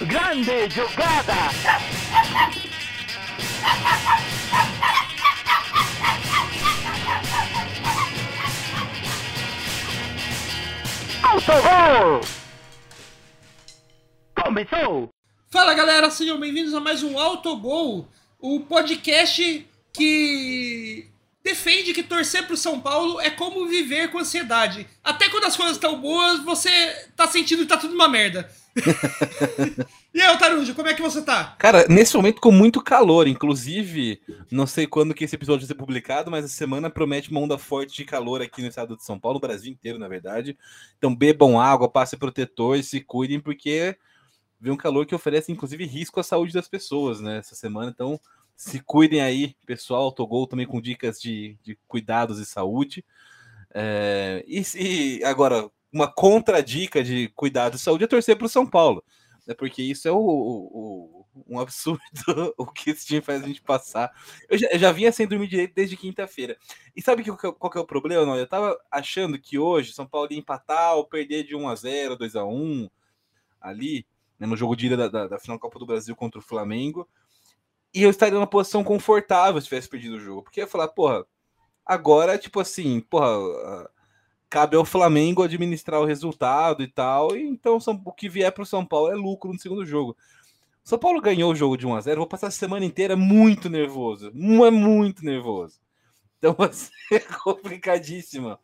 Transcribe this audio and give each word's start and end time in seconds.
Grande 0.00 0.68
jogada! 0.70 1.32
Autogol! 11.22 12.20
Começou! 14.34 15.08
Fala 15.48 15.74
galera, 15.74 16.10
sejam 16.10 16.40
bem-vindos 16.40 16.74
a 16.74 16.80
mais 16.80 17.04
um 17.04 17.16
Autogol, 17.16 18.08
o 18.40 18.60
podcast 18.60 19.66
que 19.92 21.08
defende 21.42 21.94
que 21.94 22.02
torcer 22.02 22.46
pro 22.46 22.56
São 22.56 22.80
Paulo 22.80 23.20
é 23.20 23.30
como 23.30 23.68
viver 23.68 24.10
com 24.10 24.18
ansiedade. 24.18 24.88
Até 25.04 25.28
quando 25.28 25.44
as 25.44 25.56
coisas 25.56 25.76
estão 25.76 26.00
boas, 26.00 26.40
você 26.40 27.08
tá 27.14 27.28
sentindo 27.28 27.62
que 27.62 27.68
tá 27.68 27.76
tudo 27.76 27.94
uma 27.94 28.08
merda. 28.08 28.50
e 30.12 30.20
aí, 30.20 30.38
Tarujo, 30.38 30.74
como 30.74 30.88
é 30.88 30.94
que 30.94 31.02
você 31.02 31.22
tá? 31.22 31.54
Cara, 31.58 31.86
nesse 31.88 32.16
momento 32.16 32.40
com 32.40 32.50
muito 32.50 32.82
calor, 32.82 33.28
inclusive, 33.28 34.20
não 34.50 34.66
sei 34.66 34.86
quando 34.86 35.14
que 35.14 35.24
esse 35.24 35.36
episódio 35.36 35.60
vai 35.60 35.68
ser 35.68 35.74
publicado, 35.80 36.30
mas 36.30 36.44
a 36.44 36.48
semana 36.48 36.90
promete 36.90 37.30
uma 37.30 37.40
onda 37.40 37.56
forte 37.56 37.94
de 37.96 38.04
calor 38.04 38.42
aqui 38.42 38.62
no 38.62 38.68
estado 38.68 38.96
de 38.96 39.04
São 39.04 39.18
Paulo, 39.18 39.36
no 39.36 39.46
Brasil 39.46 39.72
inteiro, 39.72 39.98
na 39.98 40.08
verdade. 40.08 40.58
Então 40.98 41.14
bebam 41.14 41.60
água, 41.60 41.88
passem 41.88 42.18
protetor, 42.18 42.82
se 42.82 43.00
cuidem, 43.00 43.40
porque 43.40 43.96
vem 44.60 44.72
um 44.72 44.76
calor 44.76 45.06
que 45.06 45.14
oferece, 45.14 45.52
inclusive, 45.52 45.84
risco 45.84 46.18
à 46.18 46.22
saúde 46.22 46.52
das 46.52 46.68
pessoas, 46.68 47.20
né, 47.20 47.38
essa 47.38 47.54
semana. 47.54 47.90
Então, 47.94 48.18
se 48.56 48.80
cuidem 48.80 49.20
aí, 49.20 49.54
pessoal. 49.66 50.02
Autogol 50.02 50.46
também 50.46 50.66
com 50.66 50.80
dicas 50.80 51.20
de, 51.20 51.56
de 51.62 51.78
cuidados 51.86 52.38
e 52.38 52.46
saúde. 52.46 53.04
É, 53.74 54.44
e, 54.46 54.62
e, 54.76 55.24
agora, 55.24 55.68
uma 55.94 56.12
contradica 56.12 57.02
de 57.04 57.28
cuidado 57.28 57.76
e 57.76 57.78
saúde 57.78 58.04
é 58.04 58.06
torcer 58.06 58.36
para 58.36 58.46
o 58.46 58.48
São 58.48 58.66
Paulo. 58.66 59.02
Né, 59.46 59.54
porque 59.54 59.82
isso 59.82 60.08
é 60.08 60.10
o, 60.10 60.18
o, 60.18 61.26
um 61.46 61.60
absurdo 61.60 62.00
o 62.58 62.66
que 62.66 62.90
esse 62.90 63.06
time 63.06 63.20
faz 63.20 63.42
a 63.42 63.46
gente 63.46 63.62
passar. 63.62 64.10
Eu 64.48 64.58
já, 64.58 64.68
eu 64.72 64.78
já 64.78 64.90
vinha 64.90 65.12
sem 65.12 65.26
dormir 65.26 65.46
direito 65.46 65.74
desde 65.74 65.96
quinta-feira. 65.96 66.56
E 66.96 67.00
sabe 67.00 67.22
que, 67.22 67.30
qual 67.30 67.70
que 67.70 67.78
é 67.78 67.80
o 67.80 67.86
problema? 67.86 68.26
Não? 68.26 68.36
Eu 68.36 68.46
tava 68.46 68.76
achando 68.90 69.38
que 69.38 69.58
hoje 69.58 69.92
São 69.92 70.06
Paulo 70.06 70.28
ia 70.32 70.38
empatar 70.38 70.96
ou 70.96 71.06
perder 71.06 71.44
de 71.44 71.54
1 71.54 71.68
a 71.68 71.74
0 71.76 72.16
2 72.16 72.36
a 72.36 72.44
1 72.44 72.90
ali, 73.60 74.06
né, 74.38 74.46
no 74.46 74.56
jogo 74.56 74.74
de 74.74 74.86
ida 74.86 74.96
da, 74.96 75.08
da, 75.08 75.28
da 75.28 75.38
final 75.38 75.56
da 75.56 75.60
Copa 75.60 75.78
do 75.78 75.86
Brasil 75.86 76.16
contra 76.16 76.40
o 76.40 76.42
Flamengo 76.42 77.08
e 77.94 78.02
eu 78.02 78.10
estaria 78.10 78.34
numa 78.34 78.46
posição 78.46 78.82
confortável 78.82 79.60
se 79.60 79.68
tivesse 79.68 79.88
perdido 79.88 80.16
o 80.16 80.20
jogo. 80.20 80.42
Porque 80.42 80.60
eu 80.60 80.64
ia 80.64 80.70
falar, 80.70 80.88
porra, 80.88 81.24
agora, 81.86 82.36
tipo 82.36 82.58
assim, 82.58 83.00
porra, 83.00 83.88
cabe 84.54 84.76
ao 84.76 84.84
Flamengo 84.84 85.42
administrar 85.42 86.00
o 86.00 86.04
resultado 86.04 86.80
e 86.80 86.86
tal. 86.86 87.36
E 87.36 87.42
então 87.42 87.76
o 88.04 88.12
que 88.12 88.28
vier 88.28 88.52
para 88.52 88.62
o 88.62 88.66
São 88.66 88.86
Paulo 88.86 89.10
é 89.10 89.16
lucro 89.16 89.52
no 89.52 89.58
segundo 89.58 89.84
jogo. 89.84 90.16
São 90.84 90.96
Paulo 90.96 91.20
ganhou 91.20 91.50
o 91.50 91.56
jogo 91.56 91.76
de 91.76 91.84
1 91.84 91.96
a 91.96 92.00
0 92.00 92.20
vou 92.20 92.28
passar 92.28 92.46
a 92.46 92.52
semana 92.52 92.84
inteira 92.84 93.16
muito 93.16 93.68
nervoso. 93.68 94.28
É 94.28 94.70
muito 94.70 95.24
nervoso. 95.24 95.80
Então 96.38 96.54
vai 96.56 96.72
ser 96.72 97.26
complicadíssima. 97.42 98.60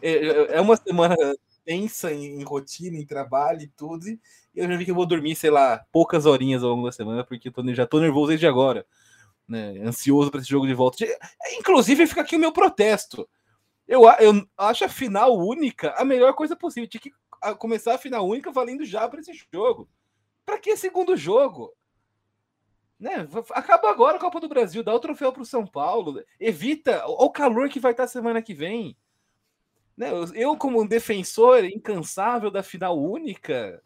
É, 0.00 0.58
é 0.58 0.60
uma 0.60 0.76
semana 0.76 1.16
tensa 1.64 2.12
em 2.12 2.44
rotina, 2.44 2.96
em 2.96 3.04
trabalho 3.04 3.62
e 3.62 3.66
tudo. 3.66 4.06
E 4.08 4.20
eu 4.54 4.68
já 4.68 4.76
vi 4.76 4.84
que 4.84 4.92
eu 4.92 4.94
vou 4.94 5.06
dormir, 5.06 5.34
sei 5.34 5.50
lá, 5.50 5.84
poucas 5.90 6.24
horinhas 6.24 6.62
ao 6.62 6.70
longo 6.70 6.86
da 6.86 6.92
semana, 6.92 7.24
porque 7.24 7.50
tô, 7.50 7.64
já 7.74 7.84
tô 7.84 7.98
nervoso 7.98 8.28
desde 8.28 8.46
agora. 8.46 8.86
Né? 9.48 9.80
Ansioso 9.80 10.30
para 10.30 10.38
esse 10.40 10.48
jogo 10.48 10.68
de 10.68 10.74
volta. 10.74 11.04
Inclusive, 11.58 12.06
fica 12.06 12.20
aqui 12.20 12.36
o 12.36 12.38
meu 12.38 12.52
protesto. 12.52 13.28
Eu, 13.92 14.04
eu 14.20 14.48
acho 14.56 14.86
a 14.86 14.88
final 14.88 15.36
única 15.36 15.92
a 15.98 16.02
melhor 16.02 16.32
coisa 16.32 16.56
possível. 16.56 16.88
Tinha 16.88 16.98
que 17.02 17.12
começar 17.58 17.94
a 17.94 17.98
final 17.98 18.26
única 18.26 18.50
valendo 18.50 18.86
já 18.86 19.06
para 19.06 19.20
esse 19.20 19.34
jogo. 19.52 19.86
Para 20.46 20.58
que 20.58 20.74
segundo 20.78 21.14
jogo? 21.14 21.70
Né? 22.98 23.28
Acaba 23.50 23.90
agora 23.90 24.16
a 24.16 24.20
Copa 24.20 24.40
do 24.40 24.48
Brasil, 24.48 24.82
dá 24.82 24.94
o 24.94 24.98
troféu 24.98 25.30
para 25.30 25.42
o 25.42 25.46
São 25.46 25.66
Paulo, 25.66 26.24
evita 26.40 27.04
o 27.06 27.28
calor 27.28 27.68
que 27.68 27.78
vai 27.78 27.90
estar 27.90 28.06
semana 28.06 28.40
que 28.40 28.54
vem. 28.54 28.96
Né? 29.94 30.08
Eu, 30.34 30.56
como 30.56 30.80
um 30.80 30.86
defensor 30.86 31.62
incansável 31.62 32.50
da 32.50 32.62
final 32.62 32.98
única, 32.98 33.82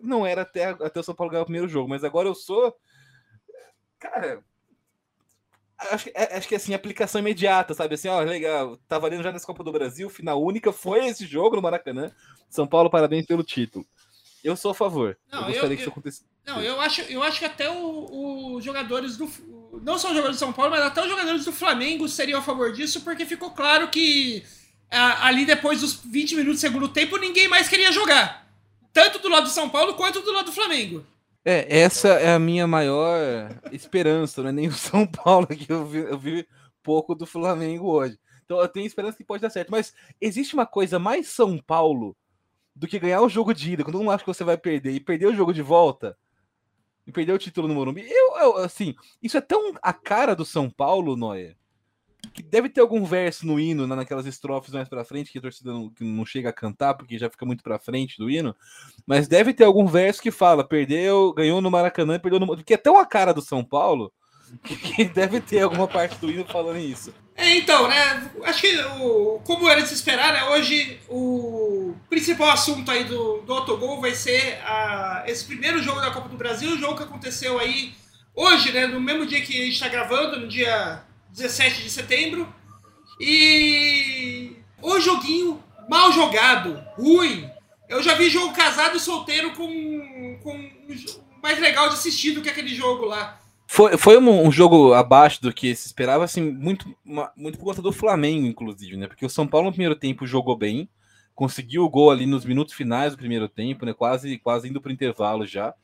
não 0.00 0.24
era 0.24 0.42
até, 0.42 0.66
até 0.66 1.00
o 1.00 1.02
São 1.02 1.16
Paulo 1.16 1.32
ganhar 1.32 1.42
o 1.42 1.46
primeiro 1.46 1.66
jogo, 1.66 1.88
mas 1.88 2.04
agora 2.04 2.28
eu 2.28 2.34
sou. 2.34 2.72
Cara, 3.98 4.44
acho, 5.78 6.08
é, 6.14 6.36
acho 6.36 6.48
que 6.48 6.54
assim, 6.54 6.74
aplicação 6.74 7.20
imediata, 7.20 7.74
sabe? 7.74 7.94
Assim, 7.94 8.08
ó, 8.08 8.20
legal, 8.20 8.76
tá 8.88 8.98
valendo 8.98 9.22
já 9.22 9.32
nessa 9.32 9.46
Copa 9.46 9.64
do 9.64 9.72
Brasil, 9.72 10.10
final 10.10 10.42
única, 10.42 10.72
foi 10.72 11.06
esse 11.06 11.26
jogo 11.26 11.56
no 11.56 11.62
Maracanã. 11.62 12.10
São 12.48 12.66
Paulo, 12.66 12.90
parabéns 12.90 13.26
pelo 13.26 13.42
título. 13.42 13.86
Eu 14.42 14.56
sou 14.56 14.70
a 14.70 14.74
favor. 14.74 15.18
Não, 15.30 15.40
eu 15.40 15.46
gostaria 15.46 15.72
eu, 15.72 15.76
que 15.76 15.82
isso 15.82 15.90
acontecesse. 15.90 16.24
Não, 16.46 16.62
eu 16.62 16.80
acho, 16.80 17.02
eu 17.02 17.22
acho 17.22 17.38
que 17.38 17.44
até 17.44 17.70
os 17.70 18.64
jogadores 18.64 19.16
do. 19.16 19.28
Não 19.82 19.98
só 19.98 20.08
os 20.08 20.14
jogadores 20.14 20.36
do 20.36 20.40
São 20.40 20.52
Paulo, 20.52 20.70
mas 20.70 20.82
até 20.82 21.02
os 21.02 21.08
jogadores 21.08 21.44
do 21.44 21.52
Flamengo 21.52 22.08
seriam 22.08 22.38
a 22.38 22.42
favor 22.42 22.72
disso, 22.72 23.02
porque 23.02 23.26
ficou 23.26 23.50
claro 23.50 23.88
que 23.88 24.44
ali 24.90 25.44
depois 25.44 25.80
dos 25.80 25.94
20 25.94 26.36
minutos 26.36 26.58
do 26.58 26.60
segundo 26.60 26.88
tempo, 26.88 27.16
ninguém 27.18 27.48
mais 27.48 27.68
queria 27.68 27.92
jogar. 27.92 28.48
Tanto 28.92 29.18
do 29.18 29.28
lado 29.28 29.44
do 29.44 29.50
São 29.50 29.68
Paulo 29.68 29.94
quanto 29.94 30.22
do 30.22 30.32
lado 30.32 30.46
do 30.46 30.52
Flamengo. 30.52 31.04
É, 31.50 31.80
essa 31.80 32.08
é 32.08 32.34
a 32.34 32.38
minha 32.38 32.66
maior 32.66 33.48
esperança, 33.72 34.42
não 34.42 34.50
é 34.50 34.52
nem 34.52 34.68
o 34.68 34.72
São 34.72 35.06
Paulo, 35.06 35.46
que 35.46 35.72
eu 35.72 35.82
vi, 35.86 36.00
eu 36.00 36.18
vi 36.18 36.46
pouco 36.82 37.14
do 37.14 37.24
Flamengo 37.24 37.86
hoje. 37.86 38.18
Então 38.44 38.60
eu 38.60 38.68
tenho 38.68 38.84
esperança 38.84 39.16
que 39.16 39.24
pode 39.24 39.40
dar 39.40 39.48
certo. 39.48 39.70
Mas 39.70 39.94
existe 40.20 40.52
uma 40.52 40.66
coisa 40.66 40.98
mais 40.98 41.28
São 41.28 41.56
Paulo 41.56 42.14
do 42.76 42.86
que 42.86 42.98
ganhar 42.98 43.22
o 43.22 43.30
jogo 43.30 43.54
de 43.54 43.72
ida, 43.72 43.82
quando 43.82 43.98
não 43.98 44.10
acha 44.10 44.22
que 44.22 44.28
você 44.28 44.44
vai 44.44 44.58
perder, 44.58 44.92
e 44.92 45.00
perder 45.00 45.24
o 45.24 45.34
jogo 45.34 45.54
de 45.54 45.62
volta, 45.62 46.18
e 47.06 47.12
perder 47.12 47.32
o 47.32 47.38
título 47.38 47.66
no 47.66 47.74
Morumbi. 47.74 48.06
Eu, 48.06 48.36
eu, 48.36 48.56
assim, 48.58 48.94
isso 49.22 49.38
é 49.38 49.40
tão 49.40 49.72
a 49.80 49.94
cara 49.94 50.36
do 50.36 50.44
São 50.44 50.68
Paulo, 50.68 51.16
Noé, 51.16 51.56
que 52.32 52.42
deve 52.42 52.68
ter 52.68 52.80
algum 52.80 53.04
verso 53.04 53.46
no 53.46 53.58
hino, 53.58 53.86
naquelas 53.86 54.26
estrofes 54.26 54.72
mais 54.72 54.88
para 54.88 55.04
frente, 55.04 55.30
que 55.30 55.38
a 55.38 55.42
torcida 55.42 55.72
não, 55.72 55.90
que 55.90 56.04
não 56.04 56.24
chega 56.24 56.50
a 56.50 56.52
cantar, 56.52 56.94
porque 56.94 57.18
já 57.18 57.30
fica 57.30 57.46
muito 57.46 57.62
para 57.62 57.78
frente 57.78 58.18
do 58.18 58.30
hino, 58.30 58.54
mas 59.06 59.28
deve 59.28 59.52
ter 59.52 59.64
algum 59.64 59.86
verso 59.86 60.22
que 60.22 60.30
fala, 60.30 60.64
perdeu, 60.64 61.32
ganhou 61.32 61.60
no 61.60 61.70
Maracanã, 61.70 62.18
perdeu 62.18 62.40
no... 62.40 62.46
Porque 62.46 62.74
é 62.74 62.78
tão 62.78 62.98
a 62.98 63.06
cara 63.06 63.32
do 63.32 63.42
São 63.42 63.64
Paulo, 63.64 64.12
que 64.62 65.04
deve 65.04 65.40
ter 65.40 65.62
alguma 65.62 65.86
parte 65.86 66.16
do 66.18 66.30
hino 66.30 66.44
falando 66.44 66.78
isso. 66.78 67.12
É, 67.36 67.56
então, 67.56 67.86
né, 67.86 68.30
acho 68.44 68.60
que 68.60 68.76
o, 69.00 69.40
como 69.44 69.68
era 69.68 69.80
de 69.80 69.88
se 69.88 69.94
esperar, 69.94 70.32
né, 70.32 70.44
hoje 70.50 70.98
o 71.08 71.94
principal 72.10 72.50
assunto 72.50 72.90
aí 72.90 73.04
do, 73.04 73.42
do 73.42 73.52
Autogol 73.52 74.00
vai 74.00 74.12
ser 74.12 74.58
a, 74.64 75.22
esse 75.24 75.44
primeiro 75.44 75.80
jogo 75.80 76.00
da 76.00 76.10
Copa 76.10 76.28
do 76.28 76.36
Brasil, 76.36 76.72
o 76.72 76.78
jogo 76.78 76.96
que 76.96 77.04
aconteceu 77.04 77.60
aí 77.60 77.94
hoje, 78.34 78.72
né, 78.72 78.88
no 78.88 79.00
mesmo 79.00 79.24
dia 79.24 79.40
que 79.40 79.52
a 79.60 79.64
gente 79.64 79.74
está 79.74 79.86
gravando, 79.86 80.40
no 80.40 80.48
dia 80.48 81.04
17 81.30 81.82
de 81.82 81.90
setembro. 81.90 82.52
E 83.20 84.56
o 84.80 85.00
joguinho 85.00 85.62
mal 85.88 86.12
jogado, 86.12 86.82
ruim. 86.96 87.48
Eu 87.88 88.02
já 88.02 88.14
vi 88.14 88.28
jogo 88.28 88.52
casado 88.52 88.96
e 88.96 89.00
solteiro 89.00 89.52
com, 89.52 90.38
com 90.42 90.70
mais 91.42 91.58
legal 91.58 91.88
de 91.88 91.94
assistir 91.94 92.32
do 92.32 92.42
que 92.42 92.50
aquele 92.50 92.74
jogo 92.74 93.06
lá. 93.06 93.40
Foi, 93.66 93.96
foi 93.98 94.18
um, 94.18 94.46
um, 94.46 94.52
jogo 94.52 94.94
abaixo 94.94 95.42
do 95.42 95.52
que 95.52 95.74
se 95.74 95.86
esperava, 95.86 96.24
assim, 96.24 96.40
muito, 96.40 96.94
uma, 97.04 97.30
muito 97.36 97.58
por 97.58 97.66
conta 97.66 97.82
do 97.82 97.92
Flamengo, 97.92 98.46
inclusive, 98.46 98.96
né? 98.96 99.06
Porque 99.06 99.26
o 99.26 99.30
São 99.30 99.46
Paulo 99.46 99.66
no 99.66 99.72
primeiro 99.72 99.94
tempo 99.94 100.26
jogou 100.26 100.56
bem, 100.56 100.88
conseguiu 101.34 101.84
o 101.84 101.88
gol 101.88 102.10
ali 102.10 102.24
nos 102.24 102.44
minutos 102.44 102.74
finais 102.74 103.12
do 103.12 103.18
primeiro 103.18 103.48
tempo, 103.48 103.84
né? 103.84 103.92
Quase, 103.92 104.38
quase 104.38 104.68
indo 104.68 104.80
para 104.80 104.88
o 104.88 104.92
intervalo 104.92 105.46
já. 105.46 105.74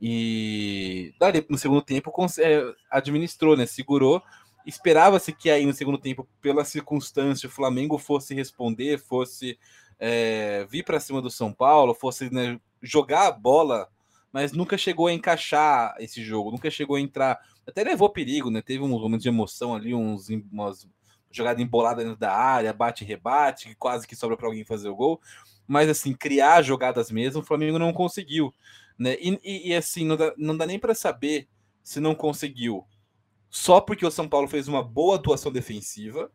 E 0.00 1.12
dali 1.18 1.44
no 1.48 1.58
segundo 1.58 1.82
tempo 1.82 2.12
é, 2.38 2.62
administrou, 2.88 3.56
né? 3.56 3.66
Segurou 3.66 4.22
Esperava-se 4.68 5.32
que 5.32 5.48
aí 5.48 5.64
no 5.64 5.72
segundo 5.72 5.96
tempo, 5.96 6.28
pela 6.42 6.62
circunstância, 6.62 7.48
o 7.48 7.50
Flamengo 7.50 7.96
fosse 7.96 8.34
responder, 8.34 8.98
fosse 8.98 9.58
é, 9.98 10.66
vir 10.66 10.84
para 10.84 11.00
cima 11.00 11.22
do 11.22 11.30
São 11.30 11.54
Paulo, 11.54 11.94
fosse 11.94 12.30
né, 12.30 12.60
jogar 12.82 13.28
a 13.28 13.32
bola, 13.32 13.88
mas 14.30 14.52
nunca 14.52 14.76
chegou 14.76 15.06
a 15.06 15.12
encaixar 15.14 15.94
esse 15.98 16.22
jogo, 16.22 16.50
nunca 16.50 16.70
chegou 16.70 16.96
a 16.96 17.00
entrar. 17.00 17.40
Até 17.66 17.82
levou 17.82 18.10
perigo, 18.10 18.50
né? 18.50 18.60
Teve 18.60 18.84
um 18.84 18.88
momento 18.88 19.22
de 19.22 19.28
emoção 19.30 19.74
ali, 19.74 19.94
uns, 19.94 20.28
umas 20.52 20.86
jogada 21.30 21.62
embolada 21.62 22.04
dentro 22.04 22.18
da 22.18 22.34
área, 22.34 22.70
bate 22.70 23.06
rebate, 23.06 23.74
quase 23.76 24.06
que 24.06 24.14
sobra 24.14 24.36
para 24.36 24.48
alguém 24.48 24.66
fazer 24.66 24.90
o 24.90 24.96
gol. 24.96 25.18
Mas 25.66 25.88
assim, 25.88 26.12
criar 26.12 26.60
jogadas 26.60 27.10
mesmo, 27.10 27.40
o 27.40 27.44
Flamengo 27.44 27.78
não 27.78 27.90
conseguiu. 27.90 28.52
Né? 28.98 29.16
E, 29.18 29.40
e, 29.42 29.68
e 29.70 29.74
assim, 29.74 30.04
não 30.04 30.16
dá, 30.18 30.34
não 30.36 30.54
dá 30.54 30.66
nem 30.66 30.78
para 30.78 30.94
saber 30.94 31.48
se 31.82 32.00
não 32.00 32.14
conseguiu 32.14 32.84
só 33.50 33.80
porque 33.80 34.06
o 34.06 34.10
São 34.10 34.28
Paulo 34.28 34.48
fez 34.48 34.68
uma 34.68 34.82
boa 34.82 35.16
atuação 35.16 35.50
defensiva, 35.50 36.30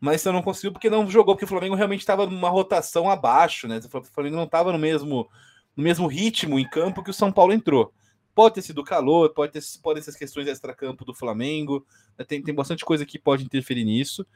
mas 0.00 0.20
você 0.20 0.30
não 0.30 0.42
conseguiu 0.42 0.72
porque 0.72 0.90
não 0.90 1.08
jogou, 1.08 1.34
porque 1.34 1.44
o 1.44 1.48
Flamengo 1.48 1.74
realmente 1.74 2.00
estava 2.00 2.26
numa 2.26 2.48
rotação 2.48 3.08
abaixo, 3.08 3.68
né? 3.68 3.80
O 3.84 4.02
Flamengo 4.02 4.36
não 4.36 4.44
estava 4.44 4.72
no 4.72 4.78
mesmo, 4.78 5.28
no 5.76 5.82
mesmo 5.82 6.06
ritmo 6.06 6.58
em 6.58 6.68
campo 6.68 7.02
que 7.02 7.10
o 7.10 7.14
São 7.14 7.32
Paulo 7.32 7.52
entrou. 7.52 7.92
Pode 8.34 8.56
ter 8.56 8.62
sido 8.62 8.82
calor, 8.82 9.30
pode 9.32 9.52
ter, 9.52 9.62
pode 9.82 9.96
ter 9.96 10.00
essas 10.00 10.16
questões 10.16 10.48
extra-campo 10.48 11.04
do 11.04 11.14
Flamengo, 11.14 11.86
né? 12.18 12.24
tem, 12.24 12.42
tem 12.42 12.54
bastante 12.54 12.84
coisa 12.84 13.06
que 13.06 13.18
pode 13.18 13.44
interferir 13.44 13.84
nisso. 13.84 14.26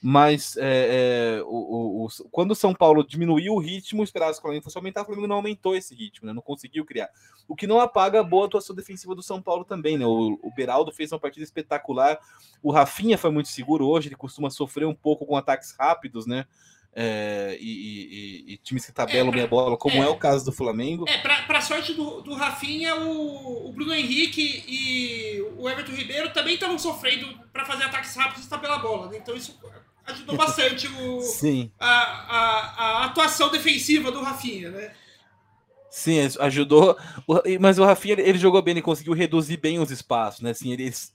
Mas 0.00 0.56
é, 0.56 1.38
é, 1.38 1.42
o, 1.44 1.46
o, 1.46 2.06
o, 2.06 2.08
quando 2.30 2.50
o 2.50 2.54
São 2.54 2.74
Paulo 2.74 3.06
diminuiu 3.06 3.54
o 3.54 3.58
ritmo, 3.58 4.02
esperava 4.02 4.32
que 4.32 4.38
o 4.38 4.42
Flamengo 4.42 4.64
fosse 4.64 4.76
aumentar, 4.76 5.02
o 5.02 5.04
Flamengo 5.06 5.26
não 5.26 5.36
aumentou 5.36 5.74
esse 5.74 5.94
ritmo, 5.94 6.26
né? 6.26 6.32
não 6.32 6.42
conseguiu 6.42 6.84
criar. 6.84 7.08
O 7.48 7.56
que 7.56 7.66
não 7.66 7.80
apaga 7.80 8.20
a 8.20 8.22
boa 8.22 8.46
atuação 8.46 8.76
defensiva 8.76 9.14
do 9.14 9.22
São 9.22 9.40
Paulo 9.40 9.64
também, 9.64 9.96
né? 9.96 10.06
O, 10.06 10.38
o 10.42 10.52
Beraldo 10.54 10.92
fez 10.92 11.12
uma 11.12 11.18
partida 11.18 11.44
espetacular, 11.44 12.18
o 12.62 12.70
Rafinha 12.70 13.16
foi 13.16 13.30
muito 13.30 13.48
seguro 13.48 13.86
hoje, 13.86 14.08
ele 14.08 14.16
costuma 14.16 14.50
sofrer 14.50 14.86
um 14.86 14.94
pouco 14.94 15.26
com 15.26 15.36
ataques 15.36 15.74
rápidos, 15.78 16.26
né? 16.26 16.46
É, 16.96 17.58
e, 17.60 18.44
e, 18.46 18.52
e, 18.52 18.56
times 18.58 18.86
que 18.86 18.92
tabelam 18.92 19.32
é, 19.32 19.34
meia 19.34 19.46
bola, 19.48 19.76
como 19.76 19.96
é, 19.96 20.06
é, 20.06 20.08
o 20.08 20.16
caso 20.16 20.44
do 20.44 20.52
Flamengo. 20.52 21.04
É, 21.08 21.18
para 21.18 21.60
sorte 21.60 21.92
do, 21.92 22.20
do 22.20 22.34
Rafinha, 22.34 22.94
o, 22.94 23.68
o, 23.68 23.72
Bruno 23.72 23.92
Henrique 23.92 24.64
e 24.68 25.42
o 25.58 25.68
Everton 25.68 25.90
Ribeiro 25.90 26.32
também 26.32 26.54
estavam 26.54 26.78
sofrendo 26.78 27.26
para 27.52 27.64
fazer 27.64 27.84
ataques 27.84 28.14
rápidos 28.14 28.46
e 28.46 28.48
tabelar 28.48 28.78
a 28.78 28.82
bola. 28.82 29.08
Né? 29.08 29.16
Então 29.16 29.34
isso 29.34 29.58
ajudou 30.06 30.36
bastante 30.36 30.86
o, 30.86 31.20
Sim. 31.20 31.68
A, 31.80 31.88
a, 31.88 32.74
a, 32.76 33.04
atuação 33.06 33.50
defensiva 33.50 34.12
do 34.12 34.22
Rafinha, 34.22 34.70
né? 34.70 34.92
Sim, 35.90 36.20
ajudou. 36.38 36.96
Mas 37.60 37.78
o 37.78 37.84
Rafinha 37.84 38.20
ele 38.20 38.38
jogou 38.38 38.62
bem, 38.62 38.72
ele 38.72 38.82
conseguiu 38.82 39.14
reduzir 39.14 39.56
bem 39.56 39.80
os 39.80 39.90
espaços, 39.90 40.42
né? 40.42 40.50
Assim, 40.50 40.72
eles, 40.72 41.12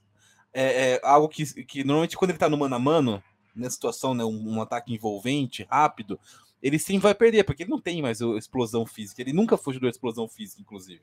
é, 0.54 0.94
é 0.94 1.02
algo 1.04 1.30
que, 1.30 1.46
que 1.64 1.86
normalmente 1.86 2.18
quando 2.18 2.32
ele 2.32 2.40
tá 2.40 2.50
no 2.50 2.58
mano 2.58 2.76
a 2.76 2.80
mano 2.80 3.24
nessa 3.56 3.76
situação, 3.76 4.14
né, 4.14 4.24
um, 4.24 4.56
um, 4.56 4.62
ataque 4.62 4.94
envolvente, 4.94 5.68
rápido, 5.70 6.20
ele 6.62 6.78
sim 6.78 7.00
vai 7.00 7.16
perder, 7.16 7.44
porque 7.44 7.64
ele 7.64 7.70
não 7.70 7.80
tem 7.80 8.02
mais 8.02 8.22
explosão 8.22 8.86
física. 8.86 9.22
Ele 9.22 9.34
nunca 9.34 9.58
jogador 9.58 9.90
de 9.90 9.96
explosão 9.96 10.28
física, 10.28 10.62
inclusive. 10.62 11.02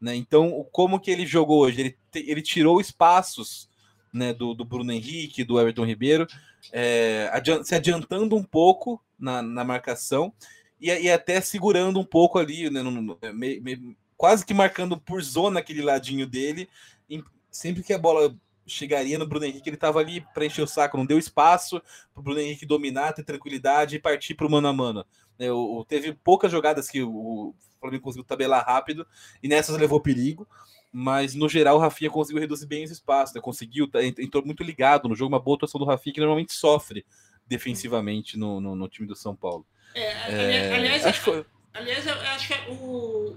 Né? 0.00 0.14
Então, 0.14 0.66
como 0.72 1.00
que 1.00 1.10
ele 1.10 1.26
jogou 1.26 1.60
hoje? 1.60 1.80
Ele, 1.80 1.98
ele 2.14 2.42
tirou 2.42 2.80
espaços 2.80 3.68
né, 4.12 4.32
do, 4.32 4.54
do 4.54 4.64
Bruno 4.64 4.92
Henrique, 4.92 5.44
do 5.44 5.60
Everton 5.60 5.84
Ribeiro, 5.84 6.26
é, 6.72 7.28
adiant, 7.32 7.64
se 7.64 7.74
adiantando 7.74 8.36
um 8.36 8.42
pouco 8.42 9.02
na, 9.18 9.42
na 9.42 9.64
marcação 9.64 10.32
e, 10.80 10.90
e, 10.90 11.10
até 11.10 11.40
segurando 11.40 11.98
um 11.98 12.04
pouco 12.04 12.38
ali, 12.38 12.70
né, 12.70 12.82
no, 12.82 12.90
no, 12.90 13.18
me, 13.34 13.60
me, 13.60 13.96
quase 14.16 14.46
que 14.46 14.54
marcando 14.54 14.98
por 14.98 15.22
zona 15.22 15.60
aquele 15.60 15.82
ladinho 15.82 16.26
dele. 16.26 16.68
Em, 17.10 17.22
sempre 17.50 17.82
que 17.82 17.92
a 17.92 17.98
bola 17.98 18.36
chegaria 18.68 19.18
no 19.18 19.26
Bruno 19.26 19.46
Henrique, 19.46 19.68
ele 19.68 19.76
estava 19.76 19.98
ali 19.98 20.20
para 20.34 20.44
encher 20.44 20.62
o 20.62 20.66
saco, 20.66 20.96
não 20.96 21.06
deu 21.06 21.18
espaço 21.18 21.80
para 22.12 22.20
o 22.20 22.22
Bruno 22.22 22.40
Henrique 22.40 22.66
dominar, 22.66 23.12
ter 23.12 23.24
tranquilidade 23.24 23.96
e 23.96 23.98
partir 23.98 24.34
para 24.34 24.46
o 24.46 24.50
mano 24.50 24.68
a 24.68 24.72
mano. 24.72 25.04
É, 25.38 25.50
o, 25.50 25.84
teve 25.88 26.12
poucas 26.12 26.50
jogadas 26.50 26.88
que 26.88 27.02
o 27.02 27.54
Flamengo 27.80 28.02
conseguiu 28.02 28.24
tabelar 28.24 28.64
rápido 28.64 29.06
e 29.42 29.48
nessas 29.48 29.78
levou 29.78 30.00
perigo, 30.00 30.46
mas 30.92 31.34
no 31.34 31.48
geral 31.48 31.76
o 31.76 31.80
Rafinha 31.80 32.10
conseguiu 32.10 32.40
reduzir 32.40 32.66
bem 32.66 32.84
os 32.84 32.90
espaços, 32.90 33.34
né? 33.34 33.40
conseguiu, 33.40 33.88
tá, 33.88 34.02
entrou 34.04 34.44
muito 34.44 34.62
ligado 34.62 35.08
no 35.08 35.14
jogo, 35.14 35.32
uma 35.32 35.40
boa 35.40 35.56
atuação 35.56 35.78
do 35.78 35.86
Rafinha 35.86 36.14
que 36.14 36.20
normalmente 36.20 36.52
sofre 36.52 37.04
defensivamente 37.46 38.36
no, 38.38 38.60
no, 38.60 38.74
no 38.74 38.88
time 38.88 39.06
do 39.06 39.16
São 39.16 39.34
Paulo. 39.34 39.64
É, 39.94 40.32
é, 40.32 40.74
aliás, 40.74 41.06
acho 41.06 41.24
que 41.24 41.46
aliás, 41.72 42.06
acho 42.06 42.48
que 42.48 42.70
o, 42.70 43.36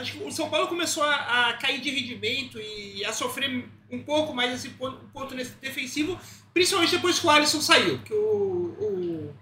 acho 0.00 0.12
que 0.12 0.24
o 0.24 0.32
São 0.32 0.48
Paulo 0.48 0.66
começou 0.66 1.02
a, 1.02 1.48
a, 1.48 1.52
cair 1.54 1.80
de 1.80 1.90
rendimento 1.90 2.58
e 2.60 3.04
a 3.04 3.12
sofrer 3.12 3.64
um 3.90 4.02
pouco 4.02 4.34
mais 4.34 4.52
esse 4.52 4.70
ponto, 4.70 4.98
ponto 5.12 5.34
defensivo, 5.34 6.18
principalmente 6.52 6.96
depois 6.96 7.18
que 7.18 7.26
o 7.26 7.30
Alisson 7.30 7.60
saiu, 7.60 7.98
que 7.98 8.14
o, 8.14 9.34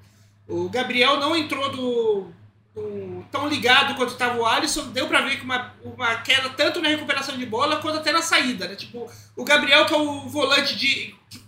o, 0.48 0.64
o 0.64 0.68
Gabriel 0.68 1.18
não 1.18 1.36
entrou 1.36 1.70
do, 1.70 2.26
do 2.74 3.24
tão 3.30 3.48
ligado 3.48 3.94
quanto 3.94 4.12
estava 4.12 4.38
o 4.38 4.46
Alisson, 4.46 4.88
deu 4.88 5.06
para 5.06 5.20
ver 5.20 5.36
que 5.36 5.44
uma, 5.44 5.74
uma 5.82 6.16
queda 6.16 6.50
tanto 6.50 6.80
na 6.80 6.88
recuperação 6.88 7.36
de 7.36 7.46
bola 7.46 7.76
quanto 7.76 7.98
até 7.98 8.12
na 8.12 8.22
saída, 8.22 8.66
né? 8.66 8.74
Tipo, 8.74 9.10
o 9.36 9.44
Gabriel 9.44 9.86
que 9.86 9.94
é 9.94 9.96
o 9.96 10.28
volante 10.28 10.76
de 10.76 11.14
que 11.30 11.38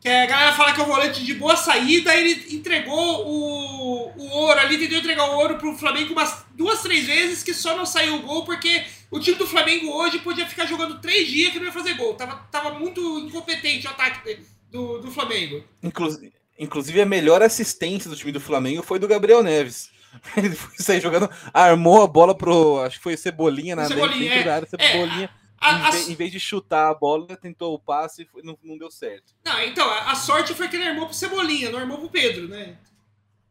que 0.00 0.08
a 0.08 0.26
galera 0.26 0.52
fala 0.54 0.72
que 0.72 0.80
é 0.80 0.82
um 0.82 0.86
volante 0.86 1.22
de 1.22 1.34
boa 1.34 1.56
saída, 1.56 2.14
ele 2.14 2.54
entregou 2.54 3.26
o, 3.26 4.10
o 4.16 4.28
ouro 4.30 4.58
ali, 4.58 4.78
tentou 4.78 4.96
entregar 4.96 5.30
o 5.30 5.36
ouro 5.36 5.58
pro 5.58 5.76
Flamengo 5.76 6.14
umas 6.14 6.44
duas, 6.54 6.80
três 6.80 7.06
vezes, 7.06 7.42
que 7.42 7.52
só 7.52 7.76
não 7.76 7.84
saiu 7.84 8.16
o 8.16 8.22
gol, 8.22 8.44
porque 8.46 8.82
o 9.10 9.20
time 9.20 9.36
do 9.36 9.46
Flamengo 9.46 9.90
hoje 9.92 10.18
podia 10.20 10.46
ficar 10.46 10.64
jogando 10.64 11.00
três 11.00 11.28
dias 11.28 11.52
que 11.52 11.58
não 11.58 11.66
ia 11.66 11.72
fazer 11.72 11.94
gol. 11.94 12.14
Tava, 12.14 12.36
tava 12.50 12.78
muito 12.78 13.00
incompetente 13.18 13.86
o 13.86 13.90
ataque 13.90 14.40
do, 14.70 15.00
do 15.00 15.10
Flamengo. 15.10 15.62
Inclusive, 15.82 16.32
inclusive, 16.58 17.00
a 17.02 17.06
melhor 17.06 17.42
assistência 17.42 18.08
do 18.08 18.16
time 18.16 18.32
do 18.32 18.40
Flamengo 18.40 18.82
foi 18.82 18.98
do 18.98 19.08
Gabriel 19.08 19.42
Neves. 19.42 19.90
Ele 20.34 20.54
foi 20.54 20.76
sair 20.78 21.00
jogando, 21.00 21.28
armou 21.52 22.02
a 22.02 22.06
bola 22.06 22.34
pro. 22.34 22.80
Acho 22.80 22.96
que 22.96 23.02
foi 23.02 23.16
Cebolinha 23.18 23.76
na 23.76 23.86
Cebolinha, 23.86 24.32
é, 24.32 24.48
área, 24.48 24.68
Cebolinha. 24.68 25.30
É, 25.36 25.39
a, 25.60 25.90
a... 25.90 25.98
Em, 25.98 26.14
vez, 26.14 26.32
de 26.32 26.40
chutar 26.40 26.90
a 26.90 26.94
bola, 26.94 27.36
tentou 27.36 27.74
o 27.74 27.78
passe 27.78 28.22
e 28.22 28.42
não, 28.42 28.58
não 28.62 28.78
deu 28.78 28.90
certo. 28.90 29.34
Não, 29.44 29.60
então, 29.62 29.88
a, 29.88 30.12
a, 30.12 30.14
sorte 30.14 30.54
foi 30.54 30.68
que 30.68 30.76
ele 30.76 30.88
armou 30.88 31.04
pro 31.04 31.14
Cebolinha, 31.14 31.70
não 31.70 31.78
armou 31.78 31.98
pro 31.98 32.08
Pedro, 32.08 32.48
né? 32.48 32.78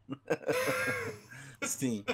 Sim. 1.62 2.04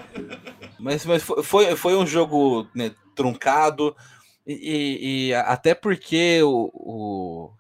Mas, 0.79 1.07
mas 1.07 1.23
foi, 1.23 1.75
foi 1.77 1.97
um 1.97 2.07
jogo 2.07 2.69
né, 2.75 2.95
truncado. 3.15 3.97
E, 4.47 5.29
e, 5.29 5.35
até 5.35 5.75
porque 5.75 6.43
o, 6.43 6.71
o, 6.75 7.53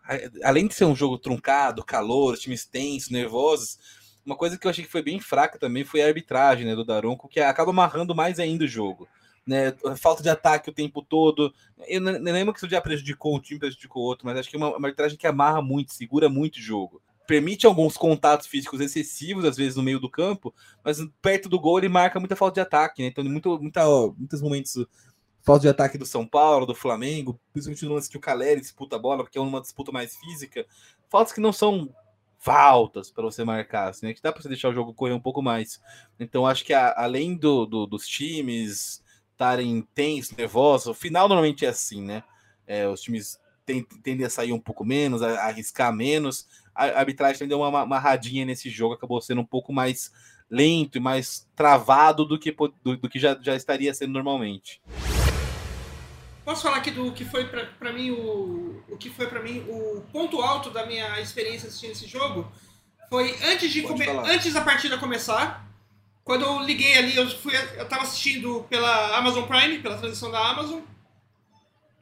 além 0.45 0.67
de 0.67 0.75
ser 0.75 0.85
um 0.85 0.95
jogo 0.95 1.19
truncado, 1.19 1.85
calor, 1.85 2.37
times 2.37 2.65
tensos, 2.65 3.11
nervosos, 3.11 3.79
uma 4.25 4.37
coisa 4.37 4.59
que 4.59 4.67
eu 4.67 4.71
achei 4.71 4.85
que 4.85 4.91
foi 4.91 5.03
bem 5.03 5.19
fraca 5.19 5.59
também 5.59 5.85
foi 5.85 6.03
a 6.03 6.07
arbitragem 6.07 6.67
né, 6.67 6.75
do 6.75 6.85
Daronco, 6.85 7.29
que 7.29 7.41
acaba 7.41 7.71
amarrando 7.71 8.15
mais 8.15 8.39
ainda 8.39 8.65
o 8.65 8.69
jogo 8.69 9.09
né? 9.47 9.73
Falta 9.97 10.23
de 10.23 10.29
ataque 10.29 10.71
o 10.71 10.73
tempo 10.73 11.03
todo. 11.03 11.55
Eu 11.87 12.01
não, 12.01 12.13
lembro 12.13 12.53
que 12.53 12.59
isso 12.59 12.69
já 12.69 12.81
prejudicou 12.81 13.37
um 13.37 13.41
time, 13.41 13.61
prejudicou 13.61 14.03
outro, 14.03 14.27
mas 14.27 14.37
acho 14.37 14.51
que 14.51 14.57
é 14.57 14.59
uma, 14.59 14.77
uma 14.77 14.89
arbitragem 14.89 15.17
que 15.17 15.27
amarra 15.27 15.63
muito, 15.63 15.93
segura 15.93 16.29
muito 16.29 16.57
o 16.57 16.61
jogo. 16.61 17.01
Permite 17.27 17.67
alguns 17.67 17.97
contatos 17.97 18.47
físicos 18.47 18.81
excessivos, 18.81 19.45
às 19.45 19.57
vezes, 19.57 19.77
no 19.77 19.83
meio 19.83 19.99
do 19.99 20.11
campo, 20.11 20.55
mas 20.85 20.99
perto 21.21 21.49
do 21.49 21.59
gol 21.59 21.79
ele 21.79 21.89
marca 21.89 22.21
muita 22.21 22.37
falta 22.37 22.55
de 22.55 22.61
ataque, 22.61 23.03
né? 23.03 23.09
Então, 23.09 23.25
muito, 23.25 23.59
muita, 23.61 23.85
muitos 24.17 24.43
momentos 24.43 24.87
falta 25.43 25.63
de 25.63 25.69
ataque 25.69 25.97
do 25.97 26.05
São 26.05 26.27
Paulo, 26.27 26.67
do 26.67 26.75
Flamengo, 26.75 27.39
principalmente 27.53 27.85
no 27.85 27.95
lance 27.95 28.11
que 28.11 28.17
o 28.17 28.21
Caleri 28.21 28.61
disputa 28.61 28.97
a 28.97 28.99
bola, 28.99 29.23
porque 29.23 29.39
é 29.39 29.41
uma 29.41 29.61
disputa 29.61 29.93
mais 29.93 30.17
física. 30.17 30.67
Faltas 31.09 31.33
que 31.33 31.41
não 31.41 31.53
são 31.53 31.89
faltas 32.39 33.11
para 33.11 33.25
você 33.25 33.45
marcar, 33.45 33.91
assim, 33.91 34.07
né? 34.07 34.15
Que 34.15 34.21
dá 34.21 34.33
para 34.33 34.43
você 34.43 34.49
deixar 34.49 34.69
o 34.69 34.75
jogo 34.75 34.93
correr 34.93 35.13
um 35.13 35.21
pouco 35.21 35.41
mais. 35.41 35.81
Então, 36.19 36.47
acho 36.47 36.65
que 36.65 36.73
a, 36.73 36.93
além 36.97 37.37
do, 37.37 37.65
do, 37.65 37.87
dos 37.87 38.07
times, 38.09 39.03
estarem 39.37 39.87
tensos, 39.95 40.35
nervosos. 40.35 40.87
O 40.89 40.95
final 40.95 41.29
normalmente 41.29 41.67
é 41.67 41.69
assim, 41.69 42.03
né? 42.03 42.25
É, 42.67 42.89
os 42.89 43.03
times 43.03 43.39
tendem 44.03 44.25
a 44.25 44.31
sair 44.31 44.53
um 44.53 44.61
pouco 44.61 44.85
menos, 44.85 45.23
a, 45.23 45.29
a 45.29 45.47
arriscar 45.49 45.93
menos. 45.93 46.49
A, 46.75 46.87
a 46.87 46.99
arbitragem 47.01 47.39
também 47.39 47.49
deu 47.51 47.61
uma 47.61 47.83
amarradinha 47.83 48.45
nesse 48.45 48.71
jogo, 48.71 48.95
acabou 48.95 49.21
sendo 49.21 49.43
um 49.43 49.47
pouco 49.47 49.73
mais 49.73 50.11
lento 50.51 50.97
e 50.97 51.01
mais 51.01 51.47
travado 51.55 52.25
do 52.25 52.39
que, 52.39 52.55
do, 52.83 52.97
do 52.97 53.09
que 53.09 53.19
já, 53.19 53.37
já 53.41 53.55
estaria 53.55 53.93
sendo 53.93 54.13
normalmente. 54.13 54.81
Posso 56.45 56.63
falar 56.63 56.77
aqui 56.77 56.93
do 56.93 57.13
que 57.13 57.25
foi 57.25 57.45
para 57.45 57.93
mim 57.93 58.13
o, 58.13 58.81
o 58.89 58.97
que 58.97 59.11
foi 59.11 59.27
para 59.27 59.43
mim 59.43 59.65
o 59.69 60.01
ponto 60.13 60.41
alto 60.41 60.71
da 60.71 60.87
minha 60.87 61.21
experiência 61.21 61.69
assistindo 61.69 61.91
esse 61.91 62.07
jogo 62.07 62.47
foi 63.11 63.37
antes 63.43 63.73
de 63.73 63.83
come, 63.83 64.09
antes 64.09 64.55
da 64.55 64.61
partida 64.61 64.97
começar 64.97 65.67
quando 66.27 66.45
eu 66.45 66.61
liguei 66.61 66.99
ali, 66.99 67.17
eu, 67.17 67.31
fui, 67.39 67.55
eu 67.77 67.89
tava 67.89 68.03
assistindo 68.03 68.67
pela 68.69 69.17
Amazon 69.17 69.45
Prime, 69.45 69.79
pela 69.79 69.97
transmissão 69.97 70.29
da 70.29 70.45
Amazon. 70.51 70.81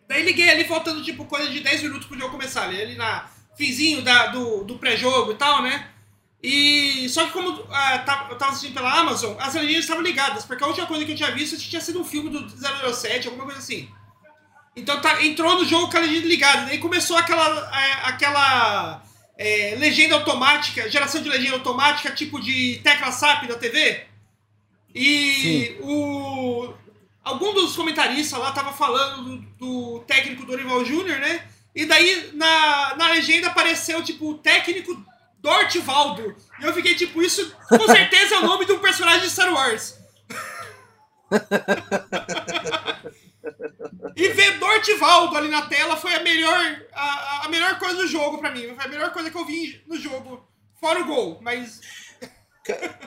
Daí 0.09 0.23
liguei 0.23 0.49
ali, 0.49 0.64
faltando 0.64 1.04
tipo 1.04 1.26
coisa 1.26 1.50
de 1.50 1.61
10 1.61 1.83
minutos 1.83 2.07
pro 2.07 2.19
jogo 2.19 2.33
começar. 2.33 2.62
Ali, 2.62 2.81
ali 2.81 2.95
na 2.95 3.28
finzinho 3.54 4.00
da, 4.00 4.28
do, 4.28 4.64
do 4.64 4.78
pré-jogo 4.78 5.33
e 5.33 5.35
tal, 5.35 5.61
né? 5.61 5.90
E 6.43 7.07
só 7.11 7.26
que 7.26 7.33
como 7.33 7.66
ah, 7.71 7.99
tá, 7.99 8.28
eu 8.31 8.38
tava 8.38 8.52
assistindo 8.52 8.73
pela 8.73 8.99
Amazon, 8.99 9.37
as 9.38 9.54
legendas 9.54 9.85
estavam 9.85 10.02
ligadas, 10.02 10.47
porque 10.47 10.64
a 10.64 10.69
última 10.69 10.87
coisa 10.87 11.04
que 11.04 11.12
eu 11.12 11.16
tinha 11.16 11.31
visto 11.31 11.59
tinha 11.59 11.81
sido 11.83 12.00
um 12.00 12.04
filme 12.04 12.31
do 12.31 12.49
007, 12.49 13.26
alguma 13.26 13.45
coisa 13.45 13.61
assim. 13.61 13.90
Então 14.75 15.02
tá, 15.02 15.23
entrou 15.23 15.59
no 15.59 15.66
jogo 15.66 15.90
com 15.90 15.99
a 15.99 16.00
legenda 16.00 16.26
ligada. 16.26 16.64
Daí 16.64 16.78
começou 16.78 17.19
aquela, 17.19 17.78
é, 17.78 17.93
aquela 18.09 19.02
é, 19.37 19.75
legenda 19.78 20.14
automática, 20.14 20.88
geração 20.88 21.23
de 21.23 21.28
legenda 21.28 21.57
automática, 21.57 22.11
tipo 22.11 22.40
de 22.40 22.81
tecla 22.83 23.12
SAP 23.12 23.49
da 23.49 23.57
TV. 23.57 24.13
E 24.95 25.77
o 25.81 26.73
algum 27.25 27.53
dos 27.55 27.75
comentaristas 27.75 28.39
lá 28.39 28.53
tava 28.53 28.73
falando 28.73 29.25
do, 29.25 29.39
do 29.59 29.99
técnico 30.01 30.45
Dorival 30.47 30.85
Júnior, 30.85 31.19
né? 31.19 31.49
E 31.75 31.87
daí 31.87 32.31
na, 32.35 32.95
na 32.97 33.11
legenda 33.11 33.49
apareceu 33.49 34.05
tipo 34.05 34.31
o 34.31 34.39
técnico 34.39 35.05
Dortivaldo. 35.39 36.37
E 36.61 36.65
eu 36.65 36.73
fiquei 36.73 36.95
tipo, 36.95 37.21
isso 37.23 37.53
com 37.69 37.87
certeza 37.87 38.37
é 38.37 38.39
o 38.39 38.47
nome 38.47 38.65
de 38.67 38.73
um 38.73 38.79
personagem 38.79 39.23
de 39.23 39.31
Star 39.31 39.53
Wars. 39.53 39.99
e 44.15 44.29
ver 44.29 44.59
Dortivaldo 44.59 45.37
ali 45.37 45.49
na 45.49 45.63
tela 45.63 45.97
foi 45.97 46.15
a 46.15 46.23
melhor, 46.23 46.83
a, 46.93 47.47
a 47.47 47.49
melhor 47.49 47.81
coisa 47.81 47.97
do 47.97 48.07
jogo 48.07 48.39
para 48.39 48.53
mim. 48.53 48.73
Foi 48.77 48.85
a 48.85 48.89
melhor 48.89 49.13
coisa 49.13 49.29
que 49.31 49.37
eu 49.37 49.45
vi 49.45 49.83
no 49.87 49.99
jogo. 49.99 50.49
Fora 50.81 51.01
o 51.01 51.07
gol, 51.07 51.41
mas 51.43 51.81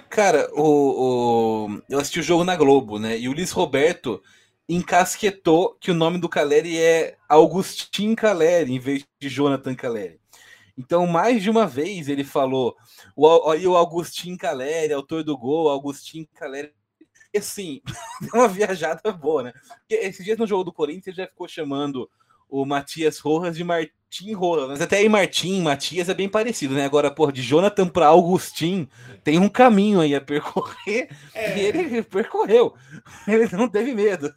Cara, 0.10 0.50
o, 0.54 1.66
o, 1.66 1.82
eu 1.90 2.00
assisti 2.00 2.20
o 2.20 2.24
jogo 2.24 2.44
na 2.44 2.56
Globo, 2.56 3.00
né? 3.00 3.18
E 3.18 3.28
o 3.28 3.34
Luiz 3.34 3.52
Roberto 3.52 4.22
encasquetou 4.70 5.76
que 5.80 5.90
o 5.90 5.96
nome 5.96 6.20
do 6.20 6.30
Caleri 6.30 6.78
é 6.78 7.18
Augustin 7.28 8.14
Caleri, 8.14 8.74
em 8.74 8.80
vez 8.80 9.06
de 9.20 9.30
Jonathan 9.30 9.74
Caleri. 9.74 10.20
Então, 10.78 11.08
mais 11.08 11.42
de 11.42 11.50
uma 11.50 11.66
vez 11.66 12.08
ele 12.08 12.24
falou, 12.24 12.76
o, 13.16 13.50
aí 13.50 13.66
o 13.66 13.76
Augustin 13.76 14.38
Caleri, 14.38 14.94
autor 14.94 15.24
do 15.24 15.36
gol, 15.36 15.70
Augustin 15.70 16.28
Caleri, 16.36 16.72
assim, 17.36 17.82
deu 18.22 18.42
uma 18.42 18.48
viajada 18.48 19.12
boa, 19.12 19.44
né? 19.44 19.54
Porque 19.80 19.96
esses 19.96 20.24
dias 20.24 20.38
no 20.38 20.46
jogo 20.46 20.66
do 20.66 20.74
Corinthians 20.74 21.16
já 21.16 21.26
ficou 21.26 21.48
chamando 21.48 22.08
o 22.48 22.64
Matias 22.64 23.18
Rojas 23.18 23.56
de 23.56 23.64
Martim 24.08 24.34
Rojas, 24.34 24.70
mas 24.70 24.82
até 24.82 24.98
aí 24.98 25.10
Martim, 25.10 25.62
Matias 25.62 26.08
é 26.08 26.14
bem 26.14 26.30
parecido, 26.30 26.74
né? 26.74 26.86
Agora, 26.86 27.12
pô, 27.12 27.30
de 27.30 27.42
Jonathan 27.42 27.90
para 27.90 28.08
Augustin, 28.08 28.88
tem 29.22 29.38
um 29.38 29.50
caminho 29.50 30.00
aí 30.00 30.16
a 30.16 30.22
percorrer 30.22 31.10
é. 31.36 31.58
e 31.58 31.60
ele 31.60 32.02
percorreu. 32.04 32.74
Ele 33.28 33.50
não 33.52 33.68
teve 33.68 33.94
medo. 33.94 34.34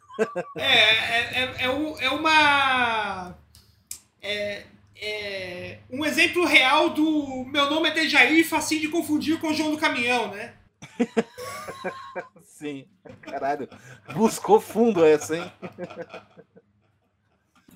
É, 0.57 0.63
é, 0.63 1.43
é, 1.43 1.55
é, 1.59 2.05
é 2.05 2.09
uma. 2.09 3.33
É, 4.21 4.63
é, 5.01 5.79
um 5.89 6.05
exemplo 6.05 6.45
real 6.45 6.89
do 6.89 7.45
meu 7.45 7.69
nome 7.69 7.89
é 7.89 7.93
Dejair, 7.93 8.47
facinho 8.47 8.81
de 8.81 8.89
confundir 8.89 9.39
com 9.39 9.47
o 9.47 9.53
João 9.53 9.71
do 9.71 9.77
Caminhão, 9.77 10.31
né? 10.31 10.53
Sim, 12.43 12.85
caralho. 13.21 13.69
Buscou 14.13 14.59
fundo 14.59 15.05
essa, 15.05 15.37
hein? 15.37 15.51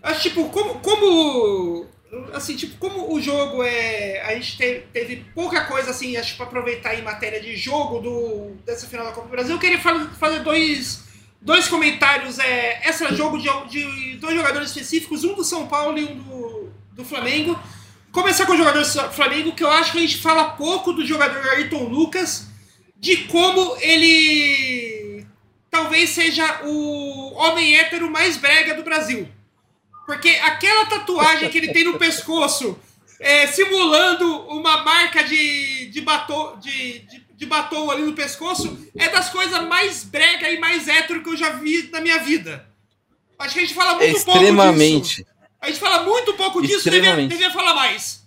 Acho, 0.06 0.22
tipo, 0.22 0.48
como, 0.50 0.76
como. 0.82 1.88
Assim, 2.32 2.56
tipo, 2.56 2.78
como 2.78 3.12
o 3.12 3.20
jogo 3.20 3.64
é. 3.64 4.22
A 4.22 4.36
gente 4.36 4.56
teve, 4.56 4.82
teve 4.94 5.26
pouca 5.34 5.66
coisa, 5.66 5.90
assim, 5.90 6.16
acho, 6.16 6.38
pra 6.38 6.46
aproveitar 6.46 6.94
em 6.94 7.02
matéria 7.02 7.42
de 7.42 7.58
jogo 7.58 8.00
do, 8.00 8.52
dessa 8.64 8.86
final 8.86 9.08
da 9.08 9.12
Copa 9.12 9.28
do 9.28 9.32
Brasil, 9.32 9.56
eu 9.56 9.60
queria 9.60 9.80
fazer 9.80 10.42
dois, 10.42 11.06
dois 11.42 11.68
comentários. 11.68 12.38
É, 12.38 12.88
esse 12.88 13.04
é 13.04 13.14
jogo 13.14 13.40
de, 13.40 13.50
de 13.68 14.18
dois 14.18 14.36
jogadores 14.36 14.70
específicos, 14.70 15.24
um 15.24 15.34
do 15.34 15.44
São 15.44 15.66
Paulo 15.66 15.98
e 15.98 16.04
um 16.04 16.16
do, 16.20 16.70
do 16.92 17.04
Flamengo. 17.04 17.60
Começar 18.12 18.46
com 18.46 18.54
o 18.54 18.58
jogador 18.58 18.82
do 18.82 19.12
Flamengo, 19.12 19.54
que 19.54 19.64
eu 19.64 19.72
acho 19.72 19.92
que 19.92 19.98
a 19.98 20.02
gente 20.02 20.20
fala 20.20 20.52
pouco 20.52 20.94
do 20.94 21.04
jogador 21.04 21.44
Ayrton 21.50 21.86
Lucas, 21.86 22.48
de 22.96 23.18
como 23.26 23.76
ele 23.82 25.26
talvez 25.72 26.12
seja 26.12 26.62
o 26.64 27.34
homem 27.34 27.76
hétero 27.76 28.10
mais 28.10 28.38
brega 28.38 28.76
do 28.76 28.84
Brasil. 28.84 29.28
Porque 30.06 30.30
aquela 30.30 30.86
tatuagem 30.86 31.50
que 31.50 31.58
ele 31.58 31.74
tem 31.74 31.84
no 31.84 31.98
pescoço, 31.98 32.78
é, 33.20 33.48
simulando 33.48 34.42
uma 34.48 34.84
marca 34.84 35.24
de, 35.24 35.88
de, 35.88 36.02
batom, 36.02 36.58
de, 36.60 37.00
de, 37.00 37.26
de 37.34 37.46
batom 37.46 37.90
ali 37.90 38.04
no 38.04 38.14
pescoço, 38.14 38.78
é 38.96 39.10
das 39.10 39.30
coisas 39.30 39.62
mais 39.68 40.04
brega 40.04 40.50
e 40.50 40.60
mais 40.60 40.88
hétero 40.88 41.24
que 41.24 41.30
eu 41.30 41.38
já 41.38 41.52
vi 41.52 41.90
na 41.92 42.02
minha 42.02 42.20
vida. 42.20 42.68
Acho 43.40 43.54
que 43.54 43.60
a 43.60 43.64
gente 43.64 43.74
fala 43.74 43.96
muito 43.96 44.14
pouco 44.24 44.40
disso. 44.40 44.42
Extremamente. 44.42 45.28
A 45.60 45.68
gente 45.68 45.80
fala 45.80 46.04
muito 46.04 46.34
pouco 46.36 46.62
disso, 46.62 46.90
devia, 46.90 47.28
devia 47.28 47.52
falar 47.52 47.74
mais. 47.74 48.24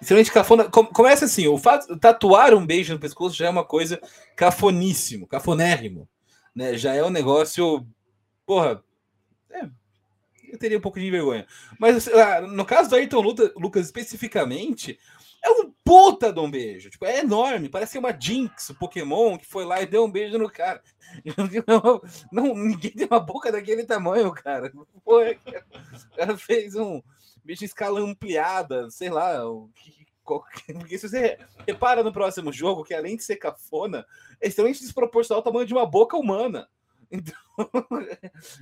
Extremamente 0.00 0.32
cafona. 0.32 0.64
Começa 0.64 1.24
assim, 1.24 1.46
o 1.46 1.58
fato 1.58 1.96
tatuar 1.96 2.54
um 2.54 2.66
beijo 2.66 2.92
no 2.92 2.98
pescoço 2.98 3.36
já 3.36 3.46
é 3.46 3.50
uma 3.50 3.64
coisa 3.64 4.00
cafoníssimo, 4.36 5.26
cafonérrimo, 5.26 6.08
né? 6.54 6.76
Já 6.76 6.94
é 6.94 7.04
um 7.04 7.10
negócio, 7.10 7.86
porra, 8.44 8.72
é, 8.72 8.78
eu 10.52 10.58
teria 10.58 10.78
um 10.78 10.80
pouco 10.80 10.98
de 10.98 11.10
vergonha. 11.10 11.46
Mas 11.78 12.08
ah, 12.08 12.40
no 12.40 12.64
caso 12.64 12.90
do 12.90 12.96
Ayrton 12.96 13.20
Lucas 13.56 13.86
especificamente, 13.86 14.98
é 15.42 15.50
um 15.50 15.72
puta 15.84 16.32
de 16.32 16.40
um 16.40 16.50
beijo. 16.50 16.90
Tipo, 16.90 17.06
é 17.06 17.20
enorme. 17.20 17.68
Parece 17.68 17.92
que 17.92 17.98
é 17.98 18.00
uma 18.00 18.18
Jinx, 18.18 18.70
o 18.70 18.74
Pokémon, 18.74 19.38
que 19.38 19.46
foi 19.46 19.64
lá 19.64 19.80
e 19.80 19.86
deu 19.86 20.04
um 20.04 20.10
beijo 20.10 20.38
no 20.38 20.50
cara. 20.50 20.82
Não, 21.66 22.02
não, 22.30 22.54
ninguém 22.54 22.90
tem 22.90 23.06
uma 23.10 23.20
boca 23.20 23.50
daquele 23.50 23.84
tamanho, 23.84 24.32
cara. 24.32 24.72
O 25.04 26.16
cara 26.16 26.36
fez 26.36 26.74
um 26.74 27.02
em 27.48 27.64
escala 27.64 28.00
ampliada, 28.00 28.90
sei 28.90 29.08
lá. 29.08 29.40
Porque 30.24 30.98
se 30.98 31.08
você 31.08 31.38
repara 31.66 32.02
no 32.02 32.12
próximo 32.12 32.52
jogo, 32.52 32.84
que 32.84 32.92
além 32.92 33.16
de 33.16 33.24
ser 33.24 33.36
cafona, 33.36 34.04
é 34.40 34.48
extremamente 34.48 34.82
desproporcional 34.82 35.38
ao 35.38 35.44
tamanho 35.44 35.66
de 35.66 35.72
uma 35.72 35.86
boca 35.86 36.16
humana. 36.16 36.68
Então, 37.10 37.34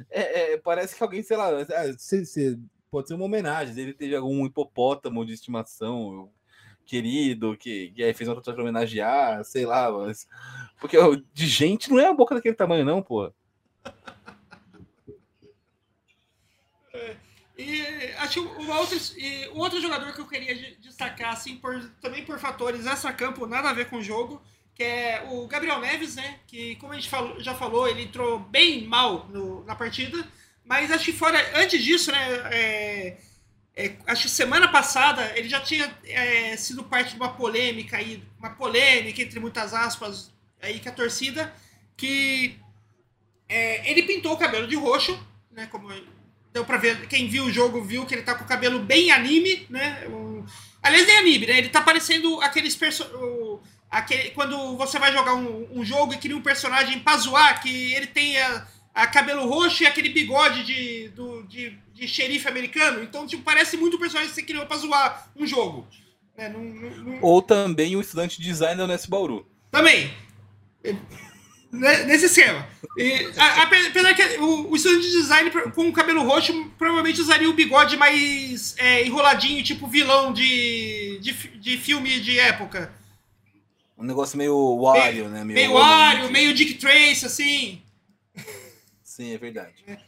é, 0.08 0.52
é, 0.52 0.56
parece 0.58 0.94
que 0.94 1.02
alguém, 1.02 1.22
sei 1.22 1.36
lá, 1.36 1.48
ah, 1.50 1.98
se, 1.98 2.24
se, 2.24 2.58
pode 2.90 3.08
ser 3.08 3.14
uma 3.14 3.24
homenagem. 3.24 3.76
Ele 3.76 3.92
teve 3.92 4.14
algum 4.14 4.46
hipopótamo 4.46 5.26
de 5.26 5.32
estimação 5.32 6.30
querido 6.86 7.56
que, 7.56 7.90
que 7.90 8.02
aí 8.02 8.14
fez 8.14 8.28
uma 8.28 8.36
tatuagem 8.36 8.62
homenagear, 8.62 9.44
sei 9.44 9.66
lá, 9.66 9.90
mas. 9.90 10.26
Porque 10.80 10.96
de 11.32 11.46
gente 11.46 11.90
não 11.90 11.98
é 11.98 12.06
a 12.06 12.14
boca 12.14 12.34
daquele 12.34 12.54
tamanho, 12.54 12.84
não, 12.84 13.02
pô. 13.02 13.32
É, 16.94 17.16
e 17.58 18.12
acho 18.18 18.40
um 18.40 18.70
outro, 18.70 18.98
e, 19.16 19.48
um 19.48 19.58
outro 19.58 19.80
jogador 19.80 20.12
que 20.14 20.20
eu 20.20 20.28
queria 20.28 20.76
destacar, 20.78 21.32
assim, 21.32 21.56
por, 21.56 21.90
também 22.00 22.24
por 22.24 22.38
fatores 22.38 22.86
extra-campo, 22.86 23.46
nada 23.46 23.70
a 23.70 23.74
ver 23.74 23.90
com 23.90 23.96
o 23.96 24.02
jogo, 24.02 24.40
que 24.76 24.84
é 24.84 25.26
o 25.30 25.46
Gabriel 25.46 25.80
Neves, 25.80 26.16
né? 26.16 26.38
Que, 26.46 26.76
como 26.76 26.92
a 26.92 26.96
gente 26.96 27.08
falou, 27.08 27.42
já 27.42 27.54
falou, 27.54 27.88
ele 27.88 28.02
entrou 28.02 28.38
bem 28.38 28.86
mal 28.86 29.26
no, 29.30 29.64
na 29.64 29.74
partida. 29.74 30.22
Mas 30.62 30.92
acho 30.92 31.06
que 31.06 31.12
fora, 31.14 31.38
antes 31.54 31.82
disso, 31.82 32.12
né? 32.12 32.18
É, 32.52 33.16
é, 33.74 33.96
acho 34.06 34.24
que 34.24 34.28
semana 34.28 34.68
passada 34.68 35.32
ele 35.34 35.48
já 35.48 35.60
tinha 35.60 35.90
é, 36.04 36.54
sido 36.58 36.84
parte 36.84 37.10
de 37.10 37.16
uma 37.16 37.32
polêmica 37.32 37.96
aí, 37.96 38.22
uma 38.38 38.50
polêmica 38.50 39.22
entre 39.22 39.40
muitas 39.40 39.72
aspas 39.72 40.30
aí 40.60 40.78
que 40.78 40.88
a 40.88 40.92
torcida, 40.92 41.54
que 41.96 42.58
é, 43.48 43.90
ele 43.90 44.02
pintou 44.02 44.34
o 44.34 44.38
cabelo 44.38 44.66
de 44.66 44.76
roxo, 44.76 45.18
né? 45.50 45.66
Como 45.70 45.88
deu 46.52 46.66
para 46.66 46.76
ver, 46.76 47.08
quem 47.08 47.28
viu 47.28 47.44
o 47.44 47.52
jogo 47.52 47.82
viu 47.82 48.04
que 48.04 48.14
ele 48.14 48.22
tá 48.22 48.34
com 48.34 48.44
o 48.44 48.48
cabelo 48.48 48.80
bem 48.80 49.10
anime, 49.10 49.66
né? 49.70 50.06
O, 50.08 50.44
aliás, 50.82 51.06
nem 51.06 51.16
anime, 51.16 51.46
né? 51.46 51.56
Ele 51.56 51.70
tá 51.70 51.80
parecendo 51.80 52.42
aqueles 52.42 52.76
personagens 52.76 53.45
aquele, 53.96 54.30
quando 54.30 54.76
você 54.76 54.98
vai 54.98 55.10
jogar 55.10 55.34
um, 55.34 55.66
um, 55.72 55.84
jogo 55.84 56.12
e 56.12 56.18
cria 56.18 56.36
um 56.36 56.42
personagem 56.42 57.00
pra 57.00 57.16
zoar, 57.16 57.62
que 57.62 57.94
ele 57.94 58.06
tem 58.06 58.38
a, 58.38 58.66
a 58.94 59.06
cabelo 59.06 59.48
roxo 59.48 59.82
e 59.82 59.86
aquele 59.86 60.10
bigode 60.10 60.64
de, 60.64 61.08
do, 61.08 61.42
de, 61.44 61.78
de 61.94 62.06
xerife 62.06 62.46
americano. 62.46 63.02
Então, 63.02 63.26
tipo, 63.26 63.42
parece 63.42 63.76
muito 63.76 63.94
o 63.94 63.98
personagem 63.98 64.28
que 64.28 64.34
você 64.34 64.42
criou 64.42 64.66
pra 64.66 64.76
zoar 64.76 65.30
um 65.34 65.46
jogo. 65.46 65.86
Né? 66.36 66.52
Ou 67.22 67.40
também 67.40 67.96
o 67.96 68.00
estudante 68.00 68.38
de 68.38 68.44
design 68.44 68.76
da 68.76 68.84
Unesco 68.84 69.10
Bauru. 69.10 69.46
Também. 69.70 70.12
Nesse 71.72 72.26
esquema. 72.26 72.66
E, 72.98 73.30
apesar 73.38 74.14
que 74.14 74.22
o, 74.38 74.70
o, 74.70 74.76
estudante 74.76 75.06
de 75.06 75.12
design 75.12 75.50
com 75.74 75.88
o 75.88 75.92
cabelo 75.92 76.22
roxo 76.22 76.70
provavelmente 76.78 77.20
usaria 77.20 77.48
o 77.48 77.54
bigode 77.54 77.96
mais 77.96 78.74
é, 78.78 79.06
enroladinho, 79.06 79.64
tipo 79.64 79.86
vilão 79.86 80.32
de, 80.34 81.18
de, 81.20 81.32
de 81.32 81.78
filme 81.78 82.20
de 82.20 82.38
época. 82.38 82.92
Um 83.96 84.04
negócio 84.04 84.36
meio 84.36 84.76
Wario, 84.78 85.28
né? 85.28 85.42
Meio, 85.42 85.58
meio 85.58 85.72
Wario, 85.72 86.30
meio 86.30 86.54
Dick 86.54 86.74
Trace, 86.74 87.24
assim. 87.24 87.82
Sim, 89.02 89.32
é 89.32 89.38
verdade. 89.38 89.82
É. 89.86 89.98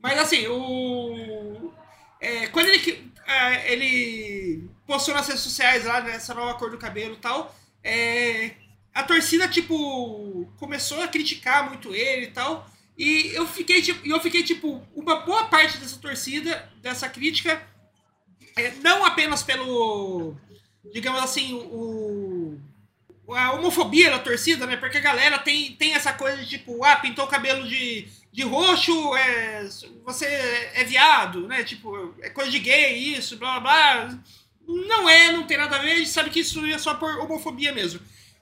Mas 0.00 0.18
assim, 0.18 0.46
o. 0.48 1.72
É, 2.20 2.48
quando 2.48 2.66
ele, 2.66 3.12
é, 3.26 3.72
ele 3.72 4.68
postou 4.86 5.14
nas 5.14 5.26
redes 5.26 5.42
sociais 5.42 5.84
lá, 5.84 6.00
nessa 6.00 6.34
nova 6.34 6.58
cor 6.58 6.70
do 6.70 6.78
cabelo 6.78 7.14
e 7.14 7.18
tal, 7.18 7.54
é, 7.82 8.52
a 8.92 9.02
torcida, 9.02 9.48
tipo, 9.48 10.46
começou 10.58 11.00
a 11.00 11.08
criticar 11.08 11.68
muito 11.68 11.94
ele 11.94 12.26
e 12.26 12.30
tal. 12.30 12.68
E 12.98 13.30
eu 13.32 13.46
fiquei, 13.46 13.80
tipo, 13.80 14.06
eu 14.06 14.20
fiquei, 14.20 14.42
tipo, 14.42 14.82
uma 14.94 15.20
boa 15.20 15.44
parte 15.44 15.78
dessa 15.78 15.96
torcida, 15.98 16.68
dessa 16.82 17.08
crítica, 17.08 17.62
é, 18.56 18.72
não 18.82 19.04
apenas 19.04 19.42
pelo, 19.42 20.34
digamos 20.92 21.22
assim, 21.22 21.54
o, 21.54 22.58
a 23.34 23.52
homofobia 23.52 24.10
da 24.10 24.18
torcida, 24.18 24.66
né? 24.66 24.76
Porque 24.76 24.98
a 24.98 25.02
galera 25.02 25.38
tem, 25.38 25.72
tem 25.72 25.94
essa 25.94 26.12
coisa 26.12 26.38
de 26.38 26.48
tipo, 26.48 26.82
ah, 26.84 26.96
pintou 26.96 27.24
o 27.24 27.28
cabelo 27.28 27.66
de, 27.66 28.08
de 28.32 28.42
roxo, 28.42 29.14
é, 29.16 29.68
você 30.04 30.26
é 30.74 30.84
viado, 30.84 31.46
né? 31.46 31.62
Tipo, 31.62 32.14
é 32.20 32.30
coisa 32.30 32.50
de 32.50 32.58
gay, 32.58 32.96
isso, 32.96 33.36
blá 33.36 33.60
blá 33.60 34.06
blá. 34.06 34.18
Não 34.66 35.08
é, 35.08 35.32
não 35.32 35.46
tem 35.46 35.56
nada 35.56 35.76
a 35.76 35.78
ver, 35.78 35.92
a 35.92 35.96
gente 35.96 36.10
sabe 36.10 36.30
que 36.30 36.40
isso 36.40 36.64
é 36.66 36.78
só 36.78 36.94
por 36.94 37.18
homofobia 37.18 37.72
mesmo. 37.72 38.00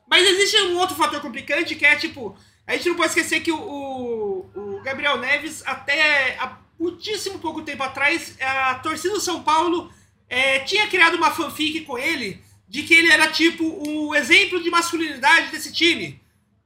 Mas 0.08 0.26
existe 0.26 0.56
um 0.62 0.78
outro 0.78 0.96
fator 0.96 1.20
complicante 1.20 1.74
que 1.74 1.84
é, 1.84 1.96
tipo, 1.96 2.36
a 2.66 2.74
gente 2.76 2.88
não 2.88 2.96
pode 2.96 3.08
esquecer 3.08 3.40
que 3.40 3.52
o, 3.52 3.58
o, 3.58 4.80
Gabriel 4.82 5.18
Neves, 5.18 5.62
até 5.66 6.36
há 6.38 6.58
muitíssimo 6.78 7.38
pouco 7.38 7.62
tempo 7.62 7.82
atrás, 7.82 8.36
a 8.40 8.76
torcida 8.76 9.14
do 9.14 9.20
São 9.20 9.42
Paulo 9.42 9.92
é, 10.28 10.60
tinha 10.60 10.86
criado 10.86 11.16
uma 11.16 11.30
fanfic 11.30 11.80
com 11.82 11.98
ele 11.98 12.44
de 12.68 12.82
que 12.82 12.94
ele 12.94 13.10
era 13.10 13.30
tipo 13.30 13.64
o 13.64 14.14
exemplo 14.14 14.62
de 14.62 14.70
masculinidade 14.70 15.50
desse 15.50 15.72
time. 15.72 16.20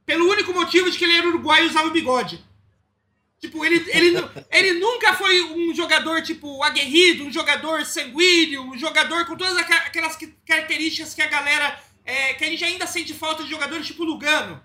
Pelo 0.05 0.29
único 0.29 0.53
motivo 0.53 0.89
de 0.89 0.97
que 0.97 1.03
ele 1.03 1.17
era 1.17 1.27
uruguaio 1.27 1.65
e 1.65 1.69
usava 1.69 1.89
bigode. 1.89 2.43
Tipo, 3.39 3.65
ele, 3.65 3.83
ele, 3.89 4.17
ele 4.51 4.73
nunca 4.79 5.13
foi 5.13 5.41
um 5.41 5.73
jogador, 5.73 6.21
tipo, 6.21 6.63
aguerrido, 6.63 7.25
um 7.25 7.31
jogador 7.31 7.85
sanguíneo, 7.85 8.63
um 8.63 8.77
jogador 8.77 9.25
com 9.25 9.35
todas 9.35 9.57
aquelas 9.57 10.17
características 10.45 11.13
que 11.13 11.21
a 11.21 11.27
galera. 11.27 11.79
É, 12.03 12.33
que 12.33 12.43
a 12.43 12.47
gente 12.47 12.63
ainda 12.63 12.87
sente 12.87 13.13
falta 13.13 13.43
de 13.43 13.49
jogadores 13.49 13.85
tipo 13.85 14.03
Lugano. 14.03 14.61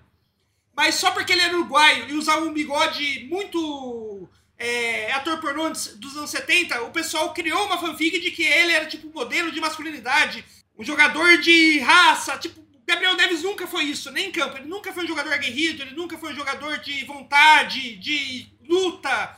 Mas 0.75 0.95
só 0.95 1.11
porque 1.11 1.33
ele 1.33 1.41
era 1.41 1.55
uruguaio 1.55 2.09
e 2.09 2.13
usava 2.13 2.45
um 2.45 2.51
bigode 2.51 3.27
muito 3.29 4.27
é, 4.57 5.11
ator 5.11 5.39
pornô 5.39 5.69
dos 5.69 6.17
anos 6.17 6.29
70, 6.29 6.81
o 6.83 6.91
pessoal 6.91 7.33
criou 7.33 7.65
uma 7.65 7.77
fanfic 7.77 8.19
de 8.19 8.31
que 8.31 8.43
ele 8.43 8.71
era 8.71 8.85
tipo 8.85 9.13
modelo 9.13 9.51
de 9.51 9.61
masculinidade, 9.61 10.43
um 10.77 10.83
jogador 10.83 11.37
de 11.39 11.79
raça, 11.79 12.37
tipo, 12.37 12.65
Gabriel 12.85 13.15
Neves 13.15 13.43
nunca 13.43 13.67
foi 13.67 13.83
isso, 13.83 14.11
nem 14.11 14.29
em 14.29 14.31
campo. 14.31 14.57
Ele 14.57 14.67
nunca 14.67 14.93
foi 14.93 15.03
um 15.03 15.07
jogador 15.07 15.33
aguerrido, 15.33 15.81
ele 15.81 15.95
nunca 15.95 16.17
foi 16.17 16.31
um 16.31 16.35
jogador 16.35 16.77
de 16.77 17.03
vontade, 17.03 17.97
de 17.97 18.47
luta. 18.65 19.35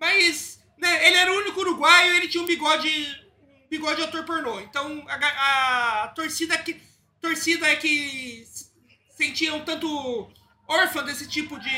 Mas 0.00 0.60
né, 0.78 1.06
ele 1.06 1.16
era 1.16 1.32
o 1.32 1.36
único 1.36 1.60
uruguaio 1.60 2.14
ele 2.14 2.28
tinha 2.28 2.42
um 2.42 2.46
bigode, 2.46 2.90
bigode 3.68 4.02
ator 4.02 4.24
pornô. 4.24 4.60
Então 4.60 5.04
a, 5.08 6.04
a 6.04 6.08
torcida 6.08 6.56
que 6.56 6.80
torcida 7.20 7.68
é 7.68 7.76
que 7.76 8.46
sentia 9.10 9.54
um 9.54 9.62
tanto 9.62 10.30
órfã 10.66 11.04
desse 11.04 11.28
tipo 11.28 11.60
de 11.60 11.70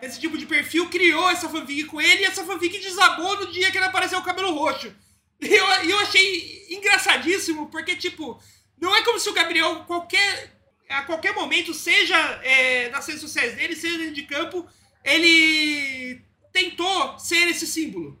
desse 0.00 0.20
tipo 0.20 0.38
de 0.38 0.46
perfil 0.46 0.88
criou 0.88 1.28
essa 1.28 1.48
fanfic 1.48 1.84
com 1.84 2.00
ele 2.00 2.22
e 2.22 2.24
essa 2.24 2.44
fanfic 2.44 2.78
desabou 2.78 3.36
no 3.40 3.50
dia 3.50 3.70
que 3.70 3.76
ele 3.76 3.86
apareceu 3.86 4.18
o 4.18 4.22
cabelo 4.22 4.54
roxo. 4.54 4.94
E 5.40 5.46
eu, 5.54 5.64
eu 5.64 5.98
achei 6.00 6.66
engraçadíssimo, 6.70 7.68
porque, 7.68 7.96
tipo, 7.96 8.40
não 8.78 8.94
é 8.94 9.02
como 9.02 9.18
se 9.18 9.28
o 9.28 9.34
Gabriel, 9.34 9.84
qualquer, 9.84 10.58
a 10.88 11.02
qualquer 11.02 11.34
momento, 11.34 11.72
seja 11.74 12.16
é, 12.42 12.88
nas 12.90 13.06
redes 13.06 13.22
sociais 13.22 13.54
dele, 13.54 13.76
seja 13.76 13.98
dentro 13.98 14.14
de 14.14 14.22
campo, 14.24 14.66
ele 15.04 16.22
tentou 16.52 17.18
ser 17.18 17.48
esse 17.48 17.66
símbolo. 17.66 18.18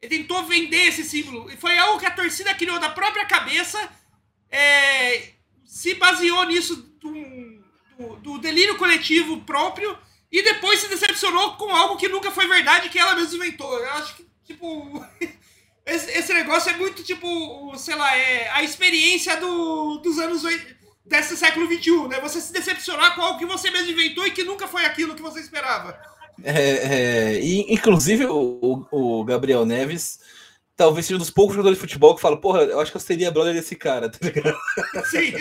Ele 0.00 0.18
tentou 0.18 0.44
vender 0.46 0.88
esse 0.88 1.04
símbolo. 1.04 1.50
E 1.50 1.56
foi 1.56 1.76
algo 1.78 1.98
que 1.98 2.06
a 2.06 2.10
torcida 2.10 2.54
criou 2.54 2.78
da 2.78 2.88
própria 2.90 3.26
cabeça, 3.26 3.78
é, 4.50 5.34
se 5.64 5.94
baseou 5.94 6.44
nisso 6.44 6.76
do, 6.76 7.12
do, 7.96 8.16
do, 8.16 8.38
delírio 8.38 8.76
coletivo 8.76 9.42
próprio 9.42 9.96
e 10.32 10.42
depois 10.42 10.80
se 10.80 10.88
decepcionou 10.88 11.56
com 11.56 11.74
algo 11.74 11.96
que 11.96 12.08
nunca 12.08 12.30
foi 12.30 12.48
verdade, 12.48 12.88
que 12.88 12.98
ela 12.98 13.14
mesma 13.14 13.36
inventou. 13.36 13.78
Eu 13.78 13.90
acho 13.92 14.16
que, 14.16 14.26
tipo. 14.44 15.04
Esse, 15.90 16.10
esse, 16.18 16.32
negócio 16.32 16.70
é 16.70 16.76
muito 16.76 17.02
tipo, 17.02 17.76
sei 17.76 17.96
lá, 17.96 18.16
é 18.16 18.48
a 18.50 18.62
experiência 18.62 19.36
do, 19.36 19.98
dos 19.98 20.18
anos 20.18 20.42
desse 21.04 21.36
século 21.36 21.66
XXI, 21.66 22.08
né? 22.08 22.20
Você 22.20 22.40
se 22.40 22.52
decepcionar 22.52 23.16
com 23.16 23.22
algo 23.22 23.38
que 23.38 23.44
você 23.44 23.70
mesmo 23.70 23.90
inventou 23.90 24.24
e 24.24 24.30
que 24.30 24.44
nunca 24.44 24.68
foi 24.68 24.84
aquilo 24.84 25.16
que 25.16 25.22
você 25.22 25.40
esperava. 25.40 25.98
É, 26.44 26.62
é, 26.62 27.40
e, 27.40 27.74
inclusive 27.74 28.24
o, 28.26 28.86
o, 28.90 29.24
Gabriel 29.24 29.66
Neves 29.66 30.20
talvez 30.76 31.04
seja 31.04 31.16
um 31.16 31.18
dos 31.18 31.30
poucos 31.30 31.54
jogadores 31.54 31.76
de 31.76 31.82
futebol 31.82 32.14
que 32.14 32.22
fala, 32.22 32.40
porra, 32.40 32.62
eu 32.62 32.80
acho 32.80 32.90
que 32.90 32.96
eu 32.96 33.00
seria 33.00 33.30
brother 33.30 33.52
desse 33.52 33.76
cara, 33.76 34.08
tá 34.10 34.18
ligado? 34.22 34.56
Sim. 35.10 35.32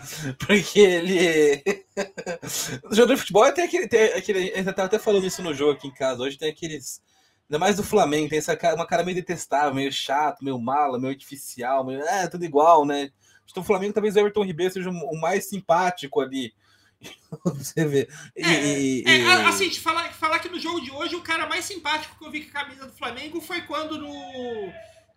Porque 0.44 0.80
ele. 0.80 1.84
o 2.90 2.94
jogador 2.94 3.14
de 3.14 3.20
futebol 3.20 3.52
tem 3.52 3.64
aquele, 3.64 3.86
tem 3.86 4.04
aquele. 4.14 4.52
A 4.52 4.56
gente 4.56 4.72
tá 4.72 4.84
até 4.84 4.98
falando 4.98 5.26
isso 5.26 5.42
no 5.42 5.54
jogo 5.54 5.72
aqui 5.72 5.86
em 5.86 5.94
casa. 5.94 6.22
Hoje 6.22 6.38
tem 6.38 6.50
aqueles 6.50 7.00
Ainda 7.48 7.58
mais 7.58 7.76
do 7.76 7.82
Flamengo, 7.82 8.28
tem 8.28 8.38
essa 8.38 8.54
cara, 8.54 8.74
uma 8.74 8.86
cara 8.86 9.02
meio 9.02 9.14
detestável, 9.14 9.74
meio 9.74 9.90
chato, 9.90 10.44
meio 10.44 10.58
mala, 10.58 10.98
meio 10.98 11.12
artificial, 11.12 11.82
meio, 11.82 12.02
é, 12.02 12.28
tudo 12.28 12.44
igual, 12.44 12.84
né? 12.84 13.10
Então 13.50 13.62
o 13.62 13.66
Flamengo 13.66 13.94
talvez 13.94 14.14
o 14.14 14.18
Everton 14.18 14.44
Ribeiro 14.44 14.72
seja 14.72 14.90
o 14.90 15.20
mais 15.20 15.48
simpático 15.48 16.20
ali. 16.20 16.52
Você 17.44 17.86
vê. 17.86 18.08
E, 18.36 18.42
é, 18.42 18.80
e, 18.80 19.04
é, 19.06 19.16
e... 19.16 19.30
assim, 19.46 19.70
falar, 19.74 20.12
falar 20.12 20.38
que 20.40 20.48
no 20.50 20.60
jogo 20.60 20.80
de 20.80 20.90
hoje 20.90 21.16
o 21.16 21.22
cara 21.22 21.46
mais 21.46 21.64
simpático 21.64 22.18
que 22.18 22.24
eu 22.26 22.30
vi 22.30 22.42
com 22.42 22.58
a 22.58 22.62
camisa 22.62 22.86
do 22.86 22.92
Flamengo 22.92 23.40
foi 23.40 23.62
quando 23.62 23.98
no, 23.98 24.72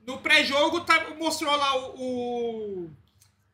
no 0.08 0.18
pré-jogo 0.20 0.82
tá, 0.82 1.10
mostrou 1.20 1.54
lá 1.56 1.76
o, 1.76 1.96
o, 1.98 2.90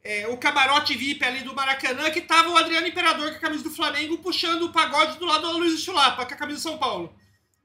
é, 0.03 0.27
o, 0.27 0.38
camarote 0.38 0.96
VIP 0.96 1.24
ali 1.25 1.41
do 1.41 1.55
Maracanã, 1.55 2.12
que 2.12 2.22
tava 2.22 2.50
o 2.50 2.57
Adriano 2.57 2.88
Imperador 2.88 3.31
com 3.31 3.38
a 3.38 3.39
camisa 3.39 3.63
do 3.63 3.72
Flamengo 3.72 4.19
puxando 4.19 4.63
o 4.63 4.72
pagode 4.72 5.17
do 5.17 5.25
lado 5.25 5.48
do 5.51 5.57
Luiz 5.57 5.79
Chulapa 5.81 6.25
com 6.25 6.34
a 6.34 6.38
camisa 6.38 6.60
do 6.60 6.63
São 6.63 6.77
Paulo. 6.77 7.13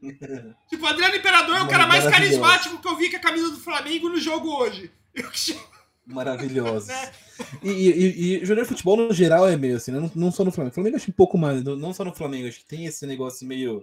tipo, 0.69 0.85
o 0.85 0.89
Adriano 0.89 1.15
Imperador 1.15 1.57
é 1.57 1.63
o 1.63 1.69
cara 1.69 1.87
mais 1.87 2.05
carismático 2.05 2.81
que 2.81 2.89
eu 2.89 2.97
vi 2.97 3.11
com 3.11 3.17
a 3.17 3.21
camisa 3.21 3.51
do 3.51 3.61
Flamengo 3.61 4.09
no 4.09 4.19
jogo 4.19 4.49
hoje. 4.49 4.91
Maravilhoso. 6.07 6.89
Né? 6.93 7.13
E, 7.63 7.71
e, 7.71 8.37
e, 8.37 8.45
jogador 8.45 8.63
de 8.63 8.69
futebol 8.69 8.97
no 8.97 9.13
geral 9.13 9.49
é 9.49 9.57
meio 9.57 9.77
assim, 9.77 9.91
né? 9.91 9.99
não, 9.99 10.11
não 10.15 10.31
só 10.31 10.45
no 10.45 10.53
Flamengo. 10.53 10.71
O 10.71 10.75
Flamengo 10.75 10.97
acho 10.97 11.11
um 11.11 11.15
pouco 11.15 11.37
mais, 11.37 11.65
não 11.65 11.93
só 11.93 12.05
no 12.05 12.15
Flamengo, 12.15 12.47
acho 12.47 12.61
que 12.61 12.67
tem 12.67 12.87
esse 12.87 13.05
negócio 13.07 13.47
meio. 13.47 13.83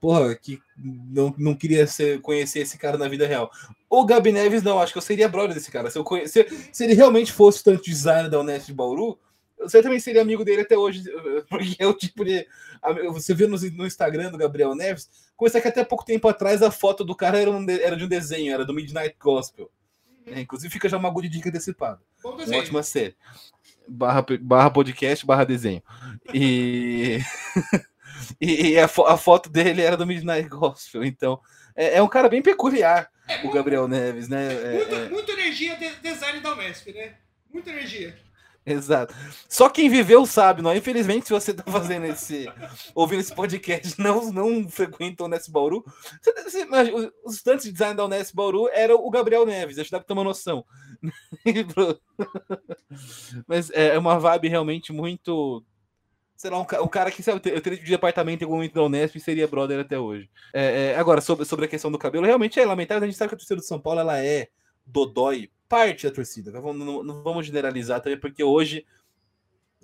Porra, 0.00 0.34
que 0.34 0.58
não, 0.76 1.34
não 1.36 1.54
queria 1.54 1.86
ser, 1.86 2.20
conhecer 2.22 2.60
esse 2.60 2.78
cara 2.78 2.96
na 2.96 3.08
vida 3.08 3.26
real. 3.26 3.50
O 3.90 4.06
Gabi 4.06 4.32
Neves, 4.32 4.62
não, 4.62 4.78
acho 4.78 4.92
que 4.92 4.98
eu 4.98 5.02
seria 5.02 5.28
brother 5.28 5.54
desse 5.54 5.70
cara. 5.70 5.90
Se, 5.90 5.98
eu 5.98 6.04
conhe... 6.04 6.26
se, 6.28 6.46
se 6.72 6.84
ele 6.84 6.94
realmente 6.94 7.32
fosse 7.32 7.60
o 7.60 7.64
tanto 7.64 7.84
designer 7.84 8.30
da 8.30 8.40
Honest 8.40 8.66
de 8.66 8.72
Bauru, 8.72 9.18
você 9.62 9.82
também 9.82 10.00
seria 10.00 10.22
amigo 10.22 10.44
dele 10.44 10.62
até 10.62 10.76
hoje, 10.76 11.04
porque 11.48 11.76
é 11.78 11.86
o 11.86 11.94
tipo 11.94 12.24
de. 12.24 12.46
Você 13.12 13.34
viu 13.34 13.48
no, 13.48 13.56
no 13.56 13.86
Instagram 13.86 14.30
do 14.30 14.38
Gabriel 14.38 14.74
Neves, 14.74 15.08
começar 15.36 15.60
que 15.60 15.68
até 15.68 15.84
pouco 15.84 16.04
tempo 16.04 16.26
atrás 16.28 16.62
a 16.62 16.70
foto 16.70 17.04
do 17.04 17.14
cara 17.14 17.38
era, 17.38 17.50
um, 17.50 17.64
era 17.68 17.96
de 17.96 18.04
um 18.04 18.08
desenho, 18.08 18.52
era 18.52 18.64
do 18.64 18.74
Midnight 18.74 19.16
Gospel. 19.20 19.70
Uhum. 20.26 20.34
É, 20.34 20.40
inclusive 20.40 20.72
fica 20.72 20.88
já 20.88 20.96
uma 20.96 21.10
good 21.10 21.28
dica 21.28 21.48
antecipada. 21.48 22.00
Uma 22.24 22.56
ótima 22.56 22.82
série. 22.82 23.16
Barra, 23.86 24.24
barra 24.40 24.70
podcast, 24.70 25.24
barra 25.24 25.44
desenho. 25.44 25.82
E. 26.32 27.20
e 28.40 28.78
a, 28.78 28.84
a, 28.84 29.16
foto 29.16 29.48
dele 29.48 29.82
era 29.82 29.96
do 29.96 30.06
Midnight 30.06 30.48
Gospel. 30.48 31.04
Então, 31.04 31.40
é, 31.74 31.96
é 31.96 32.02
um 32.02 32.08
cara 32.08 32.28
bem 32.28 32.42
peculiar, 32.42 33.10
é, 33.28 33.46
o 33.46 33.52
Gabriel 33.52 33.88
Neves, 33.88 34.28
né? 34.28 34.52
É, 34.52 34.76
muita, 34.76 34.94
é. 34.94 35.08
muita 35.08 35.32
energia 35.32 35.76
de 35.76 35.88
design 35.96 36.40
da 36.40 36.52
Unesp, 36.52 36.92
né? 36.92 37.14
Muita 37.52 37.70
energia. 37.70 38.16
Exato. 38.64 39.12
Só 39.48 39.68
quem 39.68 39.88
viveu 39.88 40.24
sabe, 40.24 40.62
não 40.62 40.70
é? 40.70 40.76
Infelizmente, 40.76 41.26
se 41.26 41.32
você 41.32 41.52
tá 41.52 41.64
fazendo 41.70 42.06
esse. 42.06 42.48
ouvindo 42.94 43.20
esse 43.20 43.34
podcast, 43.34 44.00
não, 44.00 44.32
não 44.32 44.68
frequenta 44.68 45.24
o 45.24 45.26
Unesp 45.26 45.50
Bauru. 45.50 45.84
Você, 46.20 46.32
você, 46.44 46.68
os 47.24 47.34
estudantes 47.34 47.64
de 47.64 47.72
design 47.72 47.96
da 47.96 48.04
Unesp 48.04 48.32
Bauru 48.34 48.68
era 48.72 48.94
o 48.94 49.10
Gabriel 49.10 49.44
Neves, 49.44 49.78
acho 49.78 49.86
que 49.86 49.92
dá 49.92 49.98
pra 49.98 50.06
ter 50.06 50.12
uma 50.12 50.22
noção. 50.22 50.64
Mas 53.48 53.68
é, 53.70 53.96
é 53.96 53.98
uma 53.98 54.18
vibe 54.18 54.48
realmente 54.48 54.92
muito. 54.92 55.64
Sei 56.36 56.50
lá, 56.50 56.58
um, 56.58 56.66
um 56.82 56.88
cara 56.88 57.10
que 57.10 57.22
sabe, 57.22 57.40
eu 57.50 57.60
teria 57.60 57.78
de 57.78 57.90
departamento 57.90 58.42
em 58.42 58.46
algum 58.46 58.56
momento 58.56 58.74
da 58.74 58.82
Unesp 58.82 59.16
e 59.16 59.20
seria 59.20 59.48
brother 59.48 59.80
até 59.80 59.98
hoje. 59.98 60.28
É, 60.52 60.92
é, 60.92 60.98
agora, 60.98 61.20
sobre, 61.20 61.44
sobre 61.44 61.64
a 61.64 61.68
questão 61.68 61.90
do 61.90 61.98
cabelo, 61.98 62.26
realmente 62.26 62.60
é 62.60 62.66
lamentável. 62.66 63.04
A 63.04 63.06
gente 63.06 63.16
sabe 63.16 63.30
que 63.30 63.34
a 63.34 63.38
torcida 63.38 63.60
do 63.60 63.64
São 63.64 63.80
Paulo 63.80 64.00
ela 64.00 64.18
é 64.18 64.48
dodói 64.86 65.50
parte 65.72 66.06
da 66.06 66.12
torcida. 66.12 66.50
Não, 66.50 66.74
não, 66.74 67.02
não 67.02 67.22
vamos 67.22 67.46
generalizar 67.46 68.02
também, 68.02 68.20
porque 68.20 68.44
hoje 68.44 68.84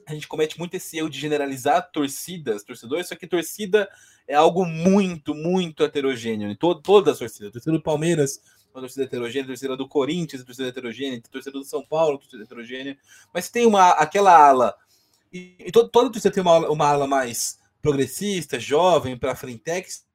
a 0.06 0.12
gente 0.12 0.28
comete 0.28 0.58
muito 0.58 0.74
esse 0.74 0.98
erro 0.98 1.08
de 1.08 1.18
generalizar 1.18 1.90
torcidas, 1.90 2.62
torcedores, 2.62 3.08
só 3.08 3.16
que 3.16 3.26
torcida 3.26 3.88
é 4.26 4.34
algo 4.34 4.66
muito, 4.66 5.34
muito 5.34 5.82
heterogêneo. 5.82 6.50
Em 6.50 6.54
todo, 6.54 6.82
todas 6.82 7.14
as 7.14 7.18
torcidas. 7.18 7.48
A 7.48 7.52
torcida 7.52 7.72
do 7.72 7.82
Palmeiras, 7.82 8.38
uma 8.74 8.82
torcida 8.82 9.04
heterogênea, 9.04 9.44
a 9.44 9.46
torcida 9.46 9.76
do 9.78 9.88
Corinthians, 9.88 10.42
a 10.42 10.44
torcida 10.44 10.68
heterogênea, 10.68 11.22
a 11.24 11.30
torcida 11.30 11.58
do 11.58 11.64
São 11.64 11.82
Paulo, 11.82 12.16
a 12.16 12.18
torcida 12.18 12.42
heterogênea. 12.42 12.98
Mas 13.32 13.48
tem 13.48 13.64
uma, 13.64 13.92
aquela 13.92 14.36
ala, 14.36 14.74
e, 15.32 15.56
e 15.58 15.72
todo, 15.72 15.88
toda 15.88 16.12
torcida 16.12 16.34
tem 16.34 16.42
uma, 16.42 16.68
uma 16.68 16.86
ala 16.86 17.06
mais 17.06 17.58
progressista, 17.80 18.60
jovem, 18.60 19.16
para 19.16 19.34
frentex, 19.34 20.06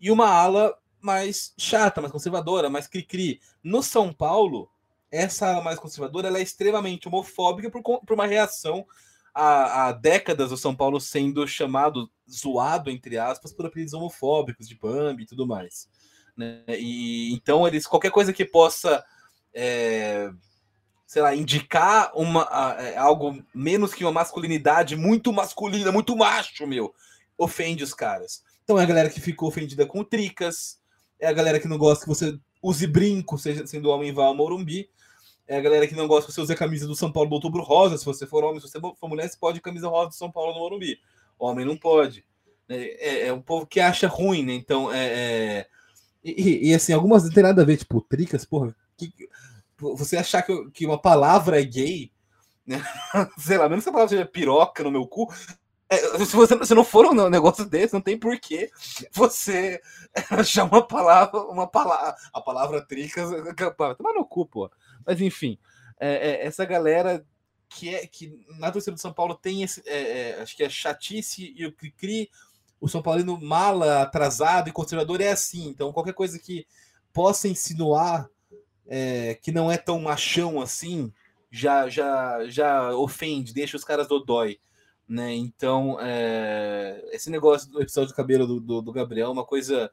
e 0.00 0.10
uma 0.10 0.28
ala 0.28 0.76
mais 1.00 1.54
chata, 1.56 2.00
mais 2.00 2.12
conservadora, 2.12 2.68
mais 2.68 2.88
cri-cri. 2.88 3.40
No 3.62 3.84
São 3.84 4.12
Paulo, 4.12 4.68
essa 5.12 5.60
mais 5.60 5.78
conservadora 5.78 6.28
ela 6.28 6.38
é 6.38 6.42
extremamente 6.42 7.06
homofóbica 7.06 7.70
por, 7.70 7.82
por 7.82 8.14
uma 8.14 8.26
reação 8.26 8.84
a, 9.34 9.88
a, 9.88 9.92
décadas 9.92 10.50
do 10.50 10.56
São 10.56 10.74
Paulo 10.74 11.00
sendo 11.00 11.46
chamado, 11.46 12.10
zoado, 12.28 12.90
entre 12.90 13.18
aspas, 13.18 13.52
por 13.52 13.66
apelidos 13.66 13.94
homofóbicos 13.94 14.66
de 14.66 14.74
Bambi 14.74 15.22
e 15.22 15.26
tudo 15.26 15.46
mais. 15.46 15.88
Né? 16.36 16.64
E 16.68 17.32
então 17.34 17.68
eles 17.68 17.86
qualquer 17.86 18.10
coisa 18.10 18.32
que 18.32 18.44
possa 18.44 19.04
é, 19.54 20.30
sei 21.06 21.20
lá, 21.20 21.36
indicar 21.36 22.10
uma, 22.14 22.48
é, 22.78 22.96
algo 22.96 23.42
menos 23.54 23.92
que 23.92 24.02
uma 24.02 24.10
masculinidade 24.12 24.96
muito 24.96 25.30
masculina, 25.30 25.92
muito 25.92 26.16
macho, 26.16 26.66
meu, 26.66 26.94
ofende 27.36 27.84
os 27.84 27.92
caras. 27.92 28.42
Então 28.64 28.78
é 28.78 28.82
a 28.82 28.86
galera 28.86 29.10
que 29.10 29.20
ficou 29.20 29.48
ofendida 29.48 29.84
com 29.84 30.02
tricas, 30.02 30.80
é 31.20 31.26
a 31.26 31.32
galera 31.32 31.60
que 31.60 31.68
não 31.68 31.76
gosta 31.76 32.04
que 32.04 32.08
você 32.08 32.38
use 32.62 32.86
brinco, 32.86 33.36
seja 33.36 33.66
sendo 33.66 33.90
homem 33.90 34.10
vá 34.10 34.24
ao 34.24 34.34
Morumbi. 34.34 34.88
É 35.52 35.58
a 35.58 35.60
galera 35.60 35.86
que 35.86 35.94
não 35.94 36.08
gosta 36.08 36.26
que 36.28 36.32
você 36.32 36.40
use 36.40 36.52
a 36.54 36.56
camisa 36.56 36.86
do 36.86 36.96
São 36.96 37.12
Paulo 37.12 37.28
do 37.28 37.34
Outubro 37.34 37.62
Rosa. 37.62 37.98
Se 37.98 38.06
você 38.06 38.26
for 38.26 38.42
homem, 38.42 38.58
se 38.58 38.66
você 38.66 38.80
for 38.80 39.06
mulher, 39.06 39.28
você 39.28 39.36
pode 39.38 39.60
camisa 39.60 39.86
rosa 39.86 40.08
do 40.08 40.14
São 40.14 40.32
Paulo 40.32 40.54
no 40.54 40.60
Morumbi. 40.60 40.98
Homem 41.38 41.66
não 41.66 41.76
pode. 41.76 42.24
É, 42.66 42.76
é, 42.76 43.26
é 43.26 43.32
um 43.34 43.42
povo 43.42 43.66
que 43.66 43.78
acha 43.78 44.08
ruim, 44.08 44.46
né? 44.46 44.54
Então, 44.54 44.90
é. 44.90 45.04
é... 45.04 45.66
E, 46.24 46.70
e, 46.70 46.74
assim, 46.74 46.94
algumas 46.94 47.24
não 47.24 47.30
tem 47.30 47.42
nada 47.42 47.60
a 47.60 47.64
ver, 47.66 47.76
tipo, 47.76 48.00
tricas, 48.00 48.46
porra. 48.46 48.74
Que, 48.96 49.12
você 49.76 50.16
achar 50.16 50.40
que, 50.40 50.70
que 50.70 50.86
uma 50.86 50.96
palavra 50.96 51.60
é 51.60 51.64
gay, 51.64 52.10
né? 52.66 52.82
Sei 53.36 53.58
lá, 53.58 53.68
menos 53.68 53.84
que 53.84 53.90
a 53.90 53.92
palavra 53.92 54.08
seja 54.08 54.24
piroca 54.24 54.82
no 54.82 54.90
meu 54.90 55.06
cu, 55.06 55.28
é, 55.92 56.24
se 56.24 56.34
você 56.34 56.64
se 56.64 56.74
não 56.74 56.84
for 56.84 57.04
um 57.04 57.28
negócio 57.28 57.66
desse, 57.66 57.92
não 57.92 58.00
tem 58.00 58.18
porquê 58.18 58.70
você 59.12 59.78
achar 60.30 60.64
uma 60.64 60.80
palavra, 60.80 61.40
uma 61.42 61.66
palavra, 61.66 62.16
a 62.32 62.40
palavra 62.40 62.80
tricas, 62.80 63.28
tomar 63.98 64.14
no 64.14 64.24
cu, 64.24 64.46
pô. 64.46 64.70
Mas 65.06 65.20
enfim, 65.20 65.58
é, 65.98 66.30
é, 66.30 66.46
essa 66.46 66.64
galera 66.64 67.24
que 67.68 67.94
é 67.94 68.06
que 68.06 68.44
na 68.58 68.70
torcida 68.70 68.92
do 68.92 69.00
São 69.00 69.12
Paulo 69.12 69.34
tem 69.34 69.62
esse, 69.62 69.82
é, 69.86 70.30
é, 70.30 70.42
acho 70.42 70.56
que 70.56 70.62
é 70.62 70.68
chatice 70.68 71.54
e 71.56 71.66
o 71.66 71.72
cri-cri, 71.72 72.30
o 72.80 72.88
São 72.88 73.00
Paulino 73.00 73.40
mala, 73.40 74.02
atrasado 74.02 74.68
e 74.68 74.72
conservador 74.72 75.20
é 75.20 75.30
assim. 75.30 75.68
Então, 75.68 75.92
qualquer 75.92 76.14
coisa 76.14 76.38
que 76.38 76.66
possa 77.12 77.48
insinuar 77.48 78.28
é, 78.86 79.38
que 79.40 79.52
não 79.52 79.70
é 79.70 79.76
tão 79.76 80.00
machão 80.00 80.60
assim, 80.60 81.12
já, 81.50 81.88
já, 81.88 82.44
já 82.46 82.94
ofende, 82.96 83.54
deixa 83.54 83.76
os 83.76 83.84
caras 83.84 84.08
dodói. 84.08 84.58
Né? 85.08 85.34
Então, 85.34 85.98
é, 86.00 87.02
esse 87.12 87.30
negócio 87.30 87.70
do 87.70 87.80
episódio 87.80 88.12
do 88.12 88.16
cabelo 88.16 88.46
do, 88.46 88.60
do, 88.60 88.82
do 88.82 88.92
Gabriel 88.92 89.28
é 89.28 89.32
uma 89.32 89.44
coisa. 89.44 89.90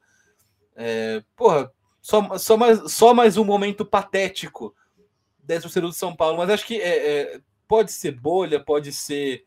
É, 0.76 1.24
porra, 1.36 1.72
só, 2.02 2.38
só, 2.38 2.56
mais, 2.56 2.92
só 2.92 3.14
mais 3.14 3.38
um 3.38 3.44
momento 3.44 3.86
patético 3.86 4.74
dessa 5.50 5.64
torcida 5.64 5.88
do 5.88 5.94
São 5.94 6.16
Paulo, 6.16 6.38
mas 6.38 6.50
acho 6.52 6.66
que 6.66 6.80
é, 6.80 7.22
é 7.36 7.42
pode 7.68 7.92
ser 7.92 8.12
bolha, 8.12 8.60
pode 8.60 8.94
ser. 8.94 9.44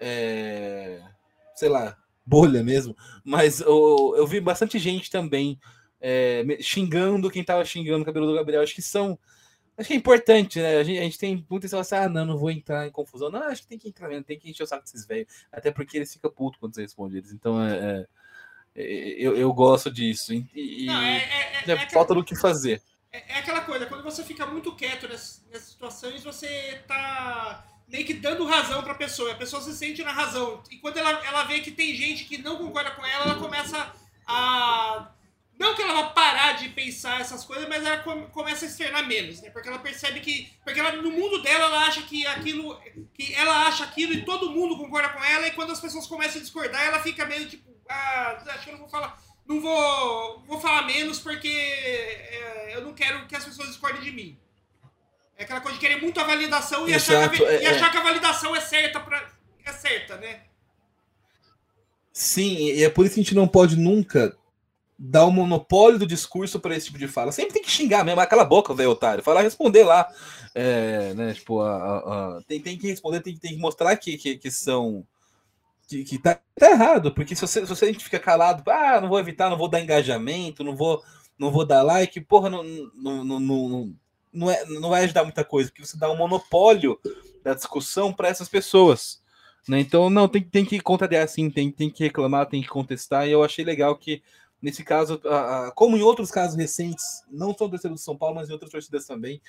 É, 0.00 1.00
sei 1.54 1.68
lá, 1.68 1.96
bolha 2.24 2.62
mesmo, 2.62 2.96
mas 3.22 3.60
eu, 3.60 4.14
eu 4.16 4.26
vi 4.26 4.40
bastante 4.40 4.78
gente 4.78 5.10
também 5.10 5.60
é, 6.00 6.42
xingando 6.60 7.30
quem 7.30 7.44
tava 7.44 7.64
xingando 7.64 8.02
o 8.02 8.04
cabelo 8.04 8.26
do 8.26 8.34
Gabriel. 8.34 8.62
Acho 8.62 8.74
que 8.74 8.82
são. 8.82 9.18
Acho 9.76 9.88
que 9.88 9.94
é 9.94 9.96
importante, 9.96 10.58
né? 10.58 10.78
A 10.78 10.82
gente, 10.82 10.98
a 10.98 11.02
gente 11.02 11.18
tem 11.18 11.46
muita 11.48 11.66
essa 11.66 11.78
assim, 11.78 11.94
ah, 11.94 12.08
não, 12.08 12.24
não 12.26 12.38
vou 12.38 12.50
entrar 12.50 12.86
em 12.86 12.90
confusão. 12.90 13.30
Não, 13.30 13.42
acho 13.44 13.62
que 13.62 13.68
tem 13.68 13.78
que 13.78 13.88
entrar 13.88 14.08
mesmo, 14.08 14.24
tem 14.24 14.38
que 14.38 14.50
encher 14.50 14.62
o 14.62 14.66
saco 14.66 14.82
desses 14.82 15.06
velhos. 15.06 15.28
Até 15.52 15.70
porque 15.70 15.98
eles 15.98 16.12
ficam 16.12 16.30
putos 16.30 16.58
quando 16.58 16.74
você 16.74 16.82
responde 16.82 17.18
eles. 17.18 17.32
Então 17.32 17.62
é, 17.62 18.06
é, 18.74 18.82
é 18.82 19.14
eu, 19.18 19.36
eu 19.36 19.52
gosto 19.52 19.90
disso. 19.90 20.32
E, 20.32 20.86
não, 20.86 21.00
é, 21.00 21.24
é 21.66 21.90
falta 21.90 22.14
do 22.14 22.24
que 22.24 22.34
fazer. 22.34 22.82
É, 23.12 23.38
aquela 23.38 23.60
coisa, 23.60 23.84
quando 23.84 24.02
você 24.02 24.24
fica 24.24 24.46
muito 24.46 24.74
quieto 24.74 25.06
nessas, 25.06 25.44
nessas 25.50 25.68
situações, 25.68 26.24
você 26.24 26.82
tá 26.88 27.62
meio 27.86 28.06
que 28.06 28.14
dando 28.14 28.46
razão 28.46 28.82
para 28.82 28.92
a 28.92 28.96
pessoa. 28.96 29.32
A 29.32 29.36
pessoa 29.36 29.60
se 29.60 29.76
sente 29.76 30.02
na 30.02 30.12
razão. 30.12 30.62
E 30.70 30.78
quando 30.78 30.96
ela, 30.96 31.10
ela 31.26 31.44
vê 31.44 31.60
que 31.60 31.70
tem 31.70 31.94
gente 31.94 32.24
que 32.24 32.38
não 32.38 32.56
concorda 32.56 32.90
com 32.92 33.04
ela, 33.04 33.24
ela 33.26 33.34
começa 33.34 33.92
a. 34.26 35.10
Não 35.58 35.74
que 35.74 35.82
ela 35.82 35.92
vá 35.92 36.08
parar 36.08 36.52
de 36.52 36.70
pensar 36.70 37.20
essas 37.20 37.44
coisas, 37.44 37.68
mas 37.68 37.84
ela 37.84 37.98
começa 38.28 38.64
a 38.64 38.68
externar 38.68 39.06
menos, 39.06 39.42
né? 39.42 39.50
Porque 39.50 39.68
ela 39.68 39.78
percebe 39.78 40.20
que. 40.20 40.50
Porque 40.64 40.80
ela, 40.80 40.92
no 40.92 41.10
mundo 41.10 41.42
dela, 41.42 41.66
ela 41.66 41.86
acha 41.86 42.00
que 42.02 42.26
aquilo. 42.26 42.80
que 43.12 43.34
ela 43.34 43.66
acha 43.66 43.84
aquilo 43.84 44.14
e 44.14 44.24
todo 44.24 44.50
mundo 44.50 44.78
concorda 44.78 45.10
com 45.10 45.22
ela, 45.22 45.46
e 45.46 45.52
quando 45.52 45.70
as 45.70 45.80
pessoas 45.80 46.06
começam 46.06 46.38
a 46.40 46.42
discordar, 46.42 46.82
ela 46.82 47.00
fica 47.00 47.26
meio 47.26 47.46
tipo. 47.46 47.70
Ah, 47.90 48.42
acho 48.46 48.64
que 48.64 48.70
eu 48.70 48.72
não 48.72 48.80
vou 48.80 48.88
falar. 48.88 49.22
Não 49.46 49.60
vou, 49.60 50.42
vou 50.46 50.60
falar 50.60 50.86
menos 50.86 51.18
porque 51.18 51.48
é, 51.48 52.76
eu 52.76 52.82
não 52.82 52.94
quero 52.94 53.26
que 53.26 53.36
as 53.36 53.44
pessoas 53.44 53.68
discordem 53.68 54.02
de 54.02 54.12
mim. 54.12 54.38
É 55.36 55.44
aquela 55.44 55.60
coisa 55.60 55.76
de 55.76 55.80
querer 55.80 56.00
muito 56.00 56.20
a 56.20 56.24
validação 56.24 56.88
e, 56.88 56.94
achar 56.94 57.30
que, 57.30 57.44
a, 57.44 57.52
é, 57.52 57.62
e 57.62 57.66
achar 57.66 57.88
é. 57.88 57.90
que 57.90 57.96
a 57.96 58.02
validação 58.02 58.54
é 58.54 58.60
certa, 58.60 59.00
pra, 59.00 59.28
é 59.64 59.72
certa, 59.72 60.16
né? 60.16 60.42
Sim, 62.12 62.56
e 62.56 62.84
é 62.84 62.90
por 62.90 63.04
isso 63.04 63.14
que 63.14 63.20
a 63.20 63.24
gente 63.24 63.34
não 63.34 63.48
pode 63.48 63.76
nunca 63.76 64.36
dar 64.98 65.24
o 65.24 65.28
um 65.28 65.32
monopólio 65.32 65.98
do 65.98 66.06
discurso 66.06 66.60
para 66.60 66.76
esse 66.76 66.86
tipo 66.86 66.98
de 66.98 67.08
fala. 67.08 67.32
Sempre 67.32 67.54
tem 67.54 67.62
que 67.62 67.70
xingar 67.70 68.04
mesmo, 68.04 68.20
aquela 68.20 68.44
boca, 68.44 68.72
velho, 68.72 68.90
otário. 68.90 69.24
Falar, 69.24 69.42
responder 69.42 69.82
lá. 69.82 70.08
É, 70.54 71.14
né, 71.14 71.32
tipo, 71.32 71.60
a, 71.60 71.76
a, 71.76 72.36
a, 72.38 72.42
tem, 72.46 72.60
tem 72.60 72.76
que 72.76 72.86
responder, 72.86 73.20
tem, 73.20 73.36
tem 73.36 73.54
que 73.54 73.60
mostrar 73.60 73.96
que, 73.96 74.16
que, 74.16 74.36
que 74.36 74.50
são. 74.50 75.04
Que, 75.92 76.04
que 76.04 76.18
tá, 76.18 76.40
tá, 76.54 76.70
errado, 76.70 77.12
porque 77.12 77.36
se 77.36 77.42
você, 77.42 77.60
se 77.60 77.66
você 77.66 77.84
a 77.84 77.88
gente 77.88 78.02
fica 78.02 78.18
calado, 78.18 78.62
ah, 78.70 78.98
não 78.98 79.10
vou 79.10 79.20
evitar, 79.20 79.50
não 79.50 79.58
vou 79.58 79.68
dar 79.68 79.78
engajamento, 79.78 80.64
não 80.64 80.74
vou, 80.74 81.02
não 81.38 81.50
vou 81.50 81.66
dar 81.66 81.82
like, 81.82 82.18
porra, 82.22 82.48
não, 82.48 82.64
não, 82.94 83.22
não, 83.22 83.40
não 83.40 83.94
não, 84.32 84.50
é, 84.50 84.64
não 84.64 84.88
vai 84.88 85.04
ajudar 85.04 85.24
muita 85.24 85.44
coisa, 85.44 85.68
porque 85.68 85.84
você 85.84 85.98
dá 85.98 86.10
um 86.10 86.16
monopólio 86.16 86.98
da 87.44 87.52
discussão 87.52 88.10
para 88.10 88.28
essas 88.28 88.48
pessoas. 88.48 89.22
Né? 89.68 89.80
Então, 89.80 90.08
não, 90.08 90.26
tem, 90.26 90.42
tem 90.42 90.64
que 90.64 90.80
contrariar 90.80 91.28
sim, 91.28 91.50
tem, 91.50 91.70
tem 91.70 91.90
que 91.90 92.04
reclamar, 92.04 92.48
tem 92.48 92.62
que 92.62 92.68
contestar, 92.68 93.28
e 93.28 93.32
eu 93.32 93.44
achei 93.44 93.64
legal 93.64 93.94
que, 93.96 94.22
nesse 94.62 94.82
caso, 94.82 95.20
a, 95.26 95.70
como 95.74 95.96
em 95.96 96.02
outros 96.02 96.30
casos 96.30 96.56
recentes, 96.56 97.04
não 97.30 97.52
só 97.52 97.66
do 97.66 97.72
torcida 97.72 97.90
do 97.92 98.00
São 98.00 98.16
Paulo, 98.16 98.36
mas 98.36 98.48
em 98.48 98.52
outras 98.52 98.72
torcidas 98.72 99.04
também, 99.04 99.42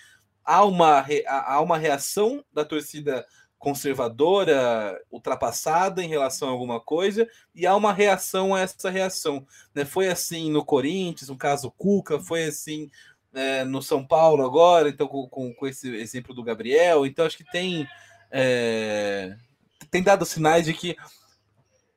há 0.43 0.65
uma, 0.65 1.05
há 1.25 1.61
uma 1.61 1.77
reação 1.77 2.43
da 2.51 2.65
torcida 2.65 3.25
conservadora, 3.63 5.01
ultrapassada 5.09 6.03
em 6.03 6.09
relação 6.09 6.49
a 6.49 6.51
alguma 6.51 6.81
coisa, 6.81 7.25
e 7.55 7.65
há 7.65 7.73
uma 7.73 7.93
reação 7.93 8.53
a 8.53 8.59
essa 8.59 8.89
reação. 8.89 9.47
Né? 9.73 9.85
Foi 9.85 10.09
assim 10.09 10.51
no 10.51 10.65
Corinthians, 10.65 11.29
no 11.29 11.37
caso 11.37 11.71
Cuca, 11.71 12.19
foi 12.19 12.43
assim 12.43 12.91
é, 13.33 13.63
no 13.63 13.81
São 13.81 14.05
Paulo 14.05 14.45
agora, 14.45 14.89
então 14.89 15.07
com, 15.07 15.29
com, 15.29 15.53
com, 15.53 15.65
esse 15.65 15.95
exemplo 15.95 16.35
do 16.35 16.43
Gabriel, 16.43 17.05
então 17.05 17.25
acho 17.25 17.37
que 17.37 17.49
tem 17.51 17.87
é, 18.29 19.33
tem 19.89 20.03
dado 20.03 20.25
sinais 20.25 20.65
de 20.65 20.73
que 20.73 20.97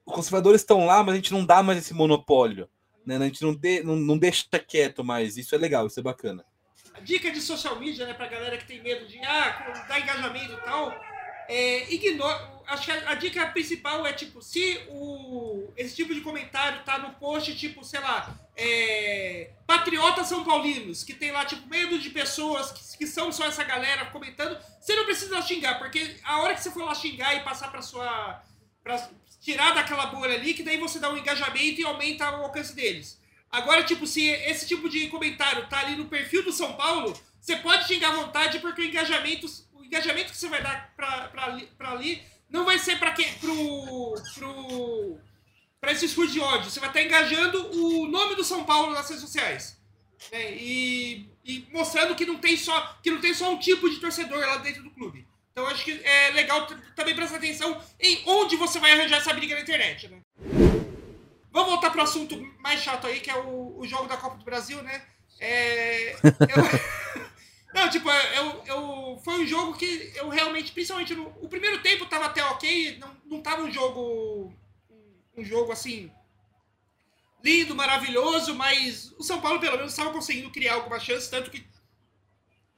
os 0.07 0.15
conservadores 0.15 0.61
estão 0.61 0.87
lá, 0.87 1.03
mas 1.03 1.15
a 1.15 1.17
gente 1.17 1.33
não 1.33 1.45
dá 1.45 1.65
mais 1.65 1.81
esse 1.81 1.93
monopólio, 1.93 2.71
né? 3.05 3.17
A 3.17 3.25
gente 3.25 3.43
não, 3.43 3.53
de, 3.53 3.83
não, 3.83 3.97
não 3.97 4.17
deixa 4.17 4.47
quieto 4.65 5.03
mais, 5.03 5.37
isso 5.37 5.53
é 5.53 5.59
legal, 5.59 5.89
isso 5.89 5.99
é 5.99 6.03
bacana. 6.03 6.45
Dica 7.03 7.29
de 7.29 7.41
social 7.41 7.77
media, 7.77 8.07
né, 8.07 8.15
pra 8.15 8.29
galera 8.29 8.57
que 8.57 8.67
tem 8.67 8.81
medo 8.81 9.05
de 9.09 9.19
ah, 9.19 9.85
dar 9.89 10.01
engajamento 10.01 10.53
e 10.53 10.65
tal, 10.65 10.95
é, 11.49 11.93
ignora, 11.93 12.57
acho 12.67 12.85
que 12.85 12.91
a, 12.91 13.11
a, 13.11 13.15
dica 13.15 13.47
principal 13.47 14.07
é, 14.07 14.13
tipo, 14.13 14.43
se 14.43 14.81
o, 14.89 15.73
esse 15.77 15.95
tipo 15.95 16.15
de 16.15 16.21
comentário 16.21 16.85
tá 16.85 16.99
no 16.99 17.13
post, 17.15 17.57
tipo, 17.57 17.85
sei 17.85 18.01
lá, 18.01 18.35
é, 18.57 19.51
Patriotas 19.67 20.29
São 20.29 20.45
Paulinos, 20.45 21.05
que 21.05 21.15
tem 21.15 21.31
lá, 21.31 21.45
tipo, 21.45 21.69
medo 21.69 21.99
de 21.99 22.11
pessoas 22.11 22.73
que, 22.73 22.99
que, 22.99 23.07
são 23.07 23.31
só 23.31 23.47
essa 23.47 23.65
galera 23.65 24.07
comentando, 24.07 24.59
você 24.81 24.95
não 24.97 25.05
precisa 25.05 25.41
xingar, 25.43 25.79
porque 25.79 26.17
a 26.25 26.41
hora 26.41 26.55
que 26.55 26.63
você 26.63 26.71
for 26.71 26.85
lá 26.85 26.95
xingar 26.95 27.35
e 27.35 27.41
passar 27.41 27.71
pra 27.71 27.83
sua. 27.83 28.43
Pra 28.83 29.11
tirar 29.41 29.75
daquela 29.75 30.07
bolha 30.07 30.35
ali, 30.35 30.55
que 30.55 30.63
daí 30.63 30.77
você 30.77 30.99
dá 30.99 31.11
um 31.11 31.17
engajamento 31.17 31.81
e 31.81 31.85
aumenta 31.85 32.31
o 32.31 32.45
alcance 32.45 32.75
deles. 32.75 33.21
Agora, 33.51 33.83
tipo, 33.85 34.07
se 34.07 34.27
esse 34.27 34.67
tipo 34.67 34.89
de 34.89 35.07
comentário 35.09 35.69
tá 35.69 35.81
ali 35.81 35.97
no 35.97 36.07
perfil 36.07 36.43
do 36.43 36.53
São 36.53 36.73
Paulo, 36.75 37.17
você 37.41 37.57
pode 37.57 37.87
xingar 37.87 38.09
à 38.09 38.17
vontade, 38.17 38.59
porque 38.59 38.83
o 38.83 38.85
engajamento, 38.85 39.47
engajamento 39.87 40.31
que 40.31 40.37
você 40.37 40.49
vai 40.49 40.63
dar 40.63 40.93
pra, 40.97 41.29
pra, 41.29 41.61
pra 41.77 41.91
ali 41.93 42.23
não 42.49 42.65
vai 42.65 42.79
ser 42.79 42.99
para 42.99 43.13
pro 43.13 44.15
pro 44.35 45.19
para 45.81 45.93
esse 45.93 46.07
discurso 46.07 46.33
de 46.33 46.41
ódio. 46.41 46.71
Você 46.71 46.81
vai 46.81 46.89
estar 46.89 47.03
engajando 47.03 47.71
o 47.71 48.07
nome 48.09 48.35
do 48.35 48.45
São 48.45 48.65
Paulo 48.65 48.93
nas 48.93 49.09
redes 49.09 49.23
sociais. 49.23 49.79
Né? 50.33 50.55
E, 50.55 51.29
e, 51.45 51.67
mostrando 51.73 52.15
que 52.15 52.25
não 52.25 52.39
tem 52.39 52.57
só 52.57 52.99
que 53.03 53.11
não 53.11 53.21
tem 53.21 53.35
só 53.35 53.53
um 53.53 53.59
tipo 53.59 53.89
de 53.89 54.01
torcedor 54.01 54.41
lá 54.41 54.57
dentro 54.59 54.83
do 54.83 54.91
clube. 54.91 55.27
Então 55.53 55.67
acho 55.67 55.85
que 55.85 56.01
é 56.05 56.31
legal 56.33 56.67
também 56.95 57.15
prestar 57.15 57.37
atenção 57.37 57.81
em 57.99 58.23
onde 58.27 58.57
você 58.57 58.79
vai 58.79 58.93
arranjar 58.93 59.19
essa 59.19 59.33
briga 59.33 59.55
na 59.55 59.63
internet, 59.63 60.09
né? 60.09 60.21
Vamos 61.51 61.71
voltar 61.71 61.91
para 61.91 62.01
o 62.01 62.05
assunto 62.05 62.37
mais 62.61 62.83
chato 62.83 63.07
aí, 63.07 63.21
que 63.21 63.31
é 63.31 63.37
o, 63.37 63.79
o 63.79 63.87
jogo 63.87 64.07
da 64.07 64.19
Copa 64.19 64.37
do 64.37 64.45
Brasil, 64.45 64.83
né? 64.83 65.03
É, 65.41 66.13
eu... 66.13 66.19
Não, 67.77 67.91
tipo, 67.91 68.09
eu, 68.11 68.63
eu, 68.65 69.21
foi 69.23 69.35
um 69.35 69.47
jogo 69.47 69.77
que 69.77 70.11
eu 70.15 70.31
realmente, 70.31 70.73
principalmente 70.73 71.15
no. 71.15 71.27
O 71.43 71.47
primeiro 71.47 71.83
tempo 71.83 72.07
tava 72.07 72.25
até 72.25 72.43
ok, 72.43 72.97
não, 72.97 73.15
não 73.27 73.43
tava 73.43 73.65
um 73.65 73.71
jogo. 73.71 74.51
Um 75.37 75.45
jogo 75.45 75.71
assim. 75.73 76.11
Lindo, 77.45 77.75
maravilhoso, 77.75 78.55
mas 78.55 79.13
o 79.19 79.23
São 79.23 79.43
Paulo 79.43 79.61
pelo 79.61 79.77
menos 79.77 79.93
estava 79.93 80.11
conseguindo 80.11 80.51
criar 80.51 80.77
alguma 80.77 80.99
chance, 80.99 81.31
tanto 81.31 81.51
que 81.51 81.67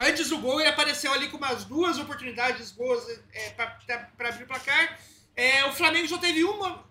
antes 0.01 0.31
do 0.31 0.39
gol 0.39 0.59
ele 0.59 0.69
apareceu 0.69 1.13
ali 1.13 1.29
com 1.29 1.37
umas 1.37 1.65
duas 1.65 1.97
oportunidades 1.97 2.73
boas 2.73 3.09
é, 3.33 3.51
para 3.51 4.29
abrir 4.31 4.43
o 4.43 4.49
placar. 4.49 4.99
É, 5.37 5.65
o 5.67 5.73
Flamengo 5.73 6.09
só 6.09 6.19
teve 6.19 6.43
uma. 6.43 6.85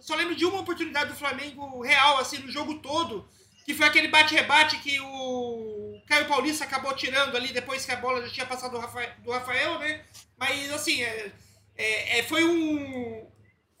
Só 0.00 0.14
lembro 0.14 0.34
de 0.34 0.46
uma 0.46 0.60
oportunidade 0.60 1.10
do 1.10 1.18
Flamengo 1.18 1.82
real, 1.82 2.16
assim, 2.16 2.38
no 2.38 2.50
jogo 2.50 2.78
todo 2.78 3.28
que 3.64 3.74
foi 3.74 3.86
aquele 3.86 4.08
bate-rebate 4.08 4.78
que 4.78 4.98
o 5.00 6.00
Caio 6.06 6.26
Paulista 6.26 6.64
acabou 6.64 6.94
tirando 6.94 7.36
ali 7.36 7.52
depois 7.52 7.84
que 7.84 7.92
a 7.92 7.96
bola 7.96 8.22
já 8.22 8.32
tinha 8.32 8.46
passado 8.46 8.72
do 8.72 8.78
Rafael, 8.78 9.10
do 9.18 9.30
Rafael 9.30 9.78
né? 9.78 10.04
Mas 10.38 10.72
assim, 10.72 11.02
é, 11.02 11.32
é, 11.76 12.18
é, 12.18 12.22
foi 12.24 12.44
um. 12.44 13.30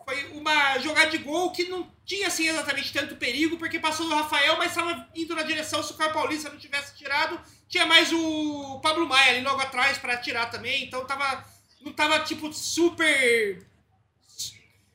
Foi 0.04 0.26
uma 0.32 0.78
jogada 0.78 1.10
de 1.10 1.18
gol 1.18 1.52
que 1.52 1.68
não 1.68 1.88
tinha 2.04 2.26
assim 2.26 2.48
exatamente 2.48 2.92
tanto 2.92 3.16
perigo, 3.16 3.56
porque 3.56 3.78
passou 3.78 4.08
do 4.08 4.14
Rafael, 4.14 4.56
mas 4.58 4.70
estava 4.70 5.08
indo 5.14 5.34
na 5.34 5.42
direção. 5.42 5.82
Se 5.82 5.92
o 5.92 5.96
Caio 5.96 6.12
Paulista 6.12 6.50
não 6.50 6.58
tivesse 6.58 6.96
tirado, 6.96 7.40
tinha 7.68 7.86
mais 7.86 8.12
o 8.12 8.80
Pablo 8.80 9.06
Maia 9.06 9.30
ali 9.30 9.42
logo 9.42 9.60
atrás 9.60 9.98
para 9.98 10.16
tirar 10.16 10.50
também. 10.50 10.84
Então 10.84 11.06
tava. 11.06 11.44
Não 11.80 11.92
tava 11.92 12.20
tipo 12.20 12.52
super. 12.52 13.66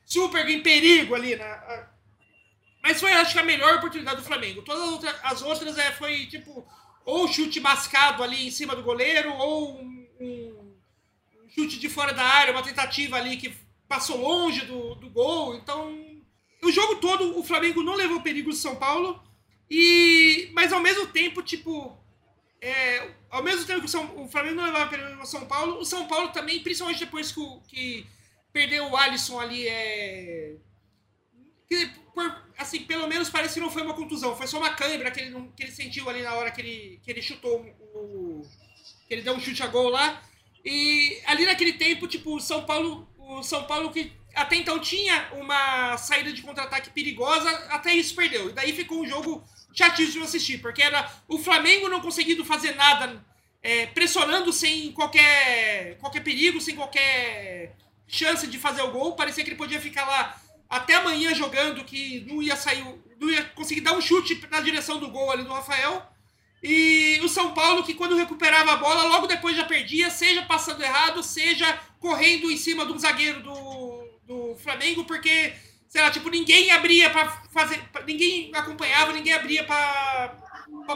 Super 0.05 0.47
em 0.47 0.61
perigo 0.61 1.15
ali 1.15 1.35
na, 1.35 1.89
mas 2.87 3.01
foi, 3.01 3.11
acho 3.11 3.33
que, 3.33 3.39
a 3.39 3.43
melhor 3.43 3.75
oportunidade 3.75 4.21
do 4.21 4.25
Flamengo. 4.25 4.61
Todas 4.61 4.81
as 4.81 4.89
outras, 4.89 5.15
as 5.21 5.41
outras 5.41 5.77
é, 5.77 5.91
foi, 5.91 6.25
tipo, 6.27 6.65
ou 7.03 7.27
chute 7.27 7.59
mascado 7.59 8.23
ali 8.23 8.47
em 8.47 8.51
cima 8.51 8.77
do 8.77 8.81
goleiro, 8.81 9.33
ou 9.33 9.77
um, 9.77 10.07
um, 10.21 10.73
chute 11.49 11.79
de 11.79 11.89
fora 11.89 12.13
da 12.13 12.23
área, 12.23 12.53
uma 12.53 12.63
tentativa 12.63 13.17
ali 13.17 13.35
que 13.35 13.53
passou 13.89 14.21
longe 14.21 14.61
do, 14.61 14.95
do 14.95 15.09
gol. 15.09 15.55
Então, 15.55 15.93
o 16.63 16.71
jogo 16.71 16.95
todo, 16.95 17.37
o 17.37 17.43
Flamengo 17.43 17.83
não 17.83 17.93
levou 17.93 18.21
perigo 18.21 18.51
do 18.51 18.55
São 18.55 18.77
Paulo. 18.77 19.21
E, 19.69 20.49
mas 20.53 20.71
ao 20.71 20.79
mesmo 20.79 21.07
tempo, 21.07 21.43
tipo, 21.43 21.93
é, 22.61 23.11
ao 23.29 23.43
mesmo 23.43 23.65
tempo 23.65 23.81
que 23.81 23.87
o, 23.87 23.89
São, 23.89 24.23
o 24.23 24.29
Flamengo 24.29 24.55
não 24.55 24.65
levava 24.65 24.89
perigo 24.89 25.13
do 25.13 25.25
São 25.25 25.45
Paulo, 25.45 25.77
o 25.77 25.83
São 25.83 26.07
Paulo 26.07 26.29
também, 26.29 26.63
principalmente 26.63 27.03
depois 27.03 27.33
que, 27.33 27.41
que 27.67 28.07
perdeu 28.53 28.89
o 28.89 28.95
Alisson 28.95 29.41
ali, 29.41 29.67
é, 29.67 30.55
que 31.67 32.06
por, 32.17 32.35
assim, 32.57 32.79
pelo 32.79 33.07
menos 33.07 33.29
parece 33.29 33.53
que 33.53 33.59
não 33.59 33.69
foi 33.69 33.83
uma 33.83 33.93
contusão, 33.93 34.35
foi 34.35 34.47
só 34.47 34.57
uma 34.57 34.71
câimbra 34.73 35.11
que 35.11 35.19
ele, 35.19 35.29
não- 35.29 35.51
que 35.51 35.61
ele 35.61 35.71
sentiu 35.71 36.09
ali 36.09 36.23
na 36.23 36.33
hora 36.33 36.49
que 36.49 36.59
ele, 36.59 36.99
que 37.03 37.11
ele 37.11 37.21
chutou 37.21 37.59
o. 37.93 38.41
que 39.07 39.13
ele 39.13 39.21
deu 39.21 39.35
um 39.35 39.39
chute 39.39 39.61
a 39.61 39.67
gol 39.67 39.89
lá. 39.89 40.19
E 40.65 41.21
ali 41.27 41.45
naquele 41.45 41.73
tempo, 41.73 42.07
tipo, 42.07 42.35
o 42.35 42.39
São 42.39 42.65
Paulo. 42.65 43.07
O 43.19 43.43
São 43.43 43.65
Paulo 43.65 43.91
que 43.91 44.11
até 44.33 44.55
então 44.55 44.79
tinha 44.79 45.29
uma 45.33 45.95
saída 45.97 46.31
de 46.33 46.41
contra-ataque 46.41 46.89
perigosa, 46.89 47.49
até 47.69 47.93
isso 47.93 48.15
perdeu. 48.15 48.49
E 48.49 48.53
daí 48.53 48.73
ficou 48.73 49.01
um 49.01 49.07
jogo 49.07 49.43
chatíssimo 49.73 50.21
de 50.21 50.27
assistir, 50.27 50.57
porque 50.59 50.81
era 50.81 51.07
o 51.27 51.37
Flamengo 51.37 51.89
não 51.89 52.01
conseguindo 52.01 52.43
fazer 52.45 52.73
nada, 52.75 53.23
é, 53.61 53.85
pressionando 53.87 54.51
sem 54.51 54.91
qualquer, 54.93 55.97
qualquer 55.99 56.21
perigo, 56.23 56.59
sem 56.61 56.75
qualquer 56.75 57.75
chance 58.07 58.47
de 58.47 58.57
fazer 58.57 58.81
o 58.81 58.91
gol. 58.91 59.15
Parecia 59.15 59.43
que 59.43 59.49
ele 59.49 59.57
podia 59.57 59.79
ficar 59.79 60.05
lá 60.05 60.41
até 60.69 60.95
amanhã 60.95 61.33
jogando, 61.33 61.83
que 61.83 62.21
não 62.27 62.41
ia 62.41 62.55
sair, 62.55 62.83
não 63.19 63.29
ia 63.29 63.43
conseguir 63.43 63.81
dar 63.81 63.93
um 63.93 64.01
chute 64.01 64.39
na 64.51 64.61
direção 64.61 64.99
do 64.99 65.09
gol 65.09 65.31
ali 65.31 65.43
do 65.43 65.53
Rafael. 65.53 66.05
E 66.61 67.19
o 67.23 67.29
São 67.29 67.53
Paulo, 67.53 67.83
que 67.83 67.93
quando 67.93 68.15
recuperava 68.15 68.73
a 68.73 68.77
bola, 68.77 69.03
logo 69.03 69.27
depois 69.27 69.55
já 69.55 69.63
perdia, 69.63 70.09
seja 70.09 70.41
passando 70.43 70.81
errado, 70.81 71.21
seja 71.21 71.79
correndo 71.99 72.49
em 72.49 72.57
cima 72.57 72.85
de 72.85 72.93
um 72.93 72.97
zagueiro 72.99 73.41
do, 73.43 74.07
do 74.25 74.55
Flamengo, 74.57 75.05
porque, 75.05 75.53
sei 75.87 76.01
lá, 76.01 76.09
tipo, 76.09 76.29
ninguém 76.29 76.71
abria 76.71 77.09
pra 77.11 77.29
fazer. 77.53 77.79
pra- 77.91 78.01
ninguém 78.03 78.51
acompanhava, 78.55 79.13
ninguém 79.13 79.33
abria 79.33 79.63
pra 79.63 80.35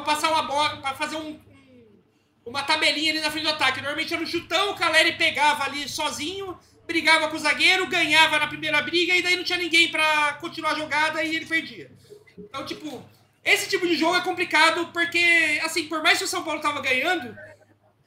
passar 0.04 0.32
uma 0.32 0.42
bola, 0.44 0.78
pra 0.78 0.96
fazer 0.96 1.16
um, 1.16 1.30
um- 1.30 2.02
uma 2.48 2.64
tabelinha 2.64 3.12
ali 3.12 3.22
na 3.22 3.30
frente 3.30 3.44
do 3.44 3.50
ataque. 3.52 3.80
Normalmente 3.82 4.14
era 4.14 4.24
um 4.24 4.28
chutão, 4.28 4.72
o 4.72 4.76
Caleri 4.76 5.14
pegava 5.14 5.64
ali 5.64 5.88
sozinho, 5.88 6.58
brigava 6.92 7.28
com 7.30 7.36
o 7.38 7.40
zagueiro, 7.40 7.88
ganhava 7.88 8.38
na 8.40 8.48
primeira 8.48 8.82
briga, 8.82 9.16
e 9.16 9.22
daí 9.22 9.36
não 9.36 9.44
tinha 9.44 9.58
ninguém 9.58 9.90
pra 9.90 10.34
continuar 10.42 10.72
a 10.72 10.80
jogada 10.80 11.24
e 11.24 11.36
ele 11.36 11.46
perdia. 11.46 11.90
Então, 12.38 12.66
tipo, 12.66 13.04
esse 13.44 13.70
tipo 13.70 13.88
de 13.88 13.96
jogo 13.96 14.16
é 14.18 14.22
complicado 14.22 14.88
porque, 14.92 15.60
assim, 15.64 15.88
por 15.88 16.04
mais 16.04 16.18
que 16.18 16.26
o 16.26 16.28
São 16.28 16.44
Paulo 16.44 16.60
tava 16.62 16.82
ganhando, 16.82 17.36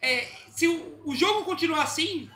é, 0.02 0.28
se 0.50 0.68
o, 0.68 1.00
o 1.04 1.14
jogo 1.16 1.44
continuar 1.44 1.82
assim, 1.82 2.28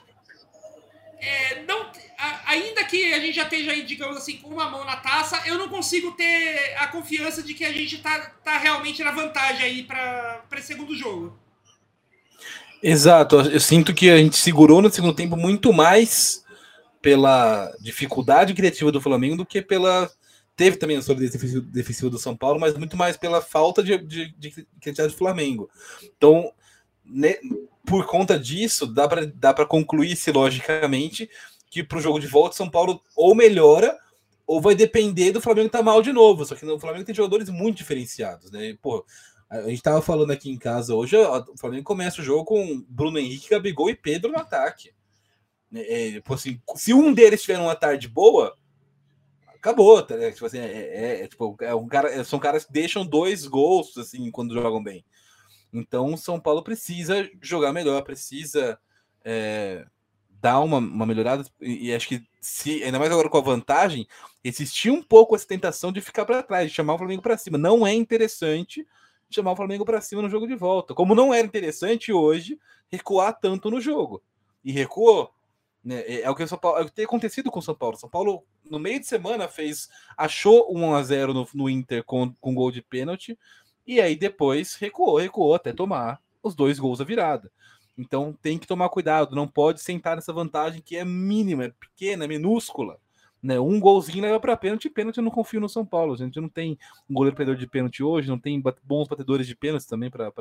é, 1.21 1.63
não, 1.65 1.91
a- 2.17 2.41
ainda 2.53 2.85
que 2.85 3.13
a 3.13 3.19
gente 3.21 3.35
já 3.35 3.43
esteja 3.43 3.73
aí, 3.73 3.83
digamos 3.83 4.17
assim, 4.17 4.37
com 4.39 4.49
uma 4.51 4.71
mão 4.71 4.85
na 4.85 4.97
taça, 4.97 5.43
eu 5.47 5.59
não 5.59 5.69
consigo 5.69 6.13
ter 6.13 6.75
a 6.79 6.87
confiança 6.87 7.43
de 7.43 7.55
que 7.55 7.65
a 7.65 7.73
gente 7.73 7.99
tá, 7.99 8.19
tá 8.45 8.57
realmente 8.59 9.03
na 9.03 9.11
vantagem 9.11 9.65
aí 9.65 9.83
para 9.83 10.43
esse 10.57 10.69
segundo 10.69 10.95
jogo. 10.97 11.39
Exato, 12.83 13.37
eu 13.41 13.59
sinto 13.61 13.93
que 13.93 14.09
a 14.09 14.19
gente 14.19 14.37
segurou 14.37 14.81
no 14.81 14.91
segundo 14.91 15.15
tempo 15.15 15.37
muito 15.37 15.73
mais 15.73 16.45
pela 17.03 17.73
dificuldade 17.81 18.55
criativa 18.55 18.93
do 18.93 19.01
Flamengo 19.01 19.37
do 19.37 19.47
que 19.47 19.61
pela. 19.63 20.11
Teve 20.57 20.77
também 20.77 20.97
a 20.97 21.03
solidez 21.03 21.31
defensiva- 21.33 22.11
do 22.11 22.19
São 22.19 22.37
Paulo, 22.37 22.59
mas 22.59 22.77
muito 22.77 22.97
mais 22.97 23.17
pela 23.17 23.41
falta 23.41 23.81
de, 23.83 23.97
de, 23.99 24.35
de 24.37 24.51
criatividade 24.81 25.13
do 25.13 25.19
Flamengo. 25.19 25.71
Então, 26.17 26.53
né, 27.05 27.37
por 27.87 28.07
conta 28.07 28.39
disso, 28.39 28.87
dá 28.87 29.07
para 29.07 29.27
dá 29.27 29.55
pra 29.55 29.65
concluir-se 29.67 30.31
logicamente 30.33 31.31
que 31.71 31.85
para 31.85 31.99
o 31.99 32.01
jogo 32.01 32.19
de 32.19 32.27
volta, 32.27 32.57
São 32.57 32.69
Paulo 32.69 33.01
ou 33.15 33.35
melhora 33.35 33.97
ou 34.47 34.61
vai 34.61 34.75
depender 34.75 35.31
do 35.31 35.41
Flamengo 35.41 35.67
estar 35.67 35.83
mal 35.83 36.03
de 36.03 36.13
novo. 36.13 36.45
Só 36.45 36.55
que 36.57 36.65
o 36.67 36.81
Flamengo 36.81 37.05
tem 37.05 37.15
jogadores 37.15 37.49
muito 37.51 37.77
diferenciados, 37.77 38.51
né? 38.51 38.77
Pô, 38.83 39.05
a 39.51 39.63
gente 39.69 39.83
tava 39.83 40.03
falando 40.03 40.31
aqui 40.31 40.51
em 40.51 40.59
casa 40.59 40.95
hoje, 40.95 41.17
o 41.17 41.57
Flamengo 41.57 41.85
começa 41.85 42.21
o 42.21 42.25
jogo 42.25 42.45
com 42.45 42.85
Bruno 42.89 43.19
Henrique, 43.19 43.49
Gabigol 43.49 43.89
e 43.89 43.97
Pedro 43.97 44.31
no 44.31 44.39
ataque. 44.39 44.93
É, 45.73 46.09
é, 46.09 46.13
tipo 46.13 46.35
assim, 46.35 46.61
se 46.77 46.93
um 46.93 47.13
deles 47.13 47.43
tiver 47.43 47.59
uma 47.59 47.75
tarde 47.75 48.09
boa, 48.09 48.57
acabou, 49.47 50.03
tá, 50.03 50.17
ligado? 50.17 50.35
Tipo 50.35 50.47
assim, 50.47 50.59
é, 50.59 50.65
é- 50.65 51.23
é, 51.23 51.29
tipo, 51.29 51.57
é 51.61 51.75
um 51.75 51.89
cara, 51.89 52.23
são 52.25 52.39
caras 52.39 52.65
que 52.65 52.73
deixam 52.73 53.07
dois 53.07 53.47
gols 53.47 53.97
assim 53.97 54.31
quando 54.31 54.55
jogam 54.55 54.83
bem. 54.83 55.05
Então, 55.73 56.15
o 56.15 56.19
São 56.19 56.41
Paulo 56.41 56.63
precisa 56.63 57.29
jogar 57.43 57.73
melhor, 57.73 58.03
precisa 58.03 58.79
é, 59.25 59.85
dar 60.41 60.61
uma, 60.61 60.79
uma 60.79 61.07
melhorada. 61.07 61.45
E, 61.61 61.89
e 61.89 61.95
acho 61.95 62.09
que, 62.09 62.23
se, 62.41 62.83
ainda 62.83 62.99
mais 62.99 63.11
agora 63.13 63.29
com 63.29 63.39
a 63.39 63.43
vantagem, 63.43 64.07
existia 64.43 64.93
um 64.93 65.03
pouco 65.03 65.35
essa 65.35 65.47
tentação 65.47 65.93
de 65.93 66.01
ficar 66.01 66.25
para 66.25 66.43
trás, 66.43 66.71
de 66.71 66.75
chamar 66.75 66.95
o 66.95 66.99
Flamengo 66.99 67.23
para 67.23 67.37
cima. 67.37 67.59
Não 67.59 67.87
é 67.87 67.93
interessante 67.95 68.87
chamar 69.31 69.53
o 69.53 69.57
Flamengo 69.57 69.85
para 69.85 70.01
cima 70.01 70.23
no 70.23 70.31
jogo 70.31 70.47
de 70.47 70.55
volta. 70.55 70.95
Como 70.95 71.15
não 71.15 71.33
era 71.33 71.47
interessante 71.47 72.13
hoje 72.13 72.59
recuar 72.91 73.39
tanto 73.39 73.71
no 73.71 73.81
jogo. 73.81 74.23
E 74.65 74.73
recuou. 74.73 75.31
Né? 75.85 76.01
É, 76.01 76.21
é 76.23 76.31
o 76.31 76.35
que 76.35 76.43
o 76.43 76.49
São 76.49 76.59
Paulo, 76.59 76.81
é 76.81 76.89
tem 76.89 77.05
acontecido 77.05 77.51
com 77.51 77.59
o 77.59 77.63
São 77.63 77.75
Paulo. 77.75 77.97
São 77.97 78.09
Paulo, 78.09 78.45
no 78.69 78.79
meio 78.79 79.01
de 79.01 79.07
semana, 79.07 79.49
fez. 79.49 79.89
achou 80.17 80.75
1 80.75 80.95
a 80.95 81.03
0 81.03 81.35
no, 81.35 81.49
no 81.55 81.71
Inter 81.71 82.05
com, 82.05 82.33
com 82.41 82.55
gol 82.55 82.71
de 82.71 82.83
pênalti. 82.83 83.39
E 83.87 84.01
aí 84.01 84.17
depois 84.17 84.75
recuou, 84.75 85.17
recuou 85.17 85.55
até 85.55 85.73
tomar 85.73 86.21
os 86.43 86.55
dois 86.55 86.79
gols 86.79 86.99
da 86.99 87.05
virada. 87.05 87.51
Então 87.97 88.37
tem 88.41 88.59
que 88.59 88.67
tomar 88.67 88.89
cuidado, 88.91 89.35
não 89.35 89.49
pode 89.49 89.81
sentar 89.81 90.15
nessa 90.15 90.33
vantagem 90.33 90.81
que 90.81 90.97
é 90.97 91.05
mínima, 91.05 91.65
é 91.65 91.71
pequena, 91.71 92.25
é 92.25 92.29
minúscula. 92.29 93.01
Né? 93.43 93.59
Um 93.61 93.79
golzinho 93.79 94.23
leva 94.23 94.41
para 94.41 94.57
pênalti, 94.57 94.91
pênalti 94.91 95.19
eu 95.19 95.23
não 95.23 95.31
confio 95.31 95.61
no 95.61 95.69
São 95.69 95.85
Paulo. 95.87 96.15
A 96.15 96.17
gente 96.17 96.41
não 96.41 96.49
tem 96.49 96.79
um 97.09 97.15
goleiro 97.15 97.37
batedor 97.37 97.57
de 97.57 97.67
pênalti 97.67 98.03
hoje, 98.03 98.29
não 98.29 98.39
tem 98.39 98.63
bons 98.83 99.09
batedores 99.09 99.47
de 99.47 99.55
pênalti 99.55 99.87
também 99.87 100.11
para 100.11 100.33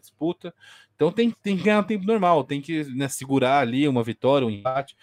disputa. 0.00 0.54
Então 0.94 1.10
tem, 1.10 1.30
tem 1.30 1.56
que 1.56 1.64
ganhar 1.64 1.82
tempo 1.84 2.06
normal, 2.06 2.44
tem 2.44 2.60
que 2.60 2.84
né, 2.94 3.08
segurar 3.08 3.60
ali 3.60 3.88
uma 3.88 4.02
vitória, 4.02 4.46
um 4.46 4.50
empate. 4.50 4.96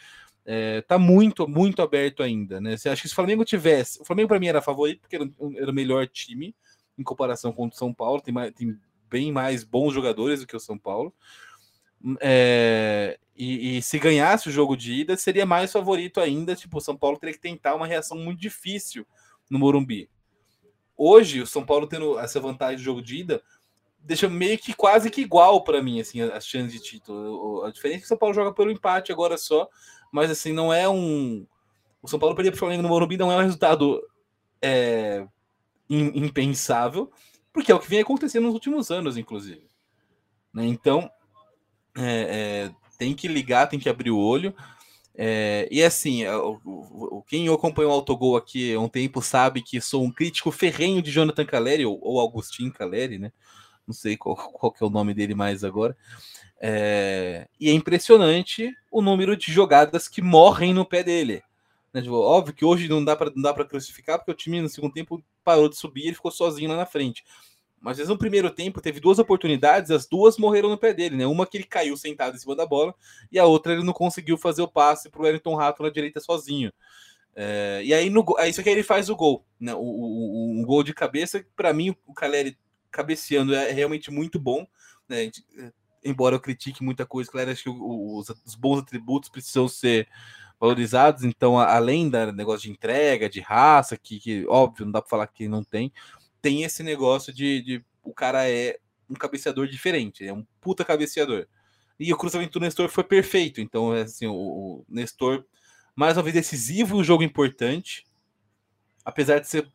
É, 0.45 0.81
tá 0.81 0.97
muito, 0.99 1.47
muito 1.47 1.81
aberto 1.81 2.21
ainda, 2.21 2.61
né? 2.61 2.77
Você 2.77 2.87
acha 2.87 3.01
que 3.01 3.07
se 3.07 3.13
o 3.13 3.15
Flamengo 3.15 3.43
tivesse. 3.43 3.99
O 4.01 4.05
Flamengo, 4.05 4.27
para 4.27 4.39
mim, 4.39 4.47
era 4.47 4.61
favorito, 4.61 5.01
porque 5.01 5.15
era, 5.15 5.27
era 5.57 5.71
o 5.71 5.73
melhor 5.73 6.07
time 6.07 6.55
em 6.97 7.03
comparação 7.03 7.51
com 7.51 7.67
o 7.67 7.71
São 7.71 7.93
Paulo, 7.93 8.21
tem, 8.21 8.33
mais, 8.33 8.53
tem 8.53 8.77
bem 9.09 9.31
mais 9.31 9.63
bons 9.63 9.93
jogadores 9.93 10.41
do 10.41 10.47
que 10.47 10.55
o 10.55 10.59
São 10.59 10.77
Paulo. 10.77 11.13
É, 12.21 13.17
e, 13.35 13.77
e 13.77 13.81
se 13.81 13.97
ganhasse 13.97 14.47
o 14.47 14.51
jogo 14.51 14.77
de 14.77 14.93
ida, 14.93 15.17
seria 15.17 15.45
mais 15.45 15.71
favorito 15.71 16.19
ainda. 16.19 16.55
Tipo, 16.55 16.77
o 16.77 16.81
São 16.81 16.95
Paulo 16.95 17.17
teria 17.17 17.33
que 17.33 17.41
tentar 17.41 17.75
uma 17.75 17.87
reação 17.87 18.17
muito 18.17 18.39
difícil 18.39 19.05
no 19.49 19.59
Morumbi. 19.59 20.09
Hoje, 20.97 21.41
o 21.41 21.47
São 21.47 21.65
Paulo 21.65 21.87
tendo 21.87 22.17
essa 22.19 22.39
vantagem 22.39 22.77
de 22.77 22.83
jogo 22.83 23.01
de 23.01 23.17
ida, 23.17 23.43
deixa 23.99 24.29
meio 24.29 24.57
que 24.57 24.73
quase 24.73 25.09
que 25.09 25.21
igual 25.21 25.63
para 25.63 25.81
mim, 25.81 25.99
assim, 25.99 26.21
as 26.21 26.45
chances 26.45 26.71
de 26.71 26.79
título. 26.79 27.63
A 27.63 27.71
diferença 27.71 27.97
é 27.97 27.99
que 28.01 28.05
o 28.05 28.07
São 28.07 28.17
Paulo 28.17 28.35
joga 28.35 28.53
pelo 28.53 28.71
empate 28.71 29.11
agora 29.11 29.37
só, 29.37 29.67
mas 30.11 30.31
assim, 30.31 30.53
não 30.53 30.71
é 30.71 30.87
um. 30.87 31.45
O 32.01 32.07
São 32.07 32.19
Paulo 32.19 32.35
perder 32.35 32.51
para 32.51 32.57
o 32.57 32.59
Flamengo 32.59 32.83
no 32.83 32.89
Morumbi 32.89 33.17
não 33.17 33.31
é 33.31 33.35
um 33.35 33.41
resultado 33.41 34.01
é, 34.61 35.27
im- 35.89 36.23
impensável, 36.23 37.11
porque 37.51 37.71
é 37.71 37.75
o 37.75 37.79
que 37.79 37.89
vem 37.89 37.99
acontecendo 37.99 38.45
nos 38.45 38.53
últimos 38.53 38.91
anos, 38.91 39.17
inclusive. 39.17 39.67
Né? 40.53 40.65
Então, 40.67 41.09
é, 41.97 42.69
é, 42.69 42.71
tem 42.97 43.13
que 43.13 43.27
ligar, 43.27 43.67
tem 43.67 43.79
que 43.79 43.89
abrir 43.89 44.11
o 44.11 44.19
olho. 44.19 44.53
É, 45.17 45.67
e 45.71 45.81
assim, 45.81 46.23
é, 46.23 46.35
o, 46.35 47.23
quem 47.27 47.47
acompanhou 47.47 47.91
o 47.91 47.95
Autogol 47.95 48.35
aqui 48.35 48.73
há 48.73 48.79
um 48.79 48.89
tempo 48.89 49.21
sabe 49.21 49.61
que 49.61 49.79
sou 49.79 50.03
um 50.03 50.11
crítico 50.11 50.51
ferrenho 50.51 51.01
de 51.01 51.11
Jonathan 51.11 51.45
Caleri, 51.45 51.85
ou, 51.85 51.97
ou 52.01 52.27
Agostinho 52.27 52.73
Caleri, 52.73 53.17
né? 53.17 53.31
Não 53.87 53.93
sei 53.93 54.17
qual, 54.17 54.35
qual 54.35 54.75
é 54.79 54.85
o 54.85 54.89
nome 54.89 55.13
dele 55.13 55.35
mais 55.35 55.63
agora. 55.63 55.95
É, 56.59 57.47
e 57.59 57.69
é 57.69 57.73
impressionante 57.73 58.73
o 58.91 59.01
número 59.01 59.37
de 59.37 59.51
jogadas 59.51 60.07
que 60.07 60.21
morrem 60.21 60.73
no 60.73 60.85
pé 60.85 61.03
dele. 61.03 61.43
Né? 61.93 62.01
Tipo, 62.01 62.15
óbvio 62.15 62.53
que 62.53 62.65
hoje 62.65 62.89
não 62.89 63.03
dá 63.03 63.15
para 63.15 63.65
classificar, 63.65 64.17
porque 64.17 64.31
o 64.31 64.35
time 64.35 64.61
no 64.61 64.69
segundo 64.69 64.93
tempo 64.93 65.23
parou 65.43 65.69
de 65.69 65.77
subir 65.77 66.03
e 66.03 66.07
ele 66.07 66.15
ficou 66.15 66.31
sozinho 66.31 66.69
lá 66.69 66.75
na 66.75 66.85
frente. 66.85 67.23
Mas 67.85 67.97
vezes 67.97 68.09
no 68.09 68.17
primeiro 68.17 68.49
tempo 68.49 68.81
teve 68.81 68.99
duas 68.99 69.19
oportunidades, 69.19 69.91
as 69.91 70.07
duas 70.07 70.37
morreram 70.39 70.69
no 70.69 70.77
pé 70.77 70.91
dele, 70.91 71.15
né? 71.15 71.27
Uma 71.27 71.45
que 71.45 71.57
ele 71.57 71.65
caiu 71.65 71.95
sentado 71.95 72.35
em 72.35 72.39
cima 72.39 72.55
da 72.55 72.65
bola, 72.65 72.95
e 73.31 73.37
a 73.37 73.45
outra 73.45 73.73
ele 73.73 73.83
não 73.83 73.93
conseguiu 73.93 74.37
fazer 74.39 74.63
o 74.63 74.67
passe 74.67 75.07
para 75.09 75.21
o 75.21 75.23
Wellington 75.23 75.55
Rato 75.55 75.83
na 75.83 75.89
direita 75.91 76.19
sozinho. 76.19 76.73
É, 77.35 77.81
e 77.83 77.93
aí, 77.93 78.09
no, 78.09 78.25
aí 78.37 78.49
isso 78.49 78.63
que 78.63 78.69
ele 78.69 78.83
faz 78.83 79.09
o 79.09 79.15
gol, 79.15 79.45
né? 79.59 79.73
O, 79.75 79.79
o, 79.79 80.61
o- 80.61 80.65
gol 80.65 80.83
de 80.83 80.93
cabeça, 80.93 81.45
para 81.55 81.73
mim, 81.73 81.95
o 82.07 82.13
Caleri 82.13 82.57
cabeceando 82.91 83.53
é 83.53 83.71
realmente 83.71 84.09
muito 84.09 84.39
bom, 84.39 84.65
né? 85.07 85.25
É, 85.57 85.71
embora 86.03 86.35
eu 86.35 86.39
critique 86.39 86.83
muita 86.83 87.05
coisa, 87.05 87.29
claro, 87.29 87.51
acho 87.51 87.63
que 87.63 87.69
os, 87.69 88.29
os 88.45 88.55
bons 88.55 88.79
atributos 88.79 89.29
precisam 89.29 89.67
ser 89.67 90.07
valorizados, 90.59 91.23
então, 91.23 91.59
além 91.59 92.09
da 92.09 92.31
negócio 92.31 92.61
de 92.61 92.71
entrega, 92.71 93.29
de 93.29 93.41
raça, 93.41 93.97
que, 93.97 94.19
que, 94.19 94.45
óbvio, 94.47 94.85
não 94.85 94.91
dá 94.93 95.01
para 95.01 95.09
falar 95.09 95.27
que 95.27 95.47
não 95.47 95.63
tem, 95.63 95.91
tem 96.45 96.61
esse 96.61 96.83
negócio 96.83 97.33
de, 97.33 97.59
de 97.63 97.85
o 98.03 98.13
cara 98.13 98.47
é 98.47 98.77
um 99.09 99.15
cabeceador 99.15 99.67
diferente, 99.67 100.23
é 100.23 100.31
um 100.31 100.45
puta 100.61 100.85
cabeceador. 100.85 101.47
E 101.99 102.13
o 102.13 102.17
cruzamento 102.17 102.59
do 102.59 102.63
Nestor 102.63 102.87
foi 102.87 103.03
perfeito, 103.03 103.59
então, 103.59 103.95
é 103.95 104.03
assim, 104.03 104.27
o, 104.27 104.33
o 104.35 104.85
Nestor, 104.87 105.43
mais 105.95 106.15
uma 106.15 106.21
vez, 106.21 106.35
decisivo, 106.35 106.97
um 106.97 107.03
jogo 107.03 107.23
importante, 107.23 108.05
apesar 109.03 109.39
de 109.39 109.47
ser 109.47 109.67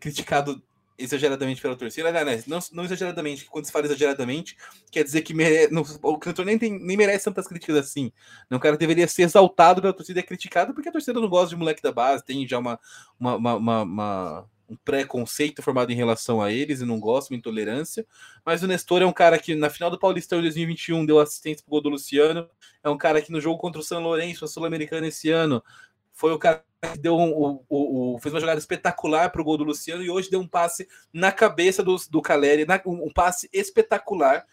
criticado 0.00 0.60
exageradamente 0.98 1.62
pela 1.62 1.76
torcida, 1.76 2.10
né? 2.10 2.42
não, 2.48 2.58
não 2.72 2.84
exageradamente, 2.84 3.44
quando 3.44 3.66
se 3.66 3.72
fala 3.72 3.84
exageradamente, 3.84 4.56
quer 4.90 5.04
dizer 5.04 5.22
que 5.22 5.32
mere... 5.32 5.68
o 6.02 6.18
cantor 6.18 6.44
nem, 6.44 6.58
tem, 6.58 6.76
nem 6.76 6.96
merece 6.96 7.26
tantas 7.26 7.46
críticas 7.46 7.76
assim. 7.76 8.10
Não, 8.50 8.58
o 8.58 8.60
cara 8.60 8.76
deveria 8.76 9.06
ser 9.06 9.22
exaltado 9.22 9.80
pela 9.80 9.92
torcida 9.92 10.18
e 10.18 10.22
é 10.24 10.26
criticado 10.26 10.74
porque 10.74 10.88
a 10.88 10.92
torcida 10.92 11.20
não 11.20 11.28
gosta 11.28 11.50
de 11.50 11.56
moleque 11.56 11.82
da 11.82 11.92
base, 11.92 12.24
tem 12.24 12.48
já 12.48 12.58
uma, 12.58 12.80
uma, 13.20 13.36
uma, 13.36 13.82
uma 13.82 14.50
um 14.68 14.76
preconceito 14.76 15.62
formado 15.62 15.92
em 15.92 15.96
relação 15.96 16.42
a 16.42 16.52
eles 16.52 16.80
e 16.80 16.84
não 16.84 16.98
gosta, 16.98 17.32
uma 17.32 17.38
intolerância. 17.38 18.06
Mas 18.44 18.62
o 18.62 18.66
Nestor 18.66 19.02
é 19.02 19.06
um 19.06 19.12
cara 19.12 19.38
que 19.38 19.54
na 19.54 19.70
final 19.70 19.90
do 19.90 19.98
Paulistão 19.98 20.38
de 20.38 20.44
2021 20.44 21.06
deu 21.06 21.18
assistência 21.18 21.64
pro 21.64 21.70
gol 21.70 21.80
do 21.80 21.88
Luciano, 21.88 22.48
é 22.82 22.90
um 22.90 22.98
cara 22.98 23.22
que 23.22 23.30
no 23.30 23.40
jogo 23.40 23.58
contra 23.58 23.80
o 23.80 23.84
São 23.84 24.02
Lourenço, 24.02 24.44
a 24.44 24.48
Sul-Americana 24.48 25.06
esse 25.06 25.30
ano, 25.30 25.62
foi 26.12 26.32
o 26.32 26.38
cara 26.38 26.64
que 26.92 26.98
deu 26.98 27.16
um, 27.16 27.60
o, 27.68 28.14
o, 28.14 28.18
fez 28.18 28.34
uma 28.34 28.40
jogada 28.40 28.58
espetacular 28.58 29.30
para 29.30 29.40
o 29.40 29.44
gol 29.44 29.58
do 29.58 29.64
Luciano 29.64 30.02
e 30.02 30.10
hoje 30.10 30.30
deu 30.30 30.40
um 30.40 30.48
passe 30.48 30.88
na 31.12 31.30
cabeça 31.30 31.82
do, 31.82 31.94
do 32.10 32.22
Caleri, 32.22 32.64
na, 32.64 32.80
um, 32.86 33.06
um 33.06 33.12
passe 33.12 33.48
espetacular. 33.52 34.46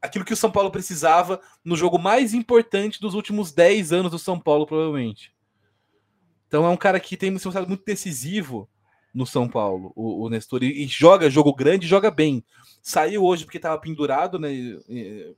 Aquilo 0.00 0.24
que 0.24 0.32
o 0.32 0.36
São 0.36 0.50
Paulo 0.50 0.70
precisava 0.70 1.40
no 1.64 1.76
jogo 1.76 1.98
mais 1.98 2.32
importante 2.32 3.00
dos 3.00 3.14
últimos 3.14 3.52
10 3.52 3.92
anos 3.92 4.10
do 4.10 4.18
São 4.18 4.38
Paulo, 4.38 4.66
provavelmente. 4.66 5.34
Então 6.48 6.64
é 6.64 6.68
um 6.68 6.76
cara 6.76 7.00
que 7.00 7.16
tem 7.16 7.36
se 7.38 7.44
mostrado 7.44 7.68
muito 7.68 7.84
decisivo 7.84 8.68
no 9.16 9.26
São 9.26 9.48
Paulo, 9.48 9.92
o, 9.96 10.24
o 10.24 10.28
Nestor, 10.28 10.62
e, 10.62 10.84
e, 10.84 10.86
joga 10.86 11.30
jogo 11.30 11.54
grande, 11.54 11.86
joga 11.86 12.10
bem. 12.10 12.44
Saiu 12.82 13.24
hoje 13.24 13.44
porque 13.44 13.58
estava 13.58 13.80
pendurado, 13.80 14.38
né? 14.38 14.52
E, 14.52 15.34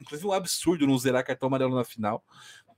inclusive 0.00 0.26
um 0.26 0.32
absurdo 0.32 0.86
não 0.86 0.98
zerar 0.98 1.24
cartão 1.24 1.46
amarelo 1.46 1.74
na 1.74 1.84
final 1.84 2.22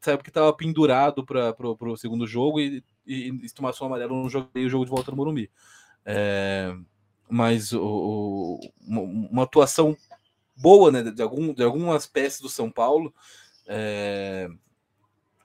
saiu 0.04 0.18
porque 0.18 0.30
estava 0.30 0.52
pendurado 0.52 1.24
para 1.24 1.54
o 1.60 1.96
segundo 1.96 2.26
jogo 2.26 2.60
e, 2.60 2.84
e, 3.06 3.28
e 3.28 3.50
tomar 3.50 3.72
só 3.72 3.86
amarelo 3.86 4.22
no 4.22 4.28
jogo, 4.28 4.50
o 4.54 4.68
jogo 4.68 4.84
de 4.84 4.90
volta 4.90 5.10
no 5.10 5.16
Morumbi. 5.16 5.50
É, 6.04 6.74
mas 7.28 7.72
o, 7.72 7.80
o, 7.82 8.60
uma 8.86 9.44
atuação 9.44 9.96
boa 10.54 10.92
né, 10.92 11.02
de, 11.02 11.22
algum, 11.22 11.54
de 11.54 11.62
algumas 11.62 12.06
peças 12.06 12.40
do 12.40 12.48
São 12.50 12.70
Paulo. 12.70 13.14
É, 13.66 14.48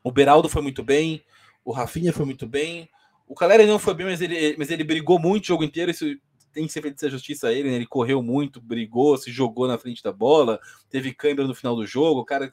o 0.04 0.12
Beraldo 0.12 0.50
foi 0.50 0.62
muito 0.62 0.84
bem, 0.84 1.24
o 1.64 1.72
Rafinha 1.72 2.12
foi 2.12 2.26
muito 2.26 2.46
bem. 2.46 2.90
O 3.30 3.36
Caleri 3.36 3.68
não 3.68 3.78
foi 3.78 3.94
bem, 3.94 4.08
mas 4.08 4.22
ele, 4.22 4.56
mas 4.58 4.72
ele 4.72 4.84
brigou 4.84 5.20
muito 5.20 5.44
o 5.44 5.48
jogo 5.48 5.64
inteiro. 5.64 5.92
Isso 5.92 6.04
tem 6.52 6.66
que 6.66 6.74
ser 6.74 6.82
feito 6.82 6.96
essa 6.96 7.10
justiça 7.10 7.48
a 7.48 7.54
ele. 7.54 7.70
Né? 7.70 7.76
Ele 7.76 7.86
correu 7.86 8.24
muito, 8.24 8.60
brigou, 8.60 9.16
se 9.18 9.32
jogou 9.32 9.68
na 9.68 9.78
frente 9.78 10.02
da 10.02 10.12
bola, 10.12 10.60
teve 10.90 11.14
câimbra 11.14 11.46
no 11.46 11.54
final 11.54 11.76
do 11.76 11.86
jogo. 11.86 12.22
O 12.22 12.26
cara 12.26 12.52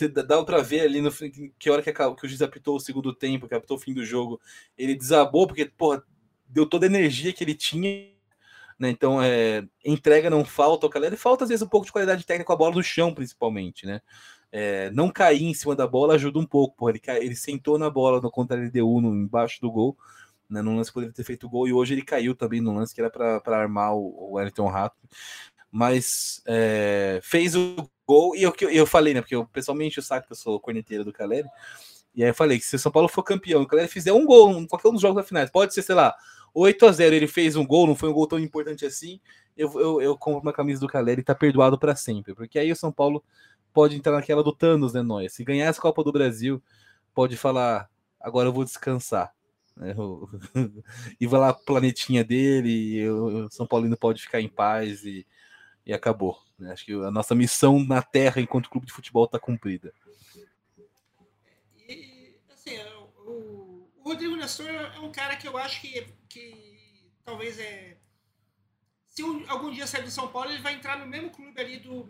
você 0.00 0.08
dá 0.08 0.42
para 0.42 0.62
ver 0.62 0.82
ali 0.82 1.02
no 1.02 1.10
que 1.58 1.68
hora 1.68 1.82
que, 1.82 1.92
que 1.92 2.02
o 2.02 2.28
juiz 2.28 2.40
apitou 2.40 2.76
o 2.76 2.80
segundo 2.80 3.14
tempo, 3.14 3.48
que 3.48 3.54
apitou 3.54 3.76
o 3.76 3.80
fim 3.80 3.92
do 3.92 4.04
jogo, 4.04 4.40
ele 4.78 4.94
desabou 4.94 5.46
porque 5.46 5.66
porra, 5.66 6.02
deu 6.48 6.64
toda 6.64 6.86
a 6.86 6.88
energia 6.88 7.32
que 7.32 7.44
ele 7.44 7.54
tinha. 7.54 8.08
Né? 8.78 8.88
Então, 8.88 9.20
é, 9.20 9.66
entrega 9.84 10.30
não 10.30 10.44
falta 10.44 10.86
o 10.86 10.90
Caleri, 10.90 11.16
falta 11.16 11.44
às 11.44 11.50
vezes 11.50 11.62
um 11.62 11.68
pouco 11.68 11.84
de 11.84 11.92
qualidade 11.92 12.24
técnica 12.24 12.46
com 12.46 12.52
a 12.52 12.56
bola 12.56 12.76
no 12.76 12.82
chão, 12.82 13.12
principalmente, 13.12 13.84
né? 13.84 14.00
É, 14.52 14.90
não 14.90 15.08
cair 15.08 15.44
em 15.44 15.54
cima 15.54 15.76
da 15.76 15.86
bola 15.86 16.14
ajuda 16.14 16.38
um 16.38 16.46
pouco, 16.46 16.76
porra, 16.76 16.92
ele, 16.92 17.00
ele 17.24 17.36
sentou 17.36 17.78
na 17.78 17.88
bola 17.88 18.20
no 18.20 18.30
contra 18.30 18.56
LDU 18.56 19.00
no, 19.00 19.14
embaixo 19.14 19.60
do 19.60 19.70
gol, 19.70 19.96
né? 20.48 20.60
No 20.60 20.76
lance 20.76 20.92
poderia 20.92 21.14
ter 21.14 21.22
feito 21.22 21.48
gol 21.48 21.68
e 21.68 21.72
hoje 21.72 21.94
ele 21.94 22.02
caiu 22.02 22.34
também 22.34 22.60
no 22.60 22.74
lance 22.74 22.94
que 22.94 23.00
era 23.00 23.10
para 23.10 23.56
armar 23.56 23.94
o, 23.94 24.32
Wellington 24.32 24.66
Rato, 24.66 24.96
mas 25.70 26.42
é, 26.46 27.20
fez 27.22 27.54
o 27.54 27.88
gol. 28.06 28.34
E 28.34 28.42
eu, 28.42 28.52
eu 28.70 28.86
falei, 28.86 29.14
né? 29.14 29.20
Porque 29.20 29.36
eu 29.36 29.46
pessoalmente 29.46 30.00
o 30.00 30.02
saco 30.02 30.26
que 30.26 30.32
eu 30.32 30.36
sou 30.36 30.58
corneteiro 30.58 31.04
do 31.04 31.12
Caleri. 31.12 31.48
E 32.12 32.24
aí 32.24 32.30
eu 32.30 32.34
falei 32.34 32.58
que 32.58 32.64
se 32.64 32.74
o 32.74 32.78
São 32.78 32.90
Paulo 32.90 33.08
for 33.08 33.22
campeão, 33.22 33.62
o 33.62 33.66
Caleri 33.66 33.88
fizer 33.88 34.12
um 34.12 34.26
gol 34.26 34.50
em 34.50 34.66
qualquer 34.66 34.88
um 34.88 34.92
dos 34.92 35.00
jogos 35.00 35.22
da 35.22 35.26
finais, 35.26 35.48
pode 35.48 35.72
ser, 35.72 35.82
sei 35.82 35.94
lá, 35.94 36.14
8 36.52 36.86
a 36.86 36.92
0 36.92 37.14
ele 37.14 37.28
fez 37.28 37.54
um 37.54 37.64
gol, 37.64 37.86
não 37.86 37.94
foi 37.94 38.08
um 38.08 38.12
gol 38.12 38.26
tão 38.26 38.38
importante 38.38 38.84
assim. 38.84 39.20
Eu, 39.56 39.72
eu, 39.78 40.02
eu 40.02 40.18
compro 40.18 40.40
uma 40.40 40.52
camisa 40.52 40.80
do 40.80 40.88
Caleri 40.88 41.20
e 41.20 41.24
tá 41.24 41.34
perdoado 41.34 41.78
para 41.78 41.94
sempre. 41.94 42.34
Porque 42.34 42.58
aí 42.58 42.72
o 42.72 42.76
São 42.76 42.90
Paulo 42.90 43.22
pode 43.72 43.96
entrar 43.96 44.12
naquela 44.12 44.42
do 44.42 44.54
Thanos, 44.54 44.92
né, 44.92 45.02
nós? 45.02 45.32
Se 45.32 45.44
ganhar 45.44 45.66
essa 45.66 45.80
Copa 45.80 46.02
do 46.04 46.12
Brasil, 46.12 46.62
pode 47.14 47.36
falar, 47.36 47.90
agora 48.20 48.48
eu 48.48 48.52
vou 48.52 48.64
descansar. 48.64 49.34
Né? 49.76 49.94
e 51.20 51.26
vai 51.26 51.40
lá 51.40 51.54
planetinha 51.54 52.24
dele, 52.24 52.70
e 52.70 53.08
o 53.08 53.50
São 53.50 53.66
Paulino 53.66 53.96
pode 53.96 54.22
ficar 54.22 54.40
em 54.40 54.48
paz 54.48 55.04
e, 55.04 55.26
e 55.86 55.92
acabou. 55.92 56.38
Né? 56.58 56.72
Acho 56.72 56.84
que 56.84 56.92
a 56.92 57.10
nossa 57.10 57.34
missão 57.34 57.82
na 57.84 58.02
Terra 58.02 58.40
enquanto 58.40 58.70
clube 58.70 58.86
de 58.86 58.92
futebol 58.92 59.24
está 59.24 59.38
cumprida. 59.38 59.92
E, 61.88 62.36
assim, 62.52 62.74
é, 62.74 62.94
o, 63.26 63.88
o, 63.96 64.02
Rodrigo 64.04 64.36
Nestor 64.36 64.68
é 64.68 65.00
um 65.00 65.10
cara 65.10 65.36
que 65.36 65.48
eu 65.48 65.56
acho 65.56 65.80
que, 65.80 66.06
que 66.28 67.10
talvez 67.24 67.58
é. 67.58 67.96
Se 69.08 69.22
algum 69.48 69.72
dia 69.72 69.86
sair 69.86 70.04
do 70.04 70.10
São 70.10 70.28
Paulo, 70.28 70.50
ele 70.50 70.62
vai 70.62 70.74
entrar 70.74 70.98
no 70.98 71.06
mesmo 71.06 71.30
clube 71.30 71.60
ali 71.60 71.78
do 71.78 72.08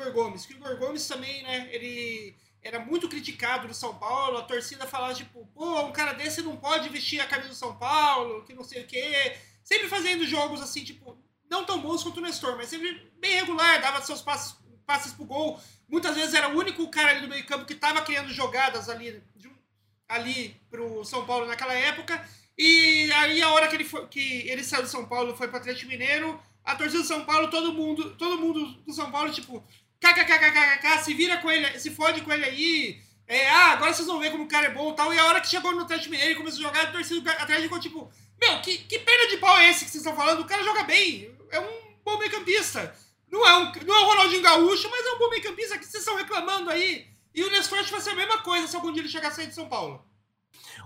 Igor 0.00 0.12
Gomes. 0.12 0.46
Que 0.46 0.54
o 0.54 0.56
Igor 0.56 0.76
Gomes 0.78 1.06
também, 1.06 1.42
né? 1.42 1.68
Ele 1.72 2.34
era 2.62 2.78
muito 2.78 3.08
criticado 3.08 3.68
no 3.68 3.74
São 3.74 3.94
Paulo, 3.94 4.38
a 4.38 4.42
torcida 4.42 4.86
falava, 4.86 5.14
tipo, 5.14 5.46
pô, 5.54 5.82
um 5.82 5.92
cara 5.92 6.12
desse 6.12 6.42
não 6.42 6.56
pode 6.56 6.88
vestir 6.88 7.20
a 7.20 7.26
camisa 7.26 7.48
do 7.48 7.54
São 7.54 7.76
Paulo, 7.76 8.42
que 8.44 8.52
não 8.52 8.64
sei 8.64 8.82
o 8.82 8.86
quê. 8.86 9.36
Sempre 9.62 9.88
fazendo 9.88 10.26
jogos 10.26 10.60
assim, 10.60 10.84
tipo, 10.84 11.16
não 11.48 11.64
tão 11.64 11.80
bons 11.80 12.02
quanto 12.02 12.18
o 12.18 12.20
Nestor, 12.20 12.56
mas 12.56 12.68
sempre 12.68 13.10
bem 13.18 13.36
regular, 13.36 13.80
dava 13.80 14.02
seus 14.02 14.22
passes, 14.22 14.56
passes 14.86 15.12
pro 15.12 15.24
gol. 15.24 15.60
Muitas 15.88 16.16
vezes 16.16 16.34
era 16.34 16.48
o 16.48 16.58
único 16.58 16.88
cara 16.88 17.10
ali 17.10 17.20
do 17.20 17.28
meio 17.28 17.46
campo 17.46 17.64
que 17.64 17.72
estava 17.72 18.02
criando 18.02 18.28
jogadas 18.30 18.88
ali, 18.88 19.22
ali 20.08 20.60
pro 20.70 21.04
São 21.04 21.24
Paulo 21.24 21.46
naquela 21.46 21.74
época. 21.74 22.22
E 22.56 23.10
aí 23.12 23.40
a 23.40 23.50
hora 23.50 23.68
que 23.68 23.76
ele, 23.76 23.84
foi, 23.84 24.06
que 24.08 24.48
ele 24.48 24.64
saiu 24.64 24.82
do 24.82 24.88
São 24.88 25.06
Paulo 25.06 25.36
foi 25.36 25.48
para 25.48 25.58
Atlético 25.58 25.90
Mineiro, 25.90 26.40
a 26.64 26.74
torcida 26.74 27.02
do 27.02 27.08
São 27.08 27.24
Paulo, 27.24 27.48
todo 27.48 27.72
mundo, 27.72 28.16
todo 28.16 28.40
mundo 28.40 28.74
do 28.84 28.92
São 28.92 29.10
Paulo, 29.10 29.32
tipo, 29.32 29.64
kkkkkk, 30.00 31.04
se 31.04 31.14
vira 31.14 31.38
com 31.38 31.50
ele, 31.50 31.78
se 31.78 31.90
fode 31.90 32.20
com 32.22 32.32
ele 32.32 32.44
aí. 32.44 33.02
É, 33.26 33.48
ah, 33.50 33.72
agora 33.72 33.92
vocês 33.92 34.08
vão 34.08 34.18
ver 34.18 34.30
como 34.30 34.44
o 34.44 34.48
cara 34.48 34.66
é 34.66 34.70
bom 34.70 34.92
e 34.92 34.96
tal. 34.96 35.12
E 35.12 35.18
a 35.18 35.26
hora 35.26 35.40
que 35.40 35.48
chegou 35.48 35.72
no 35.72 35.82
Atlético 35.82 36.10
Mineiro 36.10 36.38
começou 36.38 36.60
a 36.60 36.68
jogar, 36.68 36.84
a 36.84 36.92
torcida 36.92 37.30
Atlético 37.32 37.62
ficou 37.62 37.80
tipo, 37.80 38.12
meu, 38.40 38.60
que, 38.62 38.78
que 38.78 38.98
perda 39.00 39.28
de 39.28 39.36
pau 39.36 39.56
é 39.58 39.68
esse 39.68 39.84
que 39.84 39.90
vocês 39.90 40.02
estão 40.02 40.16
falando? 40.16 40.40
O 40.40 40.46
cara 40.46 40.62
joga 40.62 40.84
bem 40.84 41.30
é 41.50 41.60
um 41.60 41.94
bom 42.04 42.18
meio-campista. 42.18 42.94
Não 43.30 43.46
é, 43.46 43.56
um, 43.58 43.72
não 43.84 43.94
é 43.94 44.00
o 44.00 44.06
Ronaldinho 44.06 44.42
Gaúcho, 44.42 44.88
mas 44.90 45.04
é 45.04 45.12
um 45.12 45.18
bom 45.18 45.28
meio-campista 45.28 45.78
que 45.78 45.84
vocês 45.84 46.02
estão 46.02 46.16
reclamando 46.16 46.70
aí. 46.70 47.06
E 47.34 47.44
o 47.44 47.50
Nestor 47.50 47.84
vai 47.84 48.00
ser 48.00 48.10
a 48.10 48.14
mesma 48.14 48.38
coisa 48.38 48.66
se 48.66 48.74
algum 48.74 48.90
dia 48.92 49.02
ele 49.02 49.08
chegar 49.08 49.28
a 49.28 49.30
sair 49.30 49.48
de 49.48 49.54
São 49.54 49.68
Paulo. 49.68 50.02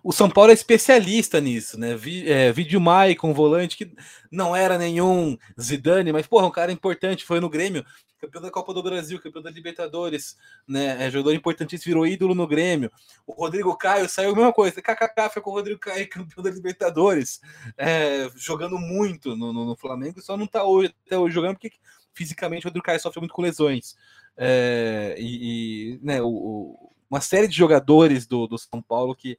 O 0.03 0.13
São 0.13 0.29
Paulo 0.29 0.51
é 0.51 0.55
especialista 0.55 1.41
nisso, 1.41 1.79
né? 1.79 1.95
Vi, 1.95 2.29
é, 2.29 2.51
vídeo 2.53 2.81
Mai 2.81 3.15
com 3.15 3.33
volante 3.33 3.77
que 3.77 3.95
não 4.33 4.55
era 4.55 4.77
nenhum 4.77 5.39
Zidane, 5.61 6.13
mas 6.13 6.27
porra, 6.27 6.47
um 6.47 6.51
cara 6.51 6.73
importante, 6.73 7.25
foi 7.25 7.39
no 7.39 7.49
Grêmio, 7.49 7.85
campeão 8.19 8.43
da 8.43 8.51
Copa 8.51 8.75
do 8.75 8.83
Brasil, 8.83 9.21
campeão 9.21 9.43
da 9.43 9.51
Libertadores, 9.51 10.37
né? 10.67 11.07
É 11.07 11.11
jogador 11.11 11.35
importantíssimo, 11.35 11.91
virou 11.91 12.07
ídolo 12.07 12.35
no 12.35 12.49
Grêmio. 12.49 12.91
O 13.27 13.33
Rodrigo 13.33 13.77
Caio 13.77 14.09
saiu 14.09 14.31
a 14.31 14.35
mesma 14.35 14.53
coisa, 14.53 14.83
KKK 14.83 15.31
foi 15.33 15.43
com 15.43 15.51
o 15.51 15.55
Rodrigo 15.55 15.79
Caio, 15.79 16.07
campeão 16.11 16.43
da 16.43 16.51
Libertadores, 16.51 17.41
é, 17.77 18.29
jogando 18.35 18.79
muito 18.79 19.37
no, 19.37 19.53
no, 19.53 19.65
no, 19.65 19.77
Flamengo, 19.77 20.21
só 20.21 20.37
não 20.37 20.49
tá 20.49 20.65
hoje, 20.65 20.93
até 21.07 21.17
hoje 21.17 21.35
jogando 21.35 21.55
porque 21.59 21.73
fisicamente 22.13 22.67
o 22.67 22.69
Rodrigo 22.69 22.85
Caio 22.85 23.01
sofre 23.01 23.21
muito 23.21 23.35
com 23.35 23.43
lesões. 23.43 23.97
É, 24.37 25.15
e, 25.19 25.95
e 25.95 26.01
né, 26.03 26.23
o, 26.23 26.29
o, 26.29 26.93
uma 27.09 27.21
série 27.21 27.47
de 27.47 27.57
jogadores 27.57 28.27
do, 28.27 28.47
do 28.47 28.59
São 28.59 28.81
Paulo 28.81 29.15
que 29.15 29.39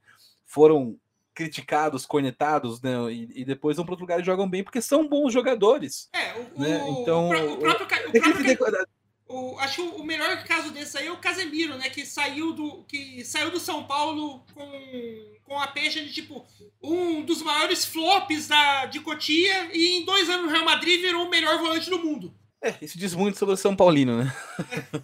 foram 0.53 0.95
criticados, 1.33 2.05
cornetados, 2.05 2.79
né? 2.79 2.93
E, 3.11 3.41
e, 3.41 3.45
depois 3.45 3.75
vão 3.75 3.83
para 3.83 3.93
outro 3.93 4.03
lugar 4.03 4.19
e 4.19 4.23
jogam 4.23 4.47
bem 4.47 4.63
porque 4.63 4.81
são 4.81 5.07
bons 5.07 5.33
jogadores. 5.33 6.09
É, 6.13 6.33
o, 6.33 6.61
né? 6.61 6.89
então, 6.91 7.25
o, 7.27 7.57
próprio, 7.57 7.87
o 7.87 8.11
próprio 8.11 8.87
o, 9.27 9.57
acho 9.57 9.75
que 9.81 9.81
o 9.81 10.03
melhor 10.03 10.43
caso 10.43 10.69
desse 10.69 10.95
aí 10.95 11.07
é 11.07 11.11
o 11.11 11.17
Casemiro, 11.17 11.75
né? 11.75 11.89
Que 11.89 12.05
saiu 12.05 12.53
do, 12.53 12.83
que 12.83 13.25
saiu 13.25 13.49
do 13.49 13.59
São 13.59 13.83
Paulo 13.85 14.45
com, 14.53 15.37
com 15.43 15.59
a 15.59 15.65
peixe 15.65 16.05
de 16.05 16.13
tipo 16.13 16.45
um 16.79 17.25
dos 17.25 17.41
maiores 17.41 17.83
flops 17.83 18.47
da, 18.47 18.85
de 18.85 18.99
Cotia 18.99 19.75
e 19.75 19.97
em 19.97 20.05
dois 20.05 20.29
anos 20.29 20.45
no 20.45 20.51
Real 20.51 20.65
Madrid 20.65 21.01
virou 21.01 21.25
o 21.25 21.29
melhor 21.31 21.57
volante 21.57 21.89
do 21.89 21.97
mundo. 21.97 22.31
É, 22.61 22.75
isso 22.79 22.99
diz 22.99 23.15
muito 23.15 23.39
sobre 23.39 23.55
o 23.55 23.57
São 23.57 23.75
Paulino, 23.75 24.23
né? 24.23 24.35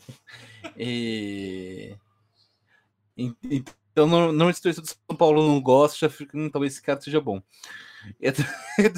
e... 0.77 1.95
Então, 3.17 3.73
normalmente 4.07 4.55
se 4.55 4.61
torcedor 4.61 4.85
do 4.85 4.89
São 4.89 5.17
Paulo 5.17 5.47
não 5.47 5.61
gosta, 5.61 6.11
hum, 6.33 6.49
talvez 6.49 6.73
esse 6.73 6.81
cara 6.81 6.99
seja 7.01 7.19
bom. 7.21 7.41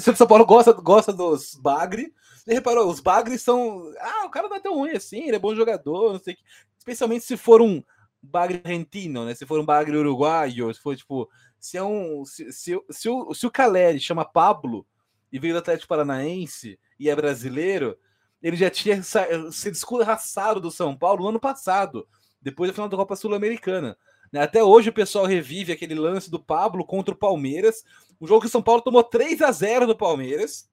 São 0.16 0.26
Paulo 0.26 0.44
gosta, 0.46 0.72
gosta 0.72 1.12
dos 1.12 1.54
Bagre. 1.54 2.12
Você 2.36 2.54
reparou, 2.54 2.90
os 2.90 3.00
Bagre 3.00 3.38
são. 3.38 3.92
Ah, 4.00 4.26
o 4.26 4.30
cara 4.30 4.48
não 4.48 4.56
é 4.56 4.60
tão 4.60 4.74
ruim 4.74 4.92
assim, 4.92 5.24
ele 5.26 5.36
é 5.36 5.38
bom 5.38 5.54
jogador, 5.54 6.12
não 6.12 6.20
sei 6.20 6.34
que. 6.34 6.42
Especialmente 6.78 7.24
se 7.24 7.36
for 7.36 7.62
um 7.62 7.82
Bagre 8.20 8.60
argentino, 8.64 9.24
né? 9.24 9.34
Se 9.34 9.46
for 9.46 9.60
um 9.60 9.64
Bagre 9.64 9.96
uruguaio, 9.96 10.72
se 10.74 10.80
for 10.80 10.96
tipo. 10.96 11.28
Se 11.58 11.76
é 11.76 11.82
um. 11.82 12.24
Se, 12.24 12.52
se, 12.52 12.80
se, 12.90 13.08
o, 13.08 13.32
se 13.34 13.46
o 13.46 13.50
Caleri 13.50 14.00
chama 14.00 14.24
Pablo 14.24 14.86
e 15.30 15.38
veio 15.38 15.54
do 15.54 15.58
Atlético 15.58 15.88
Paranaense 15.88 16.78
e 16.98 17.08
é 17.08 17.14
brasileiro, 17.14 17.96
ele 18.42 18.56
já 18.56 18.68
tinha 18.68 19.00
sido 19.02 19.74
escorraçado 19.74 20.60
do 20.60 20.70
São 20.70 20.96
Paulo 20.96 21.22
no 21.22 21.28
ano 21.28 21.40
passado, 21.40 22.08
depois 22.40 22.68
da 22.68 22.74
final 22.74 22.88
da 22.88 22.96
Copa 22.96 23.14
Sul-Americana. 23.14 23.96
Né? 24.32 24.40
Até 24.40 24.64
hoje 24.64 24.88
o 24.88 24.94
pessoal 24.94 25.26
revive 25.26 25.72
aquele 25.72 25.94
lance 25.94 26.30
do 26.30 26.40
Pablo 26.42 26.84
contra 26.84 27.14
o 27.14 27.18
Palmeiras, 27.18 27.84
um 28.20 28.26
jogo 28.26 28.40
que 28.40 28.46
o 28.46 28.50
São 28.50 28.62
Paulo 28.62 28.80
tomou 28.80 29.04
3 29.04 29.42
a 29.42 29.52
0 29.52 29.86
do 29.86 29.96
Palmeiras. 29.96 30.70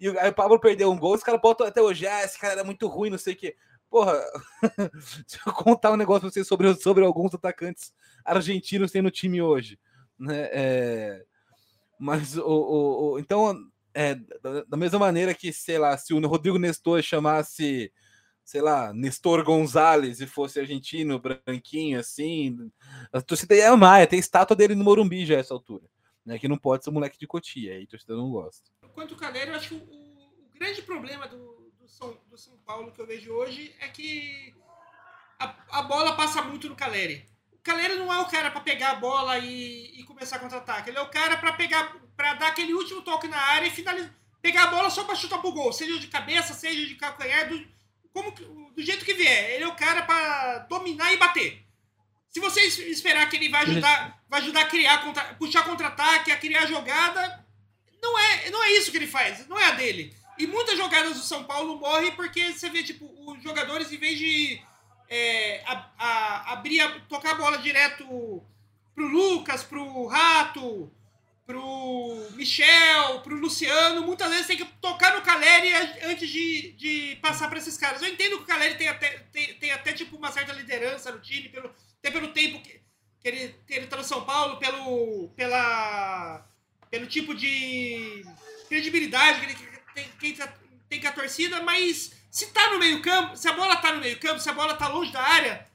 E 0.00 0.08
aí 0.18 0.30
o 0.30 0.34
Pablo 0.34 0.58
perdeu 0.58 0.90
um 0.90 0.98
gol, 0.98 1.14
os 1.14 1.22
caras 1.22 1.40
botam 1.40 1.66
até 1.66 1.82
hoje, 1.82 2.06
ah, 2.06 2.24
esse 2.24 2.38
cara 2.38 2.54
era 2.54 2.64
muito 2.64 2.86
ruim, 2.86 3.10
não 3.10 3.18
sei 3.18 3.34
o 3.34 3.36
quê. 3.36 3.56
Porra, 3.90 4.14
se 5.26 5.38
eu 5.44 5.52
contar 5.52 5.92
um 5.92 5.96
negócio 5.96 6.22
pra 6.22 6.30
vocês 6.30 6.46
sobre, 6.46 6.74
sobre 6.76 7.04
alguns 7.04 7.34
atacantes 7.34 7.92
argentinos 8.24 8.92
tem 8.92 9.02
no 9.02 9.10
time 9.10 9.42
hoje. 9.42 9.78
Né? 10.18 10.48
É, 10.52 11.24
mas 11.98 12.36
o, 12.36 12.44
o, 12.46 13.12
o 13.12 13.18
então, 13.18 13.58
é, 13.94 14.14
da, 14.14 14.64
da, 14.68 14.76
mesma 14.76 14.98
maneira 14.98 15.34
que, 15.34 15.52
sei 15.52 15.78
lá, 15.78 15.96
se 15.96 16.14
o 16.14 16.26
Rodrigo 16.26 16.58
Nestor 16.58 17.02
chamasse, 17.02 17.92
sei 18.48 18.62
lá, 18.62 18.94
Nestor 18.94 19.44
Gonzalez 19.44 20.22
e 20.22 20.26
fosse 20.26 20.58
argentino, 20.58 21.18
branquinho, 21.18 22.00
assim, 22.00 22.72
a 23.12 23.20
torcida 23.20 23.54
ia 23.54 23.70
amar, 23.70 24.06
tem 24.06 24.18
estátua 24.18 24.56
dele 24.56 24.74
no 24.74 24.82
Morumbi 24.82 25.26
já 25.26 25.36
a 25.36 25.40
essa 25.40 25.52
altura. 25.52 25.84
Né, 26.24 26.38
que 26.38 26.48
não 26.48 26.56
pode 26.56 26.82
ser 26.82 26.88
um 26.88 26.94
moleque 26.94 27.18
de 27.18 27.26
cotia, 27.26 27.74
aí 27.74 27.84
a 27.84 27.86
torcida 27.86 28.16
não 28.16 28.30
gosta. 28.30 28.70
Quanto 28.94 29.12
o 29.12 29.16
Caleri, 29.18 29.50
eu 29.50 29.54
acho 29.54 29.68
que 29.68 29.74
o, 29.74 29.78
o 29.78 30.50
grande 30.58 30.80
problema 30.80 31.28
do, 31.28 31.70
do, 31.78 31.86
São, 31.88 32.16
do 32.30 32.38
São 32.38 32.56
Paulo 32.64 32.90
que 32.90 33.00
eu 33.02 33.06
vejo 33.06 33.30
hoje 33.32 33.74
é 33.80 33.88
que 33.88 34.54
a, 35.38 35.54
a 35.70 35.82
bola 35.82 36.16
passa 36.16 36.40
muito 36.40 36.70
no 36.70 36.76
Caleri. 36.76 37.28
O 37.52 37.58
Caleri 37.58 37.96
não 37.96 38.10
é 38.10 38.18
o 38.18 38.30
cara 38.30 38.50
para 38.50 38.62
pegar 38.62 38.92
a 38.92 38.94
bola 38.94 39.38
e, 39.38 40.00
e 40.00 40.04
começar 40.04 40.38
contra-ataque. 40.38 40.88
Ele 40.88 40.98
é 40.98 41.02
o 41.02 41.10
cara 41.10 41.36
para 41.36 41.52
pegar, 41.52 41.94
para 42.16 42.32
dar 42.32 42.48
aquele 42.48 42.72
último 42.72 43.02
toque 43.02 43.28
na 43.28 43.38
área 43.38 43.66
e 43.66 43.70
finalizar, 43.70 44.14
pegar 44.40 44.64
a 44.64 44.70
bola 44.70 44.88
só 44.88 45.04
para 45.04 45.14
chutar 45.14 45.38
pro 45.38 45.52
gol, 45.52 45.70
seja 45.70 45.98
de 45.98 46.08
cabeça, 46.08 46.54
seja 46.54 46.86
de 46.86 46.94
calcanhar, 46.94 47.46
do, 47.46 47.77
como, 48.18 48.70
do 48.72 48.82
jeito 48.82 49.04
que 49.04 49.14
vier. 49.14 49.50
Ele 49.52 49.64
é 49.64 49.68
o 49.68 49.76
cara 49.76 50.02
para 50.02 50.58
dominar 50.60 51.12
e 51.12 51.16
bater. 51.16 51.64
Se 52.30 52.40
você 52.40 52.60
esperar 52.62 53.28
que 53.28 53.36
ele 53.36 53.48
vai 53.48 53.62
ajudar, 53.62 54.22
vai 54.28 54.40
ajudar 54.40 54.62
a 54.62 54.66
criar, 54.66 55.02
contra, 55.02 55.24
puxar 55.34 55.64
contra-ataque, 55.64 56.30
a 56.30 56.36
criar 56.36 56.66
jogada, 56.66 57.44
não 58.02 58.18
é, 58.18 58.50
não 58.50 58.62
é 58.62 58.72
isso 58.72 58.90
que 58.90 58.96
ele 58.96 59.06
faz, 59.06 59.46
não 59.48 59.58
é 59.58 59.64
a 59.64 59.72
dele. 59.72 60.14
E 60.36 60.46
muitas 60.46 60.76
jogadas 60.76 61.14
do 61.14 61.22
São 61.22 61.44
Paulo 61.44 61.78
morrem 61.78 62.12
porque 62.12 62.52
você 62.52 62.68
vê, 62.68 62.82
tipo, 62.82 63.10
os 63.26 63.42
jogadores, 63.42 63.90
em 63.90 63.96
vez 63.96 64.18
de 64.18 64.60
é, 65.08 65.62
a, 65.66 65.90
a, 65.98 66.52
abrir, 66.52 66.80
a, 66.80 67.00
tocar 67.08 67.32
a 67.32 67.34
bola 67.34 67.58
direto 67.58 68.42
pro 68.94 69.08
Lucas, 69.08 69.62
pro 69.62 70.06
Rato, 70.06 70.92
pro 71.48 72.28
Michel, 72.32 73.20
pro 73.20 73.34
Luciano, 73.34 74.02
muitas 74.02 74.28
vezes 74.28 74.46
tem 74.46 74.58
que 74.58 74.66
tocar 74.82 75.14
no 75.14 75.22
Caleri 75.22 75.72
antes 76.04 76.28
de, 76.28 76.72
de 76.72 77.16
passar 77.22 77.48
para 77.48 77.58
esses 77.58 77.78
caras. 77.78 78.02
Eu 78.02 78.08
entendo 78.08 78.36
que 78.36 78.42
o 78.42 78.46
Caleri 78.46 78.74
tem 78.74 78.86
até, 78.86 79.08
tem, 79.32 79.54
tem 79.54 79.70
até 79.70 79.94
tipo 79.94 80.14
uma 80.14 80.30
certa 80.30 80.52
liderança 80.52 81.10
no 81.10 81.20
time, 81.20 81.48
pelo, 81.48 81.74
até 82.00 82.10
pelo 82.10 82.28
tempo 82.34 82.60
que, 82.60 82.82
que 83.18 83.28
ele, 83.28 83.56
ele 83.66 83.86
tá 83.86 83.96
no 83.96 84.04
São 84.04 84.26
Paulo, 84.26 84.58
pelo, 84.58 85.30
pela, 85.30 86.46
pelo 86.90 87.06
tipo 87.06 87.34
de 87.34 88.26
credibilidade 88.68 89.40
que 89.40 89.46
ele 89.46 89.56
tem, 89.94 90.34
tem, 90.34 90.48
tem 90.86 91.00
com 91.00 91.08
a 91.08 91.12
torcida, 91.12 91.62
mas 91.62 92.12
se 92.30 92.48
tá 92.48 92.72
no 92.72 92.78
meio 92.78 93.00
campo, 93.00 93.34
se 93.34 93.48
a 93.48 93.54
bola 93.54 93.76
tá 93.76 93.94
no 93.94 94.00
meio 94.00 94.20
campo, 94.20 94.38
se 94.38 94.50
a 94.50 94.52
bola 94.52 94.74
tá 94.74 94.88
longe 94.88 95.10
da 95.10 95.22
área, 95.22 95.66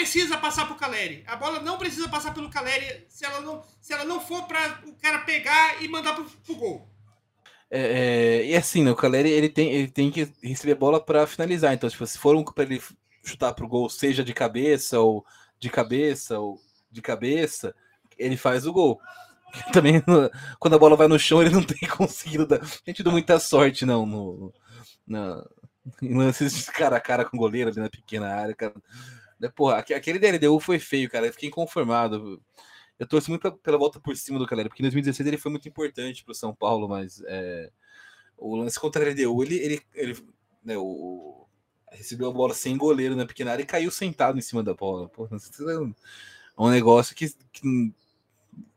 precisa 0.00 0.38
passar 0.38 0.66
pro 0.66 0.76
Caleri. 0.76 1.22
A 1.26 1.36
bola 1.36 1.60
não 1.60 1.78
precisa 1.78 2.08
passar 2.08 2.32
pelo 2.32 2.48
Caleri 2.48 3.04
se 3.08 3.24
ela 3.24 3.40
não, 3.40 3.62
se 3.80 3.92
ela 3.92 4.04
não 4.04 4.20
for 4.20 4.44
para 4.44 4.80
o 4.86 4.94
cara 4.94 5.20
pegar 5.20 5.82
e 5.82 5.88
mandar 5.88 6.14
pro, 6.14 6.24
pro 6.24 6.54
gol. 6.54 6.88
É, 7.70 7.80
é, 7.80 8.46
e 8.46 8.56
assim, 8.56 8.82
né, 8.82 8.90
o 8.90 8.96
Caleri 8.96 9.30
ele 9.30 9.48
tem, 9.48 9.70
ele 9.70 9.88
tem 9.88 10.10
que 10.10 10.32
receber 10.42 10.74
bola 10.74 11.00
para 11.00 11.26
finalizar. 11.26 11.74
Então, 11.74 11.88
tipo, 11.88 12.06
se 12.06 12.18
for 12.18 12.34
um 12.34 12.42
para 12.42 12.64
ele 12.64 12.82
chutar 13.22 13.52
pro 13.52 13.68
gol, 13.68 13.88
seja 13.90 14.24
de 14.24 14.32
cabeça 14.32 14.98
ou 14.98 15.24
de 15.58 15.68
cabeça 15.68 16.38
ou 16.38 16.58
de 16.90 17.02
cabeça, 17.02 17.74
ele 18.18 18.36
faz 18.36 18.66
o 18.66 18.72
gol. 18.72 19.00
Também 19.72 20.02
quando 20.58 20.74
a 20.74 20.78
bola 20.78 20.96
vai 20.96 21.08
no 21.08 21.18
chão, 21.18 21.42
ele 21.42 21.54
não 21.54 21.62
tem 21.62 21.88
conseguido 21.90 22.46
dar. 22.46 22.60
Tem 22.84 22.94
tido 22.94 23.12
muita 23.12 23.38
sorte, 23.38 23.84
não, 23.84 24.06
no, 24.06 24.54
na, 25.06 25.44
em 26.00 26.16
lances 26.16 26.70
cara 26.70 26.96
a 26.96 27.00
cara 27.00 27.24
com 27.24 27.36
o 27.36 27.40
goleiro 27.40 27.68
ali 27.68 27.80
na 27.80 27.90
pequena 27.90 28.34
área, 28.34 28.54
cara. 28.54 28.74
Né, 29.40 29.48
porra, 29.48 29.78
aquele 29.78 30.18
DLDU 30.18 30.60
foi 30.60 30.78
feio, 30.78 31.08
cara. 31.08 31.26
Eu 31.26 31.32
fiquei 31.32 31.48
inconformado. 31.48 32.40
Eu 32.98 33.06
torço 33.06 33.30
muito 33.30 33.50
pela 33.50 33.78
volta 33.78 33.98
por 33.98 34.14
cima 34.14 34.38
do 34.38 34.46
Calera, 34.46 34.68
porque 34.68 34.82
em 34.82 34.84
2016 34.84 35.26
ele 35.26 35.38
foi 35.38 35.50
muito 35.50 35.66
importante 35.66 36.22
para 36.22 36.32
o 36.32 36.34
São 36.34 36.54
Paulo, 36.54 36.86
mas 36.86 37.22
é, 37.26 37.70
o 38.36 38.54
lance 38.54 38.78
contra 38.78 39.02
a 39.02 39.08
LDU, 39.10 39.42
ele, 39.42 39.56
ele, 39.56 39.82
ele 39.94 40.26
né, 40.62 40.76
o, 40.76 41.46
recebeu 41.90 42.28
a 42.28 42.32
bola 42.32 42.52
sem 42.52 42.76
goleiro 42.76 43.16
na 43.16 43.24
pequena 43.24 43.52
área 43.52 43.62
e 43.62 43.66
caiu 43.66 43.90
sentado 43.90 44.38
em 44.38 44.42
cima 44.42 44.62
da 44.62 44.74
bola. 44.74 45.08
Pô, 45.08 45.26
é 45.26 46.62
um 46.62 46.68
negócio 46.68 47.16
que, 47.16 47.32
que 47.50 47.92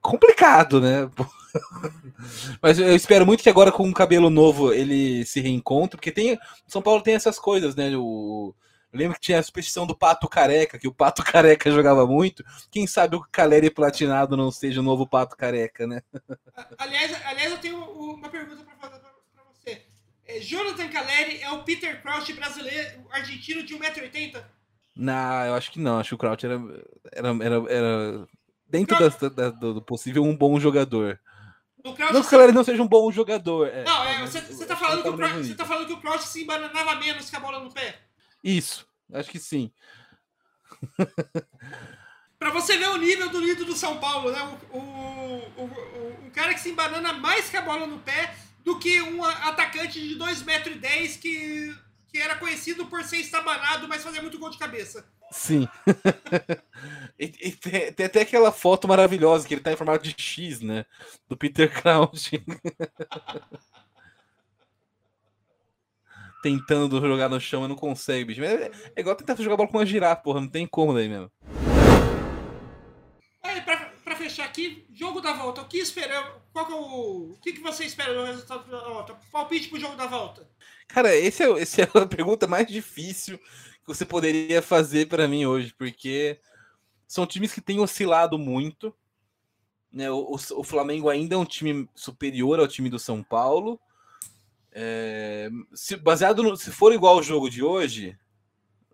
complicado, 0.01 0.79
né? 0.79 1.09
Mas 2.61 2.79
eu 2.79 2.95
espero 2.95 3.25
muito 3.25 3.43
que 3.43 3.49
agora 3.49 3.73
com 3.73 3.89
o 3.89 3.93
cabelo 3.93 4.29
novo 4.29 4.73
ele 4.73 5.25
se 5.25 5.41
reencontre, 5.41 5.97
porque 5.97 6.11
tem 6.11 6.39
São 6.65 6.81
Paulo 6.81 7.03
tem 7.03 7.15
essas 7.15 7.37
coisas, 7.37 7.75
né? 7.75 7.95
O 7.97 8.55
eu 8.93 8.99
lembro 8.99 9.15
que 9.15 9.21
tinha 9.21 9.39
a 9.39 9.43
superstição 9.43 9.87
do 9.87 9.97
Pato 9.97 10.29
Careca, 10.29 10.77
que 10.77 10.87
o 10.87 10.93
Pato 10.93 11.23
Careca 11.25 11.71
jogava 11.71 12.05
muito. 12.05 12.45
Quem 12.71 12.85
sabe 12.85 13.15
o 13.15 13.25
Caleri 13.31 13.71
Platinado 13.71 14.37
não 14.37 14.51
seja 14.51 14.81
o 14.81 14.83
novo 14.83 15.07
Pato 15.07 15.35
Careca, 15.35 15.87
né? 15.87 16.03
Aliás, 16.77 17.25
aliás 17.25 17.51
eu 17.51 17.57
tenho 17.57 17.83
uma 17.83 18.29
pergunta 18.29 18.63
para 18.63 18.75
fazer 18.75 19.01
para 19.01 19.43
você. 19.51 19.81
É, 20.27 20.39
Jonathan 20.39 20.87
Caleri 20.89 21.41
é 21.41 21.49
o 21.49 21.63
Peter 21.63 22.01
Crouch 22.03 22.31
brasileiro, 22.33 23.03
argentino 23.09 23.63
de 23.63 23.75
1,80m? 23.75 24.43
Não, 24.95 25.45
eu 25.45 25.55
acho 25.55 25.71
que 25.71 25.79
não. 25.79 25.97
Acho 25.97 26.09
que 26.09 26.15
o 26.15 26.17
Crouch 26.19 26.45
era, 26.45 26.61
era, 27.11 27.29
era, 27.29 27.73
era 27.73 28.27
dentro 28.67 28.95
da, 28.99 29.29
da, 29.29 29.49
do 29.49 29.81
possível, 29.81 30.23
um 30.23 30.37
bom 30.37 30.59
jogador. 30.59 31.19
não 31.83 31.95
que 31.95 32.03
o 32.03 32.29
Caleri 32.29 32.51
não 32.51 32.63
seja 32.63 32.83
um 32.83 32.87
bom 32.87 33.11
jogador. 33.11 33.67
É, 33.69 33.83
não, 33.83 34.03
é, 34.03 34.21
você, 34.21 34.39
você, 34.39 34.67
tá 34.67 34.75
falando 34.75 35.01
que 35.01 35.09
o 35.09 35.17
Crouch, 35.17 35.43
você 35.47 35.55
tá 35.55 35.65
falando 35.65 35.87
que 35.87 35.93
o 35.93 35.99
Crouch 35.99 36.27
se 36.27 36.43
embananava 36.43 36.93
menos 36.97 37.27
que 37.27 37.35
a 37.35 37.39
bola 37.39 37.59
no 37.59 37.73
pé? 37.73 38.12
Isso, 38.43 38.85
acho 39.13 39.29
que 39.29 39.39
sim. 39.39 39.71
para 42.43 42.51
você 42.51 42.77
ver 42.77 42.89
o 42.89 42.97
nível 42.97 43.29
do 43.29 43.39
líder 43.39 43.63
do 43.63 43.73
São 43.73 43.99
Paulo, 43.99 44.29
né? 44.29 44.41
O, 44.69 44.77
o, 44.77 44.81
o, 45.57 46.27
o, 46.27 46.31
cara 46.31 46.53
que 46.53 46.59
se 46.59 46.71
embanana 46.71 47.13
mais 47.13 47.49
que 47.49 47.55
a 47.55 47.61
bola 47.61 47.87
no 47.87 47.99
pé 47.99 48.35
do 48.65 48.77
que 48.77 49.01
um 49.01 49.23
atacante 49.23 49.97
de 49.97 50.17
2,10 50.17 50.43
metros 50.43 51.17
que, 51.17 51.73
que 52.09 52.17
era 52.17 52.35
conhecido 52.35 52.85
por 52.87 53.01
ser 53.03 53.17
estabanado, 53.17 53.87
mas 53.87 54.03
fazia 54.03 54.21
muito 54.21 54.37
gol 54.37 54.49
de 54.49 54.57
cabeça. 54.57 55.05
Sim. 55.31 55.69
e, 57.17 57.25
e 57.25 57.51
tem, 57.53 57.93
tem, 57.93 58.05
até 58.05 58.21
aquela 58.21 58.51
foto 58.51 58.89
maravilhosa 58.89 59.47
que 59.47 59.53
ele 59.53 59.61
tá 59.61 59.71
em 59.71 59.77
formato 59.77 60.03
de 60.03 60.13
X, 60.21 60.59
né? 60.59 60.85
Do 61.29 61.37
Peter 61.37 61.71
Crouch. 61.71 62.43
Tentando 66.43 66.99
jogar 66.99 67.29
no 67.29 67.39
chão 67.39 67.65
e 67.65 67.67
não 67.67 67.75
consegue, 67.75 68.25
bicho. 68.25 68.43
É, 68.43 68.69
é 68.95 68.99
igual 68.99 69.15
tentar 69.15 69.35
jogar 69.37 69.55
bola 69.55 69.69
com 69.69 69.77
uma 69.77 69.85
girafa, 69.85 70.21
porra. 70.21 70.41
Não 70.41 70.47
tem 70.49 70.67
como 70.67 70.93
daí 70.93 71.07
mesmo. 71.07 71.31
Aí, 73.41 73.61
pra, 73.61 73.77
pra 74.03 74.15
fechar 74.15 74.45
aqui, 74.45 74.85
jogo 74.93 75.21
da 75.21 75.33
volta. 75.33 75.61
O 75.61 75.67
que 75.67 75.77
esperamos? 75.77 76.33
Qual 76.51 76.65
que 76.65 76.73
é 76.73 76.75
o. 76.75 77.31
O 77.31 77.39
que, 77.41 77.53
que 77.53 77.61
você 77.61 77.85
espera 77.85 78.13
do 78.13 78.25
resultado 78.25 78.69
da 78.69 78.79
volta? 78.83 79.15
Palpite 79.31 79.69
pro 79.69 79.79
jogo 79.79 79.95
da 79.95 80.05
volta. 80.05 80.47
Cara, 80.87 81.15
esse 81.15 81.43
é, 81.43 81.49
esse 81.59 81.81
é 81.81 81.89
a 81.93 82.05
pergunta 82.05 82.45
mais 82.45 82.67
difícil 82.67 83.37
que 83.37 83.87
você 83.87 84.05
poderia 84.05 84.61
fazer 84.61 85.07
para 85.07 85.27
mim 85.27 85.45
hoje, 85.45 85.73
porque 85.77 86.39
são 87.07 87.25
times 87.25 87.53
que 87.53 87.61
têm 87.61 87.79
oscilado 87.79 88.37
muito. 88.37 88.93
Né? 89.91 90.09
O, 90.11 90.35
o, 90.35 90.59
o, 90.59 90.63
Flamengo 90.63 91.09
ainda 91.09 91.35
é 91.35 91.37
um 91.37 91.45
time 91.45 91.87
superior 91.93 92.59
ao 92.59 92.67
time 92.67 92.89
do 92.89 92.99
São 92.99 93.21
Paulo. 93.21 93.79
É, 94.75 95.49
se, 95.73 95.95
baseado 95.95 96.41
no, 96.41 96.55
se 96.57 96.71
for 96.71 96.91
igual 96.91 97.15
ao 97.15 97.23
jogo 97.23 97.49
de 97.49 97.63
hoje, 97.63 98.17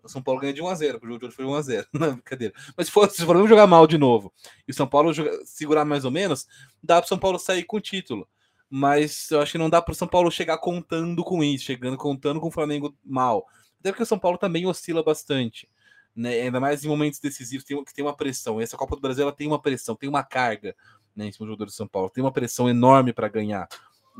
o 0.02 0.08
São 0.08 0.22
Paulo 0.22 0.40
ganha 0.40 0.52
de 0.52 0.62
1x0, 0.62 1.02
o 1.02 1.06
jogo 1.06 1.18
de 1.18 1.26
hoje 1.26 1.36
foi 1.36 1.44
1x0. 1.44 1.86
Não, 1.92 2.12
brincadeira. 2.14 2.54
Mas 2.76 2.86
se, 2.86 2.92
for, 2.92 3.10
se 3.10 3.22
o 3.22 3.26
Flamengo 3.26 3.48
jogar 3.48 3.66
mal 3.66 3.86
de 3.86 3.98
novo 3.98 4.32
e 4.66 4.70
o 4.70 4.74
São 4.74 4.86
Paulo 4.86 5.12
joga, 5.12 5.44
segurar 5.44 5.84
mais 5.84 6.04
ou 6.04 6.10
menos, 6.10 6.46
dá 6.82 6.96
para 6.96 7.06
o 7.06 7.08
São 7.08 7.18
Paulo 7.18 7.38
sair 7.38 7.64
com 7.64 7.78
o 7.78 7.80
título. 7.80 8.28
Mas 8.68 9.30
eu 9.30 9.40
acho 9.40 9.52
que 9.52 9.58
não 9.58 9.70
dá 9.70 9.82
para 9.82 9.92
o 9.92 9.94
São 9.94 10.06
Paulo 10.06 10.30
chegar 10.30 10.58
contando 10.58 11.24
com 11.24 11.42
isso, 11.42 11.64
chegando 11.64 11.96
contando 11.96 12.40
com 12.40 12.48
o 12.48 12.52
Flamengo 12.52 12.96
mal. 13.04 13.46
Até 13.80 13.90
porque 13.90 14.02
o 14.02 14.06
São 14.06 14.18
Paulo 14.18 14.38
também 14.38 14.66
oscila 14.66 15.02
bastante. 15.02 15.68
Né? 16.14 16.42
Ainda 16.42 16.60
mais 16.60 16.84
em 16.84 16.88
momentos 16.88 17.18
decisivos 17.18 17.64
tem, 17.64 17.82
que 17.84 17.94
tem 17.94 18.04
uma 18.04 18.16
pressão. 18.16 18.60
Essa 18.60 18.76
Copa 18.76 18.94
do 18.94 19.02
Brasil 19.02 19.22
ela 19.22 19.32
tem 19.32 19.46
uma 19.46 19.60
pressão, 19.60 19.96
tem 19.96 20.08
uma 20.08 20.22
carga 20.22 20.76
né, 21.16 21.26
em 21.26 21.32
cima 21.32 21.46
do 21.46 21.52
jogador 21.52 21.64
do 21.66 21.72
São 21.72 21.88
Paulo. 21.88 22.10
Tem 22.10 22.22
uma 22.22 22.32
pressão 22.32 22.68
enorme 22.68 23.12
para 23.12 23.28
ganhar. 23.28 23.68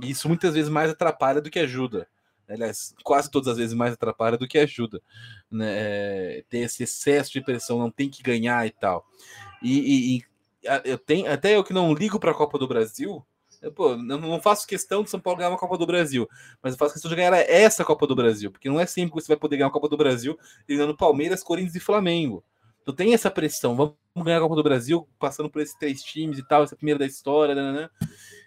E 0.02 0.10
isso 0.10 0.28
muitas 0.28 0.54
vezes 0.54 0.70
mais 0.70 0.90
atrapalha 0.90 1.40
do 1.40 1.50
que 1.50 1.58
ajuda. 1.58 2.08
Aliás, 2.48 2.94
quase 3.04 3.30
todas 3.30 3.48
as 3.48 3.58
vezes 3.58 3.74
mais 3.74 3.92
atrapalha 3.92 4.36
do 4.36 4.48
que 4.48 4.58
ajuda. 4.58 5.00
Né? 5.50 5.66
É, 5.68 6.44
tem 6.48 6.62
esse 6.62 6.82
excesso 6.82 7.32
de 7.32 7.40
pressão, 7.40 7.78
não 7.78 7.90
tem 7.90 8.08
que 8.08 8.22
ganhar 8.22 8.66
e 8.66 8.70
tal. 8.70 9.06
E, 9.62 9.78
e, 9.78 10.16
e 10.16 10.24
eu 10.84 10.98
tenho, 10.98 11.30
até 11.30 11.56
eu 11.56 11.62
que 11.62 11.72
não 11.72 11.94
ligo 11.94 12.18
para 12.18 12.32
a 12.32 12.34
Copa 12.34 12.58
do 12.58 12.66
Brasil, 12.66 13.24
eu, 13.62 13.70
pô, 13.70 13.90
eu 13.90 13.98
não 13.98 14.40
faço 14.40 14.66
questão 14.66 15.02
de 15.02 15.10
São 15.10 15.20
Paulo 15.20 15.38
ganhar 15.38 15.50
uma 15.50 15.58
Copa 15.58 15.76
do 15.76 15.86
Brasil, 15.86 16.28
mas 16.62 16.72
eu 16.72 16.78
faço 16.78 16.94
questão 16.94 17.10
de 17.10 17.16
ganhar 17.16 17.34
essa 17.34 17.84
Copa 17.84 18.06
do 18.06 18.16
Brasil, 18.16 18.50
porque 18.50 18.68
não 18.68 18.80
é 18.80 18.86
sempre 18.86 19.10
que 19.10 19.20
você 19.20 19.28
vai 19.28 19.36
poder 19.36 19.56
ganhar 19.56 19.66
uma 19.66 19.72
Copa 19.72 19.88
do 19.88 19.96
Brasil 19.96 20.38
ganhando 20.66 20.96
Palmeiras, 20.96 21.42
Corinthians 21.42 21.76
e 21.76 21.80
Flamengo. 21.80 22.42
Então 22.82 22.94
tem 22.94 23.12
essa 23.12 23.30
pressão. 23.30 23.76
Vamos 23.76 23.94
ganhar 24.16 24.38
a 24.38 24.40
Copa 24.40 24.56
do 24.56 24.62
Brasil 24.62 25.06
passando 25.18 25.50
por 25.50 25.60
esses 25.60 25.76
três 25.78 26.02
times 26.02 26.38
e 26.38 26.48
tal, 26.48 26.64
essa 26.64 26.74
primeira 26.74 26.98
da 26.98 27.06
história, 27.06 27.54
né, 27.54 27.72
né. 27.72 27.90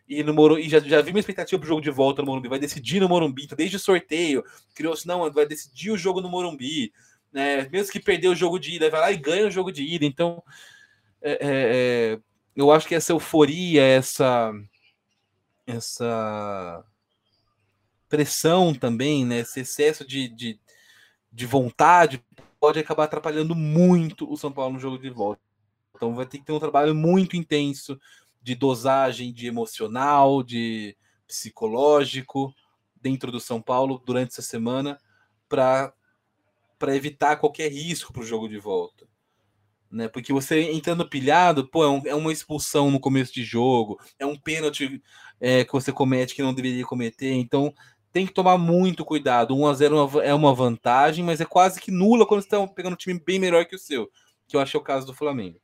E, 0.08 0.22
no 0.24 0.34
Morumbi, 0.34 0.70
já, 0.70 0.80
já 0.80 1.02
vi 1.02 1.12
uma 1.12 1.20
expectativa 1.20 1.60
pro 1.60 1.68
jogo 1.68 1.82
de 1.82 1.90
volta 1.90 2.22
no 2.22 2.28
Morumbi. 2.28 2.50
Vai 2.50 2.60
decidir 2.60 3.00
no 3.00 3.08
Morumbi. 3.08 3.44
Então, 3.44 3.56
desde 3.56 3.78
o 3.78 3.80
sorteio, 3.80 4.44
criou-se, 4.76 5.08
não, 5.08 5.32
vai 5.32 5.46
decidir 5.46 5.92
o 5.92 5.98
jogo 5.98 6.22
no 6.22 6.30
Morumbi. 6.30 6.92
Né? 7.32 7.68
Mesmo 7.70 7.92
que 7.92 8.00
perder 8.00 8.28
o 8.28 8.36
jogo 8.36 8.60
de 8.60 8.76
ida, 8.76 8.90
vai 8.90 9.00
lá 9.00 9.12
e 9.12 9.18
ganha 9.18 9.48
o 9.48 9.52
jogo 9.52 9.72
de 9.72 9.84
ida. 9.84 10.06
Então, 10.06 10.44
é, 11.22 11.32
é, 11.32 11.38
é 11.42 12.20
eu 12.56 12.72
acho 12.72 12.88
que 12.88 12.96
essa 12.96 13.12
euforia, 13.12 13.82
essa, 13.82 14.54
essa 15.66 16.86
pressão 18.08 18.74
também, 18.74 19.26
né? 19.26 19.40
esse 19.40 19.62
excesso 19.62 20.06
de, 20.06 20.28
de, 20.28 20.60
de 21.32 21.46
vontade 21.46 22.24
pode 22.60 22.80
acabar 22.80 23.06
atrapalhando 23.06 23.56
muito 23.56 24.32
o 24.32 24.38
São 24.38 24.52
Paulo 24.52 24.74
no 24.74 24.80
jogo 24.80 25.00
de 25.00 25.10
volta. 25.10 25.42
Então 25.96 26.14
vai 26.16 26.26
ter 26.26 26.38
que 26.38 26.46
ter 26.46 26.52
um 26.52 26.60
trabalho 26.60 26.94
muito 26.94 27.36
intenso 27.36 28.00
de 28.44 28.54
dosagem 28.54 29.32
de 29.34 29.48
emocional, 29.48 30.44
de 30.44 30.96
psicológico 31.26 32.54
dentro 33.02 33.32
do 33.32 33.40
São 33.40 33.62
Paulo 33.62 34.02
durante 34.06 34.32
essa 34.32 34.42
semana 34.42 35.00
para 35.48 35.94
evitar 36.90 37.38
qualquer 37.38 37.72
risco 37.72 38.12
para 38.12 38.22
o 38.22 38.26
jogo 38.26 38.50
de 38.50 38.60
volta. 38.60 39.08
Né? 39.90 40.08
Porque 40.08 40.34
você 40.34 40.72
entrando 40.72 41.08
pilhado, 41.08 41.68
pô, 41.68 41.84
é, 41.84 41.90
um, 41.90 42.02
é, 42.06 42.16
uma 42.16 42.34
expulsão 42.34 42.92
no 42.92 43.00
começo 43.00 43.34
de 43.34 43.44
jogo, 43.44 44.00
é 44.20 44.26
um 44.26 44.38
pênalti 44.38 45.02
é, 45.40 45.64
que 45.64 45.72
você 45.72 45.92
comete 45.92 46.36
que 46.36 46.42
não 46.42 46.54
deveria 46.54 46.86
cometer, 46.86 47.32
então 47.32 47.74
tem 48.12 48.26
que 48.26 48.34
tomar 48.34 48.58
muito 48.58 49.06
cuidado. 49.06 49.56
1 49.56 49.68
a 49.68 49.74
0 49.74 50.22
é 50.22 50.34
uma 50.34 50.54
vantagem, 50.54 51.24
mas 51.24 51.40
é 51.40 51.46
quase 51.46 51.80
que 51.80 51.92
nula 51.92 52.26
quando 52.26 52.42
você 52.42 52.48
está 52.48 52.68
pegando 52.68 52.94
um 52.94 52.98
time 52.98 53.20
bem 53.24 53.40
melhor 53.40 53.66
que 53.66 53.76
o 53.76 53.80
seu, 53.80 54.10
que 54.48 54.56
eu 54.56 54.60
acho 54.60 54.76
é 54.76 54.80
o 54.80 54.84
caso 54.84 55.06
do 55.06 55.14
Flamengo. 55.14 55.60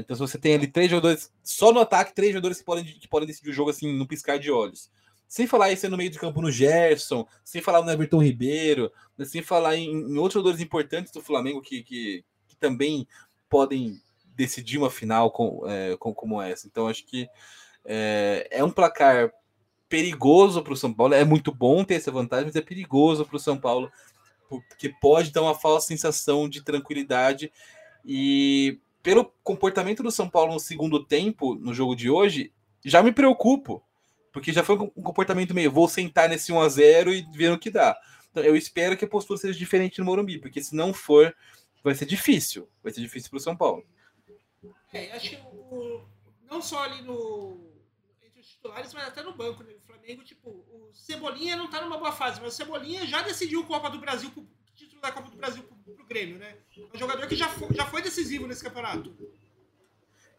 Então, 0.00 0.16
se 0.16 0.20
você 0.20 0.38
tem 0.38 0.54
ali 0.54 0.66
três 0.66 0.90
jogadores, 0.90 1.32
só 1.42 1.72
no 1.72 1.80
ataque, 1.80 2.14
três 2.14 2.32
jogadores 2.32 2.58
que 2.58 2.64
podem, 2.64 2.84
que 2.84 3.08
podem 3.08 3.26
decidir 3.26 3.50
o 3.50 3.54
jogo 3.54 3.70
assim, 3.70 3.92
no 3.92 4.06
piscar 4.06 4.38
de 4.38 4.50
olhos. 4.50 4.90
Sem 5.26 5.46
falar 5.46 5.70
isso 5.70 5.88
no 5.90 5.96
meio 5.96 6.10
de 6.10 6.18
campo 6.18 6.40
no 6.40 6.50
Gerson, 6.50 7.26
sem 7.44 7.60
falar 7.60 7.82
no 7.82 7.90
Everton 7.90 8.22
Ribeiro, 8.22 8.90
né, 9.16 9.24
sem 9.24 9.42
falar 9.42 9.76
em, 9.76 9.90
em 9.90 10.16
outros 10.16 10.34
jogadores 10.34 10.60
importantes 10.60 11.12
do 11.12 11.20
Flamengo 11.20 11.60
que, 11.60 11.82
que, 11.82 12.24
que 12.48 12.56
também 12.56 13.06
podem 13.48 14.00
decidir 14.34 14.78
uma 14.78 14.90
final 14.90 15.30
com, 15.30 15.62
é, 15.66 15.96
com, 15.96 16.14
como 16.14 16.40
essa. 16.40 16.66
Então, 16.66 16.88
acho 16.88 17.04
que 17.04 17.28
é, 17.84 18.48
é 18.50 18.64
um 18.64 18.70
placar 18.70 19.32
perigoso 19.88 20.62
para 20.62 20.72
o 20.72 20.76
São 20.76 20.92
Paulo. 20.92 21.14
É 21.14 21.24
muito 21.24 21.52
bom 21.52 21.82
ter 21.84 21.94
essa 21.94 22.10
vantagem, 22.10 22.46
mas 22.46 22.56
é 22.56 22.60
perigoso 22.60 23.24
para 23.24 23.36
o 23.36 23.40
São 23.40 23.58
Paulo, 23.58 23.90
porque 24.48 24.94
pode 25.00 25.30
dar 25.30 25.42
uma 25.42 25.54
falsa 25.54 25.88
sensação 25.88 26.48
de 26.48 26.62
tranquilidade. 26.62 27.52
E 28.04 28.78
pelo 29.02 29.24
comportamento 29.42 30.02
do 30.02 30.10
São 30.10 30.28
Paulo 30.28 30.54
no 30.54 30.60
segundo 30.60 31.04
tempo, 31.04 31.54
no 31.54 31.72
jogo 31.72 31.94
de 31.94 32.10
hoje, 32.10 32.52
já 32.84 33.02
me 33.02 33.12
preocupo, 33.12 33.82
porque 34.32 34.52
já 34.52 34.62
foi 34.62 34.76
um 34.76 35.02
comportamento 35.02 35.54
meio 35.54 35.70
vou 35.70 35.88
sentar 35.88 36.28
nesse 36.28 36.52
1 36.52 36.60
a 36.60 36.68
0 36.68 37.12
e 37.12 37.22
ver 37.32 37.52
o 37.52 37.58
que 37.58 37.70
dá. 37.70 37.98
Então, 38.30 38.42
eu 38.42 38.56
espero 38.56 38.96
que 38.96 39.04
a 39.04 39.08
postura 39.08 39.38
seja 39.38 39.58
diferente 39.58 39.98
no 39.98 40.04
Morumbi, 40.04 40.38
porque 40.38 40.62
se 40.62 40.74
não 40.74 40.92
for, 40.92 41.34
vai 41.82 41.94
ser 41.94 42.06
difícil. 42.06 42.68
Vai 42.82 42.92
ser 42.92 43.00
difícil 43.00 43.30
para 43.30 43.38
o 43.38 43.40
São 43.40 43.56
Paulo. 43.56 43.84
É, 44.92 45.12
acho 45.12 45.30
que 45.30 45.36
o, 45.36 46.04
não 46.50 46.60
só 46.60 46.82
ali 46.82 47.02
no 47.02 47.68
titulares, 48.58 48.92
mas 48.92 49.08
até 49.08 49.22
no 49.22 49.32
banco, 49.32 49.62
né? 49.62 49.72
O 49.74 49.86
Flamengo, 49.86 50.24
tipo, 50.24 50.50
o 50.50 50.90
Cebolinha 50.92 51.56
não 51.56 51.70
tá 51.70 51.80
numa 51.80 51.96
boa 51.96 52.12
fase, 52.12 52.40
mas 52.40 52.54
o 52.54 52.56
Cebolinha 52.56 53.06
já 53.06 53.22
decidiu 53.22 53.64
Copa 53.64 53.88
do 53.88 53.98
Brasil, 53.98 54.30
título 54.98 55.00
da 55.00 55.12
Copa 55.12 55.30
do 55.30 55.36
Brasil 55.36 55.62
pro, 55.62 55.94
pro 55.94 56.06
Grêmio, 56.06 56.38
né? 56.38 56.56
É 56.76 56.96
um 56.96 56.98
jogador 56.98 57.26
que 57.26 57.36
já 57.36 57.48
foi, 57.48 57.74
já 57.74 57.86
foi 57.86 58.02
decisivo 58.02 58.46
nesse 58.46 58.62
campeonato. 58.62 59.14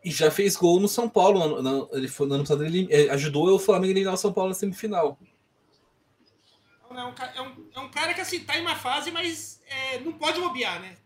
E 0.04 0.12
já 0.12 0.30
fez 0.30 0.56
gol 0.56 0.80
no 0.80 0.88
São 0.88 1.10
Paulo. 1.10 1.62
No, 1.62 1.90
ele 1.92 2.08
foi, 2.08 2.28
no 2.28 2.36
ano 2.36 2.44
passado 2.44 2.64
ele 2.64 2.88
ajudou 3.10 3.54
o 3.54 3.60
Flamengo 3.60 3.88
a 3.88 3.92
eliminar 3.92 4.14
o 4.14 4.18
São 4.18 4.32
Paulo 4.32 4.50
na 4.50 4.56
semifinal. 4.56 5.18
É 6.90 7.04
um, 7.04 7.14
é, 7.14 7.42
um, 7.42 7.70
é 7.76 7.80
um 7.80 7.92
cara 7.92 8.14
que 8.14 8.22
assim, 8.22 8.40
tá 8.42 8.58
em 8.58 8.62
uma 8.62 8.76
fase, 8.76 9.12
mas 9.12 9.62
é, 9.68 10.00
não 10.00 10.14
pode 10.14 10.40
bobear, 10.40 10.82
né? 10.82 10.98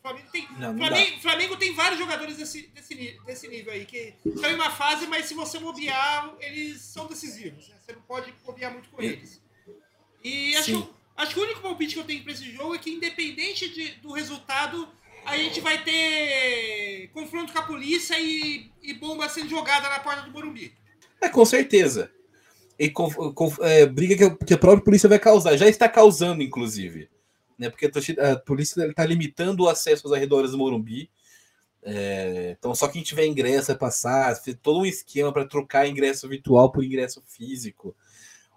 Flamengo 0.00 0.28
tem, 0.32 0.48
não, 0.58 0.72
não 0.72 0.86
Flamengo, 0.86 1.20
Flamengo, 1.20 1.56
tem 1.56 1.74
vários 1.74 1.98
jogadores 1.98 2.36
desse, 2.36 2.66
desse, 2.68 3.20
desse 3.24 3.48
nível 3.48 3.72
aí, 3.72 3.86
que 3.86 4.14
estão 4.24 4.50
em 4.50 4.54
uma 4.54 4.70
fase, 4.70 5.06
mas 5.06 5.26
se 5.26 5.34
você 5.34 5.60
bobear, 5.60 6.34
eles 6.40 6.80
são 6.80 7.06
decisivos. 7.06 7.68
Né? 7.68 7.76
Você 7.78 7.92
não 7.92 8.02
pode 8.02 8.32
bobear 8.44 8.72
muito 8.72 8.88
com 8.90 9.00
eles. 9.00 9.40
E 10.24 10.56
acho, 10.56 10.92
acho 11.16 11.34
que 11.34 11.40
o 11.40 11.42
único 11.44 11.60
palpite 11.60 11.94
que 11.94 12.00
eu 12.00 12.04
tenho 12.04 12.22
para 12.22 12.32
esse 12.32 12.50
jogo 12.52 12.74
é 12.74 12.78
que, 12.78 12.90
independente 12.90 13.68
de, 13.68 13.88
do 14.00 14.12
resultado, 14.12 14.88
a 15.24 15.36
gente 15.36 15.60
vai 15.60 15.82
ter 15.82 17.10
confronto 17.12 17.52
com 17.52 17.58
a 17.58 17.62
polícia 17.62 18.18
e, 18.18 18.70
e 18.82 18.94
bomba 18.94 19.28
sendo 19.28 19.48
jogada 19.48 19.88
na 19.88 20.00
porta 20.00 20.22
do 20.22 20.30
Morumbi. 20.30 20.74
É, 21.20 21.28
com 21.28 21.44
certeza. 21.44 22.10
E 22.78 22.90
com, 22.90 23.10
com, 23.32 23.52
é, 23.60 23.86
briga 23.86 24.16
que, 24.16 24.44
que 24.46 24.54
a 24.54 24.58
própria 24.58 24.84
polícia 24.84 25.08
vai 25.08 25.18
causar. 25.18 25.56
Já 25.56 25.68
está 25.68 25.88
causando, 25.88 26.42
inclusive 26.42 27.08
né? 27.62 27.70
Porque 27.70 27.86
a, 27.86 28.32
a 28.32 28.36
polícia 28.36 28.84
está 28.86 29.04
limitando 29.04 29.62
o 29.62 29.68
acesso 29.68 30.06
aos 30.06 30.14
arredores 30.14 30.50
do 30.50 30.58
Morumbi. 30.58 31.08
É, 31.84 32.56
então, 32.58 32.74
só 32.74 32.88
quem 32.88 33.02
tiver 33.02 33.26
ingresso 33.26 33.68
vai 33.68 33.76
passar, 33.76 34.36
todo 34.60 34.80
um 34.80 34.86
esquema 34.86 35.32
para 35.32 35.46
trocar 35.46 35.86
ingresso 35.86 36.28
virtual 36.28 36.70
por 36.70 36.84
ingresso 36.84 37.22
físico. 37.26 37.94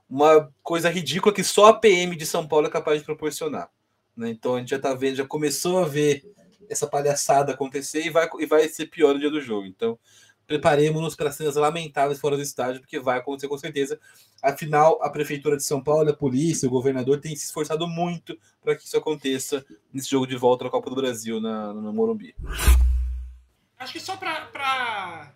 Uma 0.09 0.51
coisa 0.61 0.89
ridícula 0.89 1.33
que 1.33 1.43
só 1.43 1.67
a 1.67 1.73
PM 1.73 2.15
de 2.15 2.25
São 2.25 2.47
Paulo 2.47 2.67
é 2.67 2.69
capaz 2.69 2.99
de 2.99 3.05
proporcionar. 3.05 3.69
Né? 4.15 4.29
Então 4.29 4.55
a 4.55 4.59
gente 4.59 4.69
já 4.69 4.77
está 4.77 4.93
vendo, 4.93 5.17
já 5.17 5.25
começou 5.25 5.79
a 5.79 5.85
ver 5.85 6.23
essa 6.69 6.87
palhaçada 6.87 7.53
acontecer 7.53 8.05
e 8.05 8.09
vai, 8.09 8.27
e 8.39 8.45
vai 8.45 8.67
ser 8.67 8.87
pior 8.87 9.13
no 9.13 9.19
dia 9.19 9.29
do 9.29 9.41
jogo. 9.41 9.65
Então, 9.65 9.99
preparemos-nos 10.47 11.15
para 11.15 11.31
cenas 11.31 11.55
lamentáveis 11.55 12.19
fora 12.19 12.35
do 12.35 12.41
estádio, 12.41 12.81
porque 12.81 12.99
vai 12.99 13.17
acontecer 13.17 13.47
com 13.47 13.57
certeza. 13.57 13.99
Afinal, 14.41 14.99
a 15.01 15.09
Prefeitura 15.09 15.57
de 15.57 15.63
São 15.63 15.83
Paulo, 15.83 16.09
a 16.09 16.15
polícia, 16.15 16.67
o 16.67 16.71
governador 16.71 17.19
têm 17.19 17.35
se 17.35 17.45
esforçado 17.45 17.87
muito 17.87 18.37
para 18.61 18.75
que 18.75 18.85
isso 18.85 18.97
aconteça 18.97 19.65
nesse 19.91 20.09
jogo 20.09 20.27
de 20.27 20.35
volta 20.35 20.65
na 20.65 20.69
Copa 20.69 20.89
do 20.89 20.95
Brasil, 20.95 21.41
na, 21.41 21.73
no 21.73 21.93
Morumbi. 21.93 22.35
Acho 23.77 23.93
que 23.93 23.99
só 23.99 24.15
para 24.17 25.33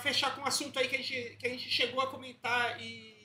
fechar 0.00 0.34
com 0.34 0.42
um 0.42 0.46
assunto 0.46 0.78
aí 0.78 0.88
que 0.88 0.96
a, 0.96 0.98
gente, 0.98 1.36
que 1.38 1.46
a 1.46 1.50
gente 1.50 1.68
chegou 1.68 2.00
a 2.00 2.06
comentar, 2.06 2.80
e 2.82 3.17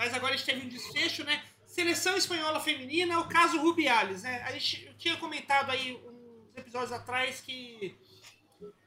mas 0.00 0.14
agora 0.14 0.32
a 0.32 0.36
gente 0.38 0.46
teve 0.46 0.64
um 0.64 0.68
desfecho, 0.70 1.22
né? 1.24 1.44
Seleção 1.66 2.16
espanhola 2.16 2.58
feminina, 2.58 3.20
o 3.20 3.28
caso 3.28 3.60
Rubiales, 3.60 4.22
né? 4.22 4.42
A 4.44 4.52
gente 4.52 4.94
tinha 4.96 5.14
comentado 5.18 5.70
aí 5.70 5.94
uns 5.94 6.56
episódios 6.56 6.90
atrás 6.90 7.42
que 7.42 7.94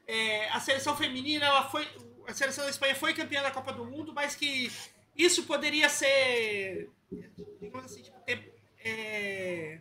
é, 0.08 0.48
a 0.48 0.58
seleção 0.58 0.96
feminina, 0.96 1.46
ela 1.46 1.70
foi, 1.70 1.86
a 2.26 2.34
seleção 2.34 2.64
da 2.64 2.70
Espanha 2.70 2.96
foi 2.96 3.14
campeã 3.14 3.44
da 3.44 3.52
Copa 3.52 3.72
do 3.72 3.84
Mundo, 3.84 4.12
mas 4.12 4.34
que 4.34 4.72
isso 5.16 5.44
poderia 5.44 5.88
ser, 5.88 6.90
digamos 7.60 7.92
assim, 7.92 8.02
tipo, 8.02 8.18
ter, 8.22 8.52
é, 8.84 9.78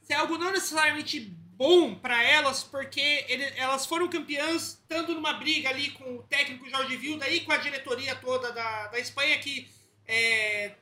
ser 0.00 0.14
algo 0.14 0.38
não 0.38 0.50
necessariamente 0.50 1.20
bom 1.20 1.94
para 1.94 2.22
elas, 2.22 2.62
porque 2.62 3.26
ele, 3.28 3.44
elas 3.58 3.84
foram 3.84 4.08
campeãs 4.08 4.80
estando 4.80 5.14
numa 5.14 5.34
briga 5.34 5.68
ali 5.68 5.90
com 5.90 6.16
o 6.16 6.22
técnico 6.22 6.70
Jorge 6.70 6.96
Vilda 6.96 7.28
e 7.28 7.40
com 7.40 7.52
a 7.52 7.58
diretoria 7.58 8.14
toda 8.14 8.50
da, 8.50 8.86
da 8.86 8.98
Espanha, 8.98 9.38
que 9.38 9.70
é, 10.06 10.74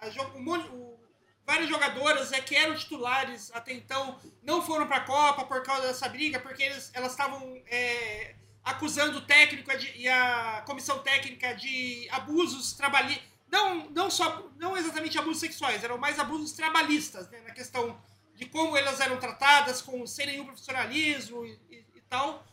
a, 0.00 0.08
o, 0.36 0.98
várias 1.46 1.68
jogadoras 1.68 2.32
é, 2.32 2.40
que 2.40 2.54
eram 2.54 2.76
titulares 2.76 3.50
até 3.54 3.72
então 3.72 4.20
não 4.42 4.60
foram 4.60 4.86
para 4.86 4.98
a 4.98 5.04
Copa 5.04 5.44
por 5.44 5.62
causa 5.62 5.86
dessa 5.86 6.08
briga, 6.08 6.38
porque 6.38 6.62
eles, 6.62 6.90
elas 6.94 7.12
estavam 7.12 7.40
é, 7.66 8.34
acusando 8.62 9.18
o 9.18 9.22
técnico 9.22 9.70
e 9.96 10.08
a 10.08 10.62
comissão 10.66 10.98
técnica 10.98 11.54
de 11.54 12.06
abusos 12.10 12.74
trabalhistas. 12.74 13.26
Não, 13.50 13.88
não, 13.90 14.10
só, 14.10 14.46
não 14.58 14.76
exatamente 14.76 15.18
abusos 15.18 15.40
sexuais, 15.40 15.82
eram 15.82 15.96
mais 15.96 16.18
abusos 16.18 16.52
trabalhistas, 16.52 17.30
né, 17.30 17.40
na 17.40 17.54
questão 17.54 17.98
de 18.34 18.44
como 18.44 18.76
elas 18.76 19.00
eram 19.00 19.18
tratadas, 19.18 19.80
com 19.80 20.06
sem 20.06 20.26
nenhum 20.26 20.44
profissionalismo 20.44 21.46
e, 21.46 21.58
e, 21.70 21.84
e 21.96 22.00
tal. 22.02 22.46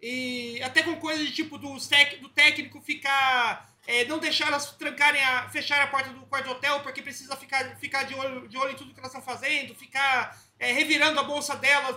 E 0.00 0.62
até 0.62 0.82
com 0.84 0.96
coisas 0.96 1.26
de 1.26 1.32
tipo 1.32 1.58
do, 1.58 1.76
do 2.20 2.28
técnico 2.28 2.80
ficar 2.80 3.75
é, 3.86 4.04
não 4.04 4.18
deixar 4.18 4.48
elas 4.48 4.72
trancarem 4.72 5.22
a, 5.22 5.48
fechar 5.48 5.80
a 5.80 5.86
porta 5.86 6.10
do 6.10 6.26
quarto 6.26 6.50
hotel 6.50 6.80
porque 6.80 7.00
precisa 7.00 7.36
ficar, 7.36 7.76
ficar 7.76 8.02
de, 8.02 8.14
olho, 8.14 8.48
de 8.48 8.58
olho 8.58 8.72
em 8.72 8.76
tudo 8.76 8.92
que 8.92 8.98
elas 8.98 9.14
estão 9.14 9.22
fazendo, 9.22 9.74
ficar 9.74 10.36
é, 10.58 10.72
revirando 10.72 11.20
a 11.20 11.22
bolsa 11.22 11.54
delas, 11.56 11.96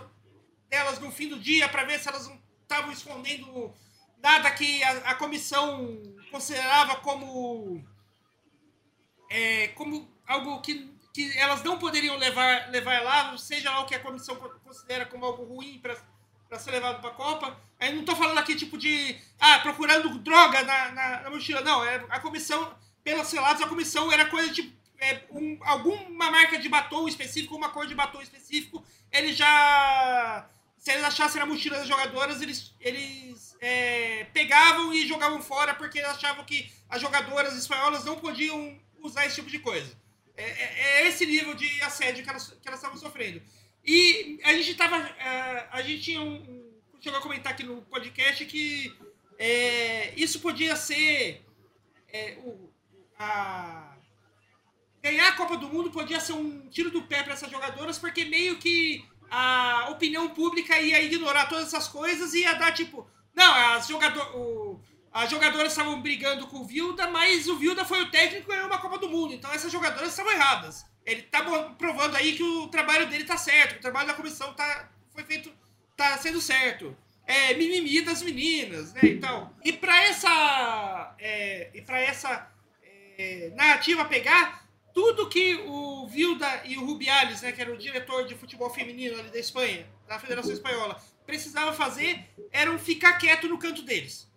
delas 0.69 0.99
no 0.99 1.11
fim 1.11 1.27
do 1.27 1.39
dia 1.39 1.67
para 1.67 1.83
ver 1.83 1.99
se 1.99 2.07
elas 2.07 2.27
não 2.27 2.39
estavam 2.61 2.91
escondendo 2.91 3.73
nada 4.21 4.51
que 4.51 4.83
a, 4.83 4.91
a 5.11 5.15
comissão 5.15 6.01
considerava 6.29 6.97
como 6.97 7.83
é, 9.29 9.69
como 9.69 10.11
algo 10.27 10.61
que, 10.61 10.91
que 11.13 11.37
elas 11.37 11.63
não 11.63 11.79
poderiam 11.79 12.17
levar, 12.17 12.69
levar 12.69 13.01
lá, 13.01 13.37
seja 13.37 13.71
lá 13.71 13.81
o 13.81 13.85
que 13.85 13.95
a 13.95 13.99
comissão 13.99 14.35
considera 14.63 15.05
como 15.05 15.25
algo 15.25 15.43
ruim 15.43 15.79
para 15.79 16.59
ser 16.59 16.71
levado 16.71 17.01
para 17.01 17.09
a 17.09 17.13
Copa. 17.13 17.68
Aí 17.79 17.93
não 17.93 18.01
estou 18.01 18.15
falando 18.15 18.37
aqui 18.37 18.55
tipo 18.55 18.77
de 18.77 19.15
ah, 19.39 19.59
procurando 19.59 20.19
droga 20.19 20.63
na, 20.63 20.91
na, 20.91 21.21
na, 21.21 21.29
mochila, 21.29 21.61
não. 21.61 21.83
É 21.83 22.05
a 22.09 22.19
comissão, 22.19 22.75
pelos 23.03 23.31
relatos, 23.31 23.61
a 23.61 23.67
comissão 23.67 24.11
era 24.11 24.25
coisa 24.25 24.51
de 24.51 24.73
é, 24.99 25.21
um, 25.31 25.57
alguma 25.61 26.29
marca 26.29 26.57
de 26.57 26.67
batom 26.67 27.07
específico, 27.07 27.55
uma 27.55 27.69
cor 27.69 27.87
de 27.87 27.95
batom 27.95 28.21
específico. 28.21 28.83
Eles 29.11 29.37
já 29.37 30.49
se 30.79 30.91
eles 30.91 31.03
achassem 31.03 31.39
na 31.39 31.45
mochila 31.45 31.77
das 31.77 31.87
jogadoras, 31.87 32.41
eles, 32.41 32.73
eles 32.79 33.55
é, 33.59 34.25
pegavam 34.33 34.93
e 34.93 35.05
jogavam 35.05 35.41
fora 35.41 35.73
porque 35.73 35.99
eles 35.99 36.09
achavam 36.09 36.45
que 36.45 36.71
as 36.89 37.01
jogadoras 37.01 37.53
espanholas 37.55 38.05
não 38.05 38.17
podiam 38.17 38.79
usar 38.99 39.25
esse 39.25 39.35
tipo 39.35 39.49
de 39.49 39.59
coisa. 39.59 39.93
É, 40.37 40.43
é, 40.43 41.01
é 41.01 41.07
esse 41.07 41.25
nível 41.25 41.53
de 41.53 41.81
assédio 41.81 42.23
que 42.23 42.29
elas, 42.29 42.47
que 42.61 42.67
elas 42.67 42.79
estavam 42.79 42.97
sofrendo. 42.97 43.41
E 43.85 44.39
a 44.43 44.53
gente 44.53 44.73
tava. 44.75 44.97
É, 44.97 45.67
a 45.69 45.81
gente 45.81 46.01
tinha 46.01 46.21
um. 46.21 46.68
Chegou 46.99 47.19
a 47.19 47.21
comentar 47.21 47.53
aqui 47.53 47.63
no 47.63 47.81
podcast 47.83 48.45
que 48.45 48.93
é, 49.37 50.13
isso 50.15 50.39
podia 50.41 50.75
ser. 50.75 51.45
É, 52.11 52.37
o, 52.43 52.69
a, 53.17 53.95
ganhar 55.01 55.29
a 55.29 55.33
Copa 55.33 55.57
do 55.57 55.69
Mundo 55.69 55.91
podia 55.91 56.19
ser 56.19 56.33
um 56.33 56.67
tiro 56.69 56.91
do 56.91 57.03
pé 57.03 57.23
para 57.23 57.33
essas 57.33 57.49
jogadoras, 57.49 57.97
porque 57.97 58.25
meio 58.25 58.57
que 58.57 59.07
a 59.31 59.87
opinião 59.91 60.29
pública 60.29 60.79
ia 60.79 61.01
ignorar 61.01 61.45
todas 61.45 61.67
essas 61.67 61.87
coisas 61.87 62.33
e 62.33 62.41
ia 62.41 62.53
dar 62.53 62.73
tipo. 62.73 63.07
Não, 63.33 63.53
as, 63.53 63.87
jogador, 63.87 64.35
o, 64.35 64.81
as 65.13 65.29
jogadoras 65.29 65.71
estavam 65.71 66.01
brigando 66.01 66.47
com 66.47 66.57
o 66.57 66.65
Vilda, 66.65 67.09
mas 67.09 67.47
o 67.47 67.55
Vilda 67.55 67.85
foi 67.85 68.01
o 68.01 68.11
técnico 68.11 68.51
e 68.51 68.55
ganhou 68.55 68.67
uma 68.67 68.79
Copa 68.79 68.97
do 68.97 69.09
Mundo. 69.09 69.33
Então 69.33 69.51
essas 69.53 69.71
jogadoras 69.71 70.09
estavam 70.09 70.33
erradas. 70.33 70.85
Ele 71.05 71.21
tá 71.21 71.41
provando 71.77 72.15
aí 72.15 72.35
que 72.35 72.43
o 72.43 72.67
trabalho 72.67 73.07
dele 73.07 73.23
tá 73.23 73.37
certo, 73.37 73.77
o 73.77 73.81
trabalho 73.81 74.07
da 74.07 74.13
comissão 74.13 74.53
tá, 74.53 74.89
foi 75.13 75.23
feito, 75.23 75.51
tá 75.99 76.17
sendo 76.17 76.39
certo. 76.39 76.95
É 77.27 77.53
mimimi 77.53 78.01
das 78.01 78.23
meninas, 78.23 78.93
né? 78.93 79.01
Então, 79.03 79.53
e 79.63 79.73
para 79.73 80.01
essa, 80.03 81.15
é, 81.19 81.69
e 81.73 81.81
para 81.81 81.99
essa 81.99 82.49
é, 83.17 83.51
narrativa 83.55 84.03
pegar, 84.05 84.67
tudo 84.93 85.29
que 85.29 85.55
o 85.67 86.07
Vilda 86.07 86.63
e 86.65 86.77
o 86.77 86.85
Rubiales, 86.85 87.41
né, 87.41 87.51
que 87.51 87.61
era 87.61 87.71
o 87.71 87.77
diretor 87.77 88.25
de 88.25 88.35
futebol 88.35 88.69
feminino 88.69 89.19
ali 89.19 89.29
da 89.29 89.37
Espanha, 89.37 89.85
da 90.07 90.17
Federação 90.17 90.51
Espanhola, 90.51 90.99
precisavam 91.25 91.73
fazer 91.73 92.25
eram 92.51 92.79
ficar 92.79 93.13
quieto 93.19 93.47
no 93.47 93.59
canto 93.59 93.83
deles 93.83 94.27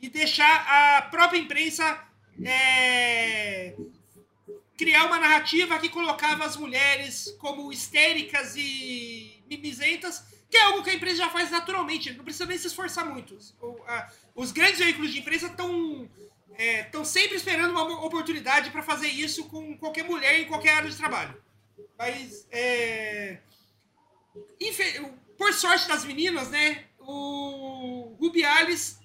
e 0.00 0.08
deixar 0.08 0.98
a 0.98 1.02
própria 1.02 1.38
imprensa 1.38 2.02
é, 2.44 3.74
criar 4.76 5.06
uma 5.06 5.18
narrativa 5.18 5.78
que 5.78 5.88
colocava 5.88 6.44
as 6.44 6.56
mulheres 6.56 7.34
como 7.38 7.72
histéricas 7.72 8.54
e 8.56 9.42
mimizentas, 9.48 10.35
que 10.56 10.60
é 10.60 10.62
algo 10.62 10.82
que 10.82 10.88
a 10.88 10.94
imprensa 10.94 11.16
já 11.16 11.28
faz 11.28 11.50
naturalmente, 11.50 12.12
não 12.14 12.24
precisa 12.24 12.46
nem 12.46 12.56
se 12.56 12.66
esforçar 12.66 13.04
muito. 13.04 13.36
Os 14.34 14.52
grandes 14.52 14.78
veículos 14.78 15.12
de 15.12 15.18
estão 15.18 16.08
estão 16.58 17.02
é, 17.02 17.04
sempre 17.04 17.36
esperando 17.36 17.72
uma 17.72 18.06
oportunidade 18.06 18.70
para 18.70 18.82
fazer 18.82 19.08
isso 19.08 19.44
com 19.48 19.76
qualquer 19.76 20.04
mulher 20.04 20.40
em 20.40 20.46
qualquer 20.46 20.72
área 20.72 20.88
de 20.88 20.96
trabalho. 20.96 21.36
Mas, 21.98 22.46
é, 22.50 23.38
por 25.36 25.52
sorte 25.52 25.86
das 25.86 26.06
meninas, 26.06 26.48
né, 26.48 26.86
o 27.00 28.16
Rubiales 28.18 28.98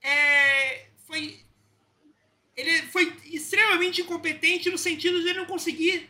é, 0.00 0.86
foi, 1.04 1.40
ele 2.56 2.82
foi 2.82 3.12
extremamente 3.24 4.02
incompetente 4.02 4.70
no 4.70 4.78
sentido 4.78 5.20
de 5.20 5.30
ele 5.30 5.40
não 5.40 5.46
conseguir 5.46 6.08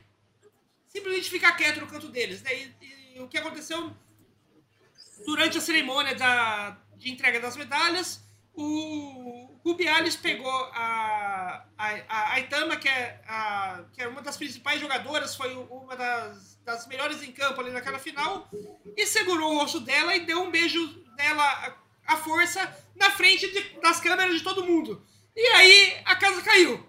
simplesmente 0.86 1.30
ficar 1.30 1.52
quieto 1.52 1.80
no 1.80 1.86
canto 1.86 2.08
deles. 2.08 2.42
Né? 2.42 2.50
E, 2.54 3.16
e 3.16 3.20
o 3.20 3.28
que 3.28 3.38
aconteceu 3.38 3.96
durante 5.24 5.58
a 5.58 5.60
cerimônia 5.60 6.14
da, 6.14 6.76
de 6.96 7.10
entrega 7.10 7.40
das 7.40 7.56
medalhas 7.56 8.22
o 8.54 9.58
Rubiales 9.64 10.16
pegou 10.16 10.50
a, 10.50 11.64
a, 11.78 11.88
a 12.08 12.32
Aitama, 12.34 12.76
que 12.76 12.88
é, 12.88 13.20
a, 13.26 13.84
que 13.92 14.02
é 14.02 14.08
uma 14.08 14.20
das 14.20 14.36
principais 14.36 14.80
jogadoras, 14.80 15.34
foi 15.34 15.54
uma 15.54 15.96
das, 15.96 16.56
das 16.64 16.86
melhores 16.86 17.22
em 17.22 17.32
campo 17.32 17.60
ali 17.60 17.70
naquela 17.70 17.98
final, 17.98 18.50
e 18.96 19.06
segurou 19.06 19.54
o 19.54 19.58
rosto 19.58 19.80
dela 19.80 20.14
e 20.14 20.26
deu 20.26 20.42
um 20.42 20.50
beijo 20.50 20.86
dela 21.16 21.76
à 22.06 22.16
força 22.16 22.60
na 22.94 23.10
frente 23.10 23.50
de, 23.50 23.80
das 23.80 24.00
câmeras 24.00 24.34
de 24.34 24.42
todo 24.42 24.64
mundo. 24.64 25.06
E 25.34 25.46
aí 25.46 26.02
a 26.04 26.16
casa 26.16 26.42
caiu. 26.42 26.86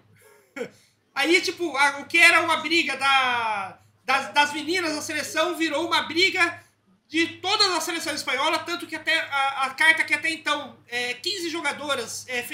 Aí, 1.16 1.40
tipo, 1.40 1.76
a, 1.76 2.00
o 2.00 2.06
que 2.06 2.18
era 2.18 2.40
uma 2.40 2.56
briga 2.56 2.96
da, 2.96 3.78
das, 4.04 4.32
das 4.32 4.52
meninas 4.52 4.96
da 4.96 5.00
seleção 5.00 5.54
virou 5.54 5.86
uma 5.86 6.02
briga 6.02 6.60
de 7.14 7.28
todas 7.36 7.70
as 7.70 7.84
seleções 7.84 8.16
espanholas, 8.16 8.64
tanto 8.64 8.88
que 8.88 8.96
até 8.96 9.20
a, 9.20 9.66
a 9.66 9.70
carta 9.70 10.02
que 10.02 10.12
até 10.12 10.30
então 10.30 10.76
é, 10.88 11.14
15 11.14 11.48
jogadoras 11.48 12.26
é, 12.26 12.44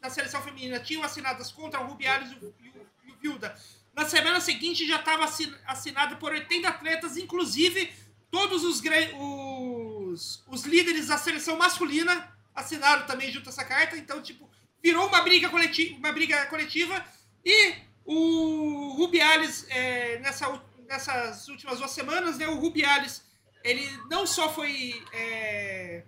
da 0.00 0.08
seleção 0.08 0.40
feminina 0.40 0.80
tinham 0.80 1.02
assinadas 1.02 1.52
contra 1.52 1.78
o 1.78 1.86
Rubiales 1.86 2.30
e 2.32 2.34
o, 2.36 2.54
e 2.58 2.68
o, 2.70 2.86
e 3.04 3.12
o 3.12 3.16
Vilda. 3.16 3.54
Na 3.94 4.06
semana 4.06 4.40
seguinte 4.40 4.88
já 4.88 4.98
estava 4.98 5.26
assinada 5.66 6.16
por 6.16 6.32
80 6.32 6.66
atletas, 6.66 7.18
inclusive 7.18 7.92
todos 8.30 8.64
os, 8.64 8.82
os, 9.18 10.42
os 10.48 10.62
líderes 10.62 11.08
da 11.08 11.18
seleção 11.18 11.58
masculina 11.58 12.34
assinaram 12.54 13.04
também 13.06 13.30
junto 13.30 13.50
a 13.50 13.52
essa 13.52 13.64
carta. 13.66 13.94
Então, 13.94 14.22
tipo, 14.22 14.48
virou 14.82 15.06
uma 15.06 15.20
briga 15.20 15.50
coletiva, 15.50 15.98
uma 15.98 16.12
briga 16.12 16.46
coletiva 16.46 17.04
e 17.44 17.74
o 18.06 18.94
Rubiales, 18.96 19.66
é, 19.68 20.18
nessa, 20.20 20.62
nessas 20.88 21.46
últimas 21.48 21.76
duas 21.76 21.90
semanas, 21.90 22.38
né, 22.38 22.48
o 22.48 22.54
Rubiales 22.54 23.22
ele 23.64 23.90
não 24.10 24.26
só 24.26 24.52
foi. 24.52 25.02
É, 25.12 26.04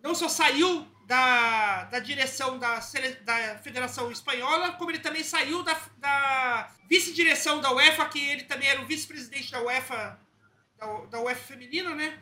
não 0.00 0.14
só 0.14 0.28
saiu 0.28 0.86
da, 1.06 1.84
da 1.84 1.98
direção 1.98 2.58
da, 2.58 2.80
da 3.24 3.58
Federação 3.58 4.10
Espanhola, 4.10 4.72
como 4.72 4.90
ele 4.90 5.00
também 5.00 5.22
saiu 5.22 5.62
da, 5.62 5.78
da 5.98 6.72
vice-direção 6.88 7.60
da 7.60 7.72
UEFA, 7.72 8.08
que 8.08 8.18
ele 8.18 8.44
também 8.44 8.68
era 8.68 8.80
o 8.80 8.86
vice-presidente 8.86 9.50
da 9.50 9.60
UEFA, 9.60 10.18
da, 10.78 10.86
da 11.06 11.20
UEFA 11.20 11.42
feminina, 11.42 11.94
né? 11.94 12.18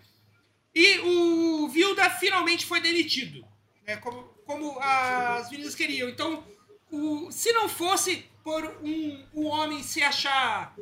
E 0.74 0.98
o 1.00 1.68
Vilda 1.68 2.08
finalmente 2.10 2.64
foi 2.64 2.80
demitido, 2.80 3.46
né? 3.86 3.96
como, 3.96 4.22
como 4.46 4.78
as 4.80 5.50
meninas 5.50 5.74
queriam. 5.74 6.08
Então, 6.08 6.44
o, 6.90 7.30
se 7.30 7.52
não 7.52 7.68
fosse 7.68 8.28
por 8.42 8.64
um, 8.82 9.26
um 9.34 9.46
homem 9.46 9.82
se 9.82 10.02
achar, 10.02 10.74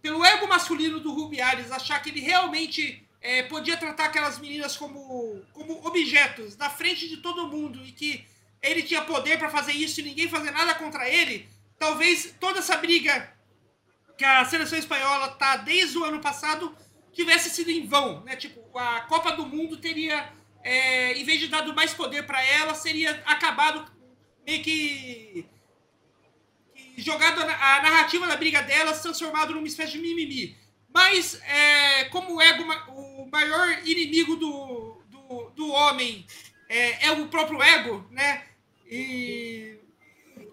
pelo 0.00 0.24
ego 0.24 0.46
masculino 0.46 1.00
do 1.00 1.12
Rubiales, 1.12 1.70
achar 1.70 2.00
que 2.02 2.10
ele 2.10 2.20
realmente 2.20 3.06
é, 3.20 3.42
podia 3.42 3.76
tratar 3.76 4.06
aquelas 4.06 4.38
meninas 4.38 4.76
como, 4.76 5.42
como 5.52 5.86
objetos 5.86 6.56
na 6.56 6.70
frente 6.70 7.08
de 7.08 7.18
todo 7.18 7.48
mundo 7.48 7.84
e 7.84 7.92
que 7.92 8.24
ele 8.62 8.82
tinha 8.82 9.02
poder 9.02 9.38
para 9.38 9.48
fazer 9.48 9.72
isso 9.72 10.00
e 10.00 10.04
ninguém 10.04 10.28
fazer 10.28 10.50
nada 10.50 10.74
contra 10.74 11.08
ele, 11.08 11.48
talvez 11.78 12.34
toda 12.40 12.58
essa 12.58 12.76
briga 12.76 13.32
que 14.16 14.24
a 14.24 14.44
seleção 14.44 14.78
espanhola 14.78 15.28
tá 15.30 15.56
desde 15.56 15.96
o 15.96 16.04
ano 16.04 16.20
passado 16.20 16.74
tivesse 17.12 17.50
sido 17.50 17.70
em 17.70 17.86
vão, 17.86 18.20
né? 18.24 18.34
Tipo, 18.34 18.76
a 18.76 19.02
Copa 19.02 19.32
do 19.32 19.46
Mundo 19.46 19.76
teria, 19.76 20.32
é, 20.62 21.12
em 21.12 21.24
vez 21.24 21.38
de 21.38 21.48
dado 21.48 21.72
mais 21.72 21.94
poder 21.94 22.26
para 22.26 22.44
ela, 22.44 22.74
seria 22.74 23.22
acabado 23.24 23.84
meio 24.44 24.62
que 24.62 25.46
jogado 27.02 27.40
a 27.40 27.82
narrativa 27.82 28.26
da 28.26 28.36
briga 28.36 28.62
delas, 28.62 29.02
transformado 29.02 29.54
numa 29.54 29.66
espécie 29.66 29.92
de 29.92 29.98
mimimi. 29.98 30.56
Mas, 30.92 31.40
é, 31.42 32.04
como 32.06 32.36
o 32.36 32.40
ego, 32.40 32.64
o 32.88 33.28
maior 33.30 33.86
inimigo 33.86 34.36
do, 34.36 35.02
do, 35.08 35.50
do 35.50 35.68
homem 35.68 36.26
é, 36.68 37.06
é, 37.06 37.12
o 37.12 37.28
próprio 37.28 37.62
ego, 37.62 38.06
né? 38.10 38.44
E 38.90 39.78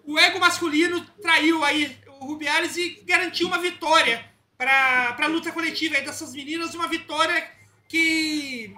o 0.04 0.18
ego 0.18 0.38
masculino 0.38 1.04
traiu 1.20 1.64
aí 1.64 1.96
o 2.20 2.26
Rubiales 2.26 2.76
e 2.76 3.02
garantiu 3.06 3.48
uma 3.48 3.58
vitória 3.58 4.24
para 4.56 5.16
a 5.18 5.26
luta 5.26 5.52
coletiva 5.52 6.00
dessas 6.00 6.32
meninas, 6.32 6.74
uma 6.74 6.88
vitória 6.88 7.50
que 7.88 8.74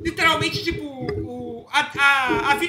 literalmente, 0.00 0.64
tipo, 0.64 0.84
o, 0.84 1.66
a, 1.70 1.80
a, 1.80 2.52
a, 2.52 2.60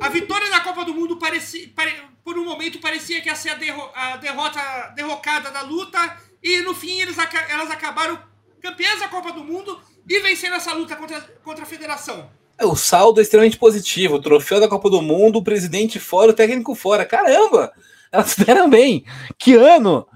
a 0.00 0.08
vitória 0.08 0.50
da 0.50 0.60
Copa 0.60 0.84
do 0.84 0.94
Mundo 0.94 1.16
parecia, 1.16 1.68
pare, 1.74 1.92
por 2.24 2.38
um 2.38 2.44
momento 2.44 2.80
parecia 2.80 3.20
que 3.20 3.28
ia 3.28 3.34
ser 3.34 3.50
a, 3.50 3.54
derro, 3.54 3.90
a 3.94 4.16
derrota 4.16 4.60
derrocada 4.94 5.50
da 5.50 5.62
luta, 5.62 5.98
e 6.42 6.60
no 6.60 6.74
fim 6.74 7.00
eles, 7.00 7.16
elas 7.48 7.70
acabaram 7.70 8.18
campeãs 8.60 9.00
da 9.00 9.08
Copa 9.08 9.32
do 9.32 9.44
Mundo 9.44 9.80
e 10.08 10.20
vencendo 10.20 10.54
essa 10.54 10.72
luta 10.72 10.96
contra, 10.96 11.20
contra 11.44 11.64
a 11.64 11.66
federação. 11.66 12.30
É, 12.58 12.64
o 12.64 12.76
saldo 12.76 13.20
é 13.20 13.22
extremamente 13.22 13.58
positivo. 13.58 14.16
O 14.16 14.22
troféu 14.22 14.60
da 14.60 14.68
Copa 14.68 14.88
do 14.88 15.02
Mundo, 15.02 15.38
o 15.38 15.44
presidente 15.44 15.98
fora, 15.98 16.30
o 16.30 16.34
técnico 16.34 16.74
fora. 16.74 17.04
Caramba! 17.04 17.72
Elas 18.10 18.36
deram 18.44 18.68
bem! 18.68 19.04
Que 19.38 19.54
ano! 19.54 20.06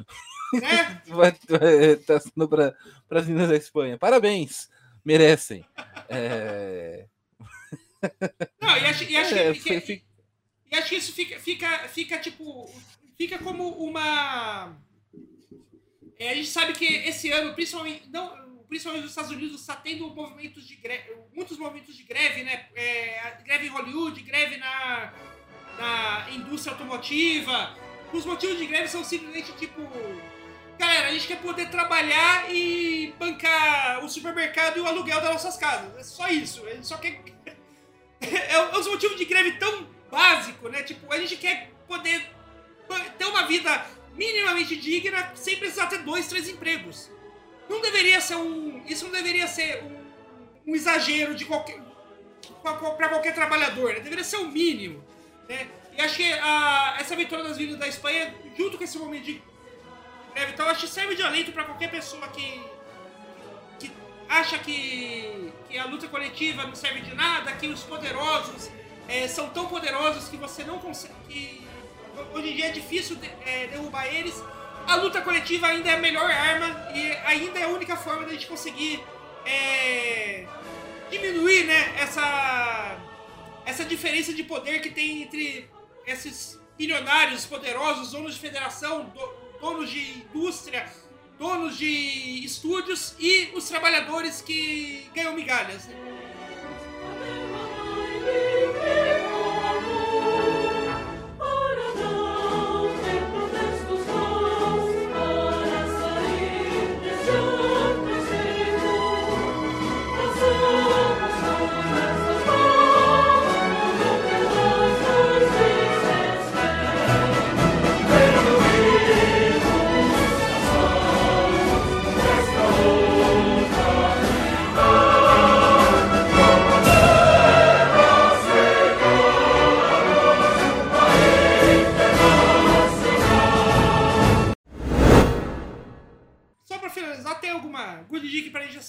Né? 0.53 1.01
tá 2.07 2.21
sendo 2.21 2.49
para 2.49 2.75
as 3.11 3.27
meninas 3.27 3.49
da 3.49 3.57
Espanha. 3.57 3.99
Parabéns! 3.99 4.69
Merecem. 5.05 5.65
É... 6.09 7.07
Não, 8.61 8.77
e 8.77 8.85
acho, 8.85 9.05
e 9.05 9.17
acho 9.17 9.35
é, 9.35 9.53
que, 9.53 9.81
que, 9.81 10.05
e 10.71 10.77
acho 10.77 10.89
que 10.89 10.97
isso 10.97 11.13
fica, 11.13 11.39
fica, 11.39 11.89
fica 11.89 12.19
tipo. 12.19 12.71
Fica 13.17 13.39
como 13.39 13.69
uma. 13.69 14.77
É, 16.19 16.31
a 16.31 16.35
gente 16.35 16.49
sabe 16.49 16.73
que 16.73 16.85
esse 16.85 17.31
ano, 17.31 17.55
principalmente, 17.55 18.09
não, 18.11 18.65
principalmente 18.69 19.03
nos 19.03 19.13
Estados 19.13 19.31
Unidos, 19.31 19.61
está 19.61 19.77
tendo 19.77 20.09
movimentos 20.15 20.67
de 20.67 20.77
greve, 20.77 21.15
muitos 21.35 21.59
movimentos 21.59 21.97
de 21.97 22.03
greve, 22.03 22.43
né? 22.43 22.67
É, 22.75 23.39
greve 23.45 23.67
em 23.67 23.71
Hollywood, 23.71 24.21
greve 24.23 24.57
na, 24.57 25.13
na 25.79 26.31
indústria 26.33 26.73
automotiva. 26.73 27.77
Os 28.13 28.25
motivos 28.25 28.59
de 28.59 28.67
greve 28.67 28.89
são 28.89 29.05
simplesmente 29.05 29.53
tipo. 29.53 29.83
galera, 30.79 31.09
a 31.09 31.13
gente 31.13 31.27
quer 31.27 31.41
poder 31.41 31.71
trabalhar 31.71 32.53
e 32.53 33.15
bancar 33.19 34.05
o 34.05 34.09
supermercado 34.09 34.79
e 34.79 34.81
o 34.81 34.87
aluguel 34.87 35.21
das 35.21 35.33
nossas 35.33 35.57
casas. 35.57 35.97
É 35.97 36.03
só 36.03 36.29
isso. 36.29 36.67
A 36.67 36.75
gente 36.75 36.87
só 36.87 36.97
quer. 36.97 37.36
É 38.49 38.61
um 38.61 38.81
é 38.81 38.89
motivo 38.89 39.15
de 39.15 39.25
greve 39.25 39.53
tão 39.53 39.87
básico, 40.11 40.69
né? 40.69 40.83
Tipo, 40.83 41.13
a 41.13 41.19
gente 41.19 41.37
quer 41.37 41.71
poder 41.87 42.31
ter 43.19 43.25
uma 43.27 43.47
vida 43.47 43.87
minimamente 44.15 44.77
digna 44.77 45.33
sem 45.35 45.57
precisar 45.57 45.87
ter 45.87 45.99
dois, 45.99 46.27
três 46.27 46.49
empregos. 46.49 47.11
Não 47.69 47.81
deveria 47.81 48.21
ser 48.21 48.37
um. 48.37 48.83
Isso 48.87 49.05
não 49.05 49.13
deveria 49.13 49.47
ser 49.47 49.83
um, 49.85 50.71
um 50.73 50.75
exagero 50.75 51.35
de 51.35 51.45
qualquer. 51.45 51.81
para 52.63 53.09
qualquer 53.09 53.35
trabalhador, 53.35 53.93
né? 53.93 54.01
Deveria 54.01 54.25
ser 54.25 54.37
o 54.37 54.49
mínimo. 54.49 55.05
Né? 55.49 55.69
E 55.97 56.01
acho 56.01 56.17
que 56.17 56.33
a, 56.33 56.97
essa 57.01 57.17
vitória 57.17 57.45
das 57.45 57.57
vidas 57.57 57.79
da 57.79 57.89
Espanha, 57.89 58.35
junto 58.57 58.79
com 58.79 58.85
esse 58.85 58.99
momento 58.99 59.25
de 59.25 59.43
greve 60.35 60.53
então, 60.53 60.69
acho 60.69 60.83
que 60.83 60.89
serve 60.89 61.15
de 61.15 61.23
alento 61.23 61.53
para 61.53 61.65
qualquer 61.65 61.91
pessoa 61.91 62.29
que, 62.29 62.61
que 63.79 63.91
acha 64.29 64.59
que, 64.59 65.51
que 65.69 65.79
a 65.79 65.85
luta 65.87 66.09
coletiva 66.09 66.65
não 66.65 66.75
serve 66.75 67.01
de 67.01 67.15
nada, 67.15 67.53
que 67.53 67.67
os 67.67 67.83
poderosos 67.83 68.71
é, 69.09 69.29
são 69.29 69.49
tão 69.51 69.67
poderosos 69.67 70.29
que 70.29 70.37
você 70.37 70.65
não 70.65 70.79
consegue. 70.79 71.15
Que 71.29 71.67
hoje 72.33 72.51
em 72.51 72.57
dia 72.57 72.67
é 72.67 72.71
difícil 72.71 73.17
de, 73.17 73.27
é, 73.45 73.67
derrubar 73.69 74.07
eles. 74.07 74.43
A 74.87 74.97
luta 74.97 75.21
coletiva 75.21 75.67
ainda 75.67 75.91
é 75.91 75.95
a 75.95 75.99
melhor 75.99 76.31
arma 76.31 76.91
e 76.95 77.13
ainda 77.25 77.59
é 77.59 77.65
a 77.65 77.69
única 77.69 77.97
forma 77.97 78.25
da 78.25 78.33
gente 78.33 78.47
conseguir 78.47 79.03
é, 79.45 80.47
diminuir 81.11 81.65
né, 81.65 81.95
essa, 81.99 82.97
essa 83.65 83.85
diferença 83.85 84.33
de 84.33 84.45
poder 84.45 84.81
que 84.81 84.91
tem 84.91 85.23
entre 85.23 85.69
esses 86.07 86.61
bilionários 86.79 87.47
poderosos, 87.47 88.13
donos 88.13 88.35
de 88.35 88.41
federação, 88.41 89.07
do, 89.07 89.47
donos 89.61 89.91
de 89.91 90.19
indústria, 90.19 90.89
donos 91.39 91.77
de 91.77 92.45
estúdios 92.45 93.15
e 93.19 93.51
os 93.55 93.69
trabalhadores 93.69 94.41
que 94.41 95.07
ganham 95.15 95.35
migalhas. 95.35 95.85
Né? 95.87 95.97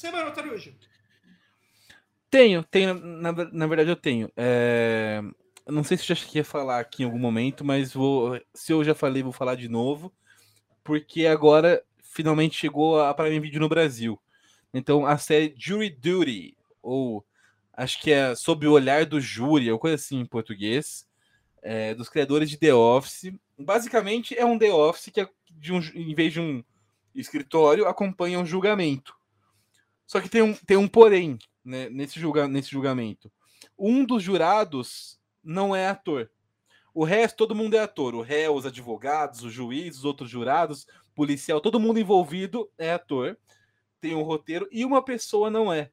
Semana, 0.10 0.32
Tarujo? 0.32 0.74
Tenho, 2.30 2.64
tenho, 2.64 2.94
na, 2.94 3.32
na 3.32 3.68
verdade 3.68 3.90
eu 3.90 3.96
tenho. 3.96 4.32
É, 4.36 5.22
não 5.68 5.84
sei 5.84 5.98
se 5.98 6.04
eu 6.04 6.16
já 6.16 6.16
cheguei 6.16 6.42
a 6.42 6.46
falar 6.46 6.80
aqui 6.80 7.04
em 7.04 7.06
algum 7.06 7.20
momento, 7.20 7.64
mas 7.64 7.94
vou, 7.94 8.40
se 8.54 8.72
eu 8.72 8.84
já 8.84 8.96
falei, 8.96 9.24
vou 9.24 9.32
falar 9.32 9.56
de 9.56 9.68
novo, 9.68 10.14
porque 10.84 11.26
agora 11.26 11.84
finalmente 12.02 12.58
chegou 12.58 13.02
a 13.02 13.14
Prime 13.14 13.40
Video 13.40 13.60
no 13.60 13.70
Brasil. 13.70 14.20
Então 14.74 15.06
a 15.06 15.18
série 15.18 15.54
Jury 15.58 15.90
Duty, 15.90 16.58
ou 16.82 17.26
acho 17.74 18.02
que 18.02 18.12
é 18.12 18.36
Sob 18.36 18.68
o 18.68 18.74
Olhar 18.74 19.06
do 19.06 19.20
Júri, 19.22 19.72
ou 19.72 19.80
coisa 19.80 19.96
assim 19.96 20.20
em 20.20 20.26
português, 20.26 21.08
é, 21.62 21.94
dos 21.94 22.10
criadores 22.10 22.50
de 22.50 22.58
The 22.58 22.74
Office. 22.74 23.34
Basicamente 23.58 24.38
é 24.38 24.46
um 24.46 24.58
The 24.58 24.72
Office 24.72 25.12
que, 25.14 25.28
de 25.52 25.74
um, 25.74 25.80
em 25.80 26.14
vez 26.14 26.34
de 26.34 26.42
um 26.42 26.64
escritório, 27.16 27.88
acompanha 27.88 28.40
um 28.40 28.46
julgamento. 28.46 29.17
Só 30.08 30.22
que 30.22 30.30
tem 30.30 30.42
um, 30.42 30.54
tem 30.54 30.78
um 30.78 30.88
porém 30.88 31.38
né, 31.64 31.90
nesse, 31.90 32.20
julga, 32.20 32.48
nesse 32.48 32.72
julgamento. 32.72 33.32
Um 33.78 34.06
dos 34.06 34.24
jurados 34.24 35.20
não 35.44 35.76
é 35.76 35.90
ator. 35.90 36.32
O 36.94 37.04
resto, 37.04 37.36
todo 37.36 37.54
mundo 37.54 37.76
é 37.76 37.80
ator. 37.80 38.16
O 38.16 38.22
réu, 38.22 38.56
os 38.56 38.66
advogados, 38.66 39.44
o 39.44 39.50
juiz, 39.50 39.98
os 39.98 40.06
outros 40.06 40.30
jurados, 40.30 40.88
policial, 41.14 41.60
todo 41.60 41.80
mundo 41.80 42.00
envolvido 42.00 42.72
é 42.78 42.94
ator. 42.94 43.38
Tem 44.00 44.16
um 44.16 44.24
roteiro 44.24 44.68
e 44.72 44.86
uma 44.86 45.04
pessoa 45.04 45.50
não 45.50 45.72
é. 45.72 45.92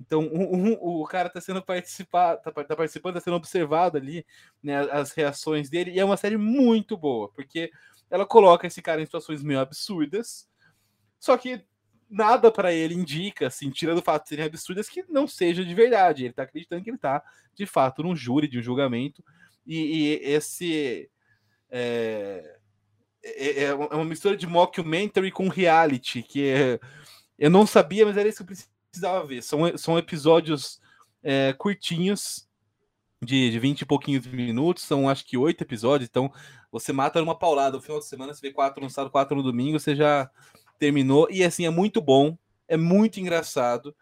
Então, 0.00 0.22
um, 0.32 0.72
um, 0.72 0.72
o 0.72 1.06
cara 1.06 1.28
está 1.28 1.40
sendo 1.40 1.62
participar, 1.62 2.36
tá, 2.38 2.50
tá 2.50 2.74
participando, 2.74 3.16
está 3.16 3.24
sendo 3.24 3.36
observado 3.36 3.96
ali, 3.96 4.26
né, 4.60 4.80
as 4.90 5.12
reações 5.12 5.70
dele, 5.70 5.92
e 5.92 6.00
é 6.00 6.04
uma 6.04 6.16
série 6.16 6.36
muito 6.36 6.96
boa, 6.96 7.30
porque 7.32 7.70
ela 8.10 8.26
coloca 8.26 8.66
esse 8.66 8.82
cara 8.82 9.00
em 9.00 9.04
situações 9.04 9.44
meio 9.44 9.60
absurdas, 9.60 10.48
só 11.20 11.36
que 11.36 11.64
nada 12.12 12.52
para 12.52 12.72
ele 12.72 12.94
indica, 12.94 13.46
assim, 13.46 13.70
tirando 13.70 13.98
o 13.98 14.02
fato 14.02 14.24
de 14.24 14.28
serem 14.28 14.44
absurdas, 14.44 14.88
que 14.88 15.02
não 15.08 15.26
seja 15.26 15.64
de 15.64 15.74
verdade. 15.74 16.24
Ele 16.24 16.30
está 16.30 16.42
acreditando 16.42 16.84
que 16.84 16.90
ele 16.90 16.96
está, 16.96 17.22
de 17.54 17.64
fato, 17.64 18.02
num 18.02 18.14
júri 18.14 18.46
de 18.46 18.58
um 18.58 18.62
julgamento. 18.62 19.24
E, 19.66 19.76
e 19.76 20.08
esse 20.22 21.10
é, 21.70 22.58
é, 23.24 23.64
é, 23.64 23.74
uma 23.74 24.04
mistura 24.04 24.36
de 24.36 24.46
mockumentary 24.46 25.30
com 25.30 25.48
reality, 25.48 26.22
que 26.22 26.50
é, 26.50 26.80
eu 27.38 27.48
não 27.48 27.66
sabia, 27.66 28.04
mas 28.04 28.16
era 28.16 28.28
isso 28.28 28.44
que 28.44 28.52
eu 28.52 28.56
precisava 28.90 29.26
ver. 29.26 29.42
São, 29.42 29.78
são 29.78 29.96
episódios 29.96 30.80
é, 31.22 31.54
curtinhos, 31.54 32.46
de, 33.24 33.50
de 33.50 33.58
20 33.58 33.82
e 33.82 33.86
pouquinhos 33.86 34.26
minutos, 34.26 34.82
são 34.82 35.08
acho 35.08 35.24
que 35.24 35.38
oito 35.38 35.62
episódios, 35.62 36.08
então 36.08 36.32
você 36.72 36.92
mata 36.92 37.20
numa 37.20 37.38
paulada. 37.38 37.76
No 37.76 37.82
final 37.82 38.00
de 38.00 38.06
semana, 38.06 38.34
você 38.34 38.40
vê 38.40 38.52
quatro 38.52 38.82
no 38.82 38.90
sábado, 38.90 39.12
quatro 39.12 39.36
no 39.36 39.44
domingo, 39.44 39.78
você 39.78 39.94
já 39.94 40.28
terminou. 40.78 41.28
E 41.30 41.44
assim, 41.44 41.66
é 41.66 41.70
muito 41.70 42.00
bom, 42.00 42.36
é 42.68 42.76
muito 42.76 43.20
engraçado. 43.20 43.94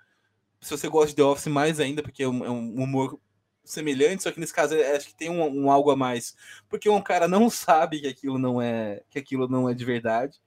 Se 0.61 0.71
você 0.71 0.89
gosta 0.89 1.09
de 1.09 1.17
The 1.17 1.23
Office, 1.23 1.47
mais 1.47 1.81
ainda, 1.81 2.03
porque 2.03 2.23
é 2.23 2.29
um, 2.29 2.45
é 2.45 2.51
um 2.51 2.75
humor 2.83 3.19
semelhante, 3.65 4.23
só 4.23 4.33
que 4.33 4.41
nesse 4.41 4.53
caso 4.53 4.75
acho 4.75 5.09
que 5.09 5.15
tem 5.15 5.31
um, 5.31 5.43
um, 5.65 5.71
algo 5.71 5.91
a 5.91 5.97
mais, 5.97 6.35
porque 6.69 6.89
um 6.89 7.01
cara 7.01 7.29
não 7.29 7.49
sabe 7.51 8.01
que 8.01 8.09
aquilo 8.09 8.39
não 8.39 8.61
é 8.61 9.03
que 9.11 9.19
aquilo 9.19 9.49
não 9.49 9.69
é 9.69 9.75
de 9.75 9.85
verdade, 9.85 10.39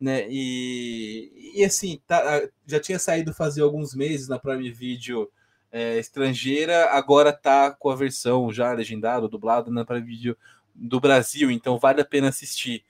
né? 0.00 0.26
E, 0.28 1.52
e 1.56 1.64
assim, 1.64 2.00
tá, 2.06 2.42
já 2.66 2.80
tinha 2.80 2.98
saído 2.98 3.32
fazer 3.32 3.62
alguns 3.62 3.94
meses 3.94 4.28
na 4.28 4.38
Prime 4.38 4.70
Video 4.70 5.30
é, 5.72 5.98
estrangeira, 5.98 6.90
agora 6.90 7.32
tá 7.32 7.70
com 7.70 7.90
a 7.90 7.96
versão 7.96 8.52
já 8.52 8.72
legendada, 8.72 9.28
dublado 9.28 9.70
na 9.70 9.84
Prime 9.84 10.06
Video 10.06 10.36
do 10.74 11.00
Brasil, 11.00 11.50
então 11.50 11.78
vale 11.78 12.00
a 12.00 12.04
pena 12.04 12.28
assistir. 12.28 12.84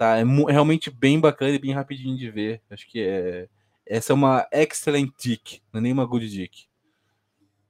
Tá, 0.00 0.16
é 0.16 0.24
realmente 0.24 0.88
bem 0.90 1.20
bacana 1.20 1.50
e 1.54 1.58
bem 1.58 1.74
rapidinho 1.74 2.16
de 2.16 2.30
ver. 2.30 2.62
Acho 2.70 2.88
que 2.88 3.02
é. 3.02 3.46
Essa 3.86 4.14
é 4.14 4.14
uma 4.14 4.48
excellent 4.50 5.12
dick, 5.20 5.60
não 5.70 5.78
é 5.78 5.82
nem 5.82 5.92
uma 5.92 6.06
good 6.06 6.26
dick. 6.26 6.64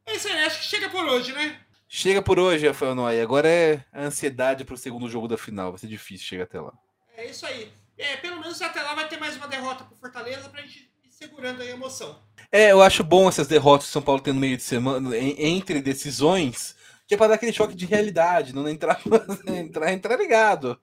É 0.06 0.14
isso 0.14 0.28
aí, 0.28 0.38
acho 0.44 0.60
que 0.60 0.64
chega 0.66 0.88
por 0.88 1.04
hoje, 1.06 1.32
né? 1.32 1.58
Chega 1.88 2.22
por 2.22 2.38
hoje, 2.38 2.68
Rafael 2.68 2.94
Noai. 2.94 3.20
Agora 3.20 3.48
é 3.48 3.84
a 3.92 4.04
ansiedade 4.04 4.64
pro 4.64 4.76
segundo 4.76 5.08
jogo 5.08 5.26
da 5.26 5.36
final. 5.36 5.72
Vai 5.72 5.80
ser 5.80 5.88
difícil 5.88 6.24
chegar 6.24 6.44
até 6.44 6.60
lá. 6.60 6.72
É 7.16 7.26
isso 7.26 7.44
aí. 7.44 7.72
É, 7.98 8.16
pelo 8.18 8.38
menos 8.38 8.62
até 8.62 8.80
lá 8.80 8.94
vai 8.94 9.08
ter 9.08 9.18
mais 9.18 9.36
uma 9.36 9.48
derrota 9.48 9.82
pro 9.82 9.96
Fortaleza 9.96 10.48
pra 10.50 10.62
gente 10.62 10.88
ir 11.02 11.10
segurando 11.10 11.62
a 11.62 11.66
emoção. 11.66 12.16
É, 12.52 12.70
eu 12.70 12.80
acho 12.80 13.02
bom 13.02 13.28
essas 13.28 13.48
derrotas 13.48 13.88
que 13.88 13.92
São 13.92 14.02
Paulo 14.02 14.20
tem 14.20 14.32
no 14.32 14.38
meio 14.38 14.56
de 14.56 14.62
semana, 14.62 15.18
entre 15.18 15.82
decisões, 15.82 16.76
que 17.10 17.14
é 17.14 17.16
para 17.16 17.26
dar 17.26 17.34
aquele 17.34 17.52
choque 17.52 17.74
de 17.74 17.86
realidade, 17.86 18.54
não 18.54 18.68
entrar, 18.68 19.00
entrar, 19.44 19.92
entrar 19.92 20.16
ligado. 20.16 20.78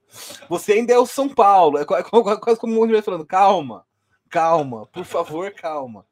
Você 0.46 0.74
ainda 0.74 0.92
é 0.92 0.98
o 0.98 1.06
São 1.06 1.26
Paulo, 1.26 1.78
é 1.78 1.86
quase 1.86 2.60
como 2.60 2.74
o 2.74 2.76
mundo 2.76 3.02
falando, 3.02 3.24
calma, 3.24 3.86
calma, 4.28 4.84
por 4.88 5.06
favor, 5.06 5.50
calma. 5.52 6.04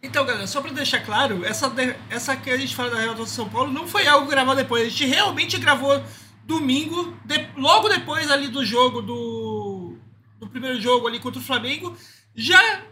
Então, 0.00 0.24
galera, 0.24 0.46
só 0.46 0.60
para 0.60 0.70
deixar 0.70 1.04
claro, 1.04 1.44
essa, 1.44 1.72
essa 2.08 2.36
que 2.36 2.50
a 2.50 2.56
gente 2.56 2.76
fala 2.76 2.90
da 2.90 3.00
Real 3.00 3.26
São 3.26 3.48
Paulo 3.48 3.72
não 3.72 3.84
foi 3.88 4.06
algo 4.06 4.30
gravado 4.30 4.62
depois, 4.62 4.86
a 4.86 4.88
gente 4.88 5.06
realmente 5.06 5.58
gravou 5.58 6.00
domingo, 6.44 7.16
de, 7.24 7.50
logo 7.56 7.88
depois 7.88 8.30
ali 8.30 8.46
do 8.46 8.64
jogo 8.64 9.02
do, 9.02 9.96
do 10.38 10.48
primeiro 10.48 10.80
jogo 10.80 11.08
ali 11.08 11.18
contra 11.18 11.40
o 11.40 11.44
Flamengo, 11.44 11.96
já 12.32 12.84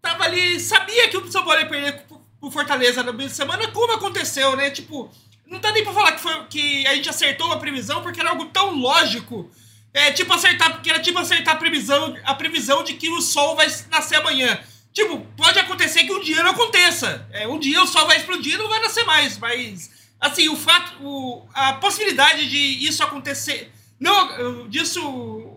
tava 0.00 0.24
ali, 0.24 0.58
sabia 0.58 1.10
que 1.10 1.16
o 1.18 1.30
São 1.30 1.44
Paulo 1.44 1.60
ia 1.60 1.68
perder 1.68 2.06
o 2.42 2.50
Fortaleza 2.50 3.04
no 3.04 3.12
meio 3.12 3.28
de 3.28 3.36
semana, 3.36 3.68
como 3.68 3.92
aconteceu, 3.92 4.56
né? 4.56 4.68
Tipo, 4.68 5.08
não 5.46 5.60
dá 5.60 5.70
nem 5.70 5.84
pra 5.84 5.92
falar 5.92 6.12
que, 6.12 6.20
foi, 6.20 6.44
que 6.46 6.86
a 6.88 6.94
gente 6.96 7.08
acertou 7.08 7.52
a 7.52 7.56
previsão, 7.56 8.02
porque 8.02 8.20
era 8.20 8.30
algo 8.30 8.46
tão 8.46 8.74
lógico. 8.74 9.48
É 9.94 10.10
tipo 10.10 10.32
acertar, 10.32 10.72
porque 10.72 10.90
era 10.90 10.98
tipo 10.98 11.18
acertar 11.18 11.54
a 11.54 11.58
previsão, 11.58 12.16
a 12.24 12.34
previsão 12.34 12.82
de 12.82 12.94
que 12.94 13.08
o 13.08 13.20
sol 13.20 13.54
vai 13.54 13.68
nascer 13.90 14.16
amanhã. 14.16 14.58
Tipo, 14.92 15.20
pode 15.36 15.58
acontecer 15.58 16.04
que 16.04 16.12
um 16.12 16.20
dia 16.20 16.42
não 16.42 16.50
aconteça. 16.50 17.26
É, 17.30 17.46
um 17.46 17.58
dia 17.58 17.80
o 17.80 17.86
sol 17.86 18.06
vai 18.06 18.16
explodir 18.16 18.54
e 18.54 18.58
não 18.58 18.68
vai 18.68 18.80
nascer 18.80 19.04
mais. 19.04 19.38
Mas, 19.38 19.90
assim, 20.20 20.48
o 20.48 20.56
fato, 20.56 21.00
o, 21.00 21.46
a 21.54 21.74
possibilidade 21.74 22.50
de 22.50 22.86
isso 22.86 23.04
acontecer 23.04 23.72
Não, 24.00 24.68
disso, 24.68 25.00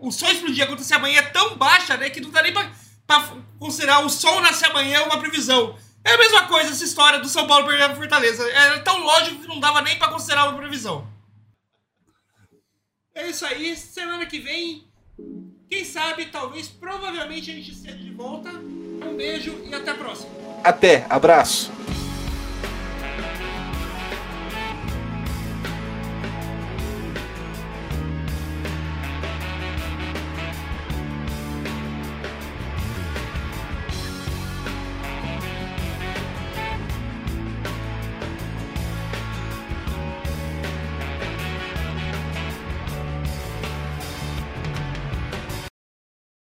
o 0.00 0.12
sol 0.12 0.30
explodir 0.30 0.62
acontecer 0.62 0.94
amanhã 0.94 1.18
é 1.18 1.22
tão 1.22 1.56
baixa, 1.56 1.96
né, 1.96 2.10
que 2.10 2.20
não 2.20 2.30
dá 2.30 2.42
nem 2.42 2.52
pra, 2.52 2.70
pra 3.04 3.28
considerar 3.58 4.04
o 4.04 4.08
sol 4.08 4.40
nascer 4.40 4.70
amanhã 4.70 5.02
uma 5.02 5.18
previsão. 5.18 5.76
É 6.06 6.12
a 6.12 6.18
mesma 6.18 6.46
coisa 6.46 6.70
essa 6.70 6.84
história 6.84 7.18
do 7.18 7.28
São 7.28 7.48
Paulo 7.48 7.66
perder 7.66 7.82
a 7.82 7.94
Fortaleza. 7.96 8.48
Era 8.48 8.78
tão 8.78 9.02
lógico 9.02 9.40
que 9.40 9.48
não 9.48 9.58
dava 9.58 9.82
nem 9.82 9.98
pra 9.98 10.06
considerar 10.06 10.48
uma 10.48 10.56
previsão. 10.56 11.04
É 13.12 13.26
isso 13.26 13.44
aí, 13.44 13.74
semana 13.74 14.24
que 14.24 14.38
vem, 14.38 14.86
quem 15.68 15.84
sabe, 15.84 16.26
talvez, 16.26 16.68
provavelmente 16.68 17.50
a 17.50 17.54
gente 17.54 17.72
esteja 17.72 17.96
de 17.96 18.12
volta. 18.12 18.50
Um 18.50 19.16
beijo 19.16 19.60
e 19.68 19.74
até 19.74 19.90
a 19.90 19.94
próxima. 19.94 20.30
Até, 20.62 21.04
abraço. 21.10 21.72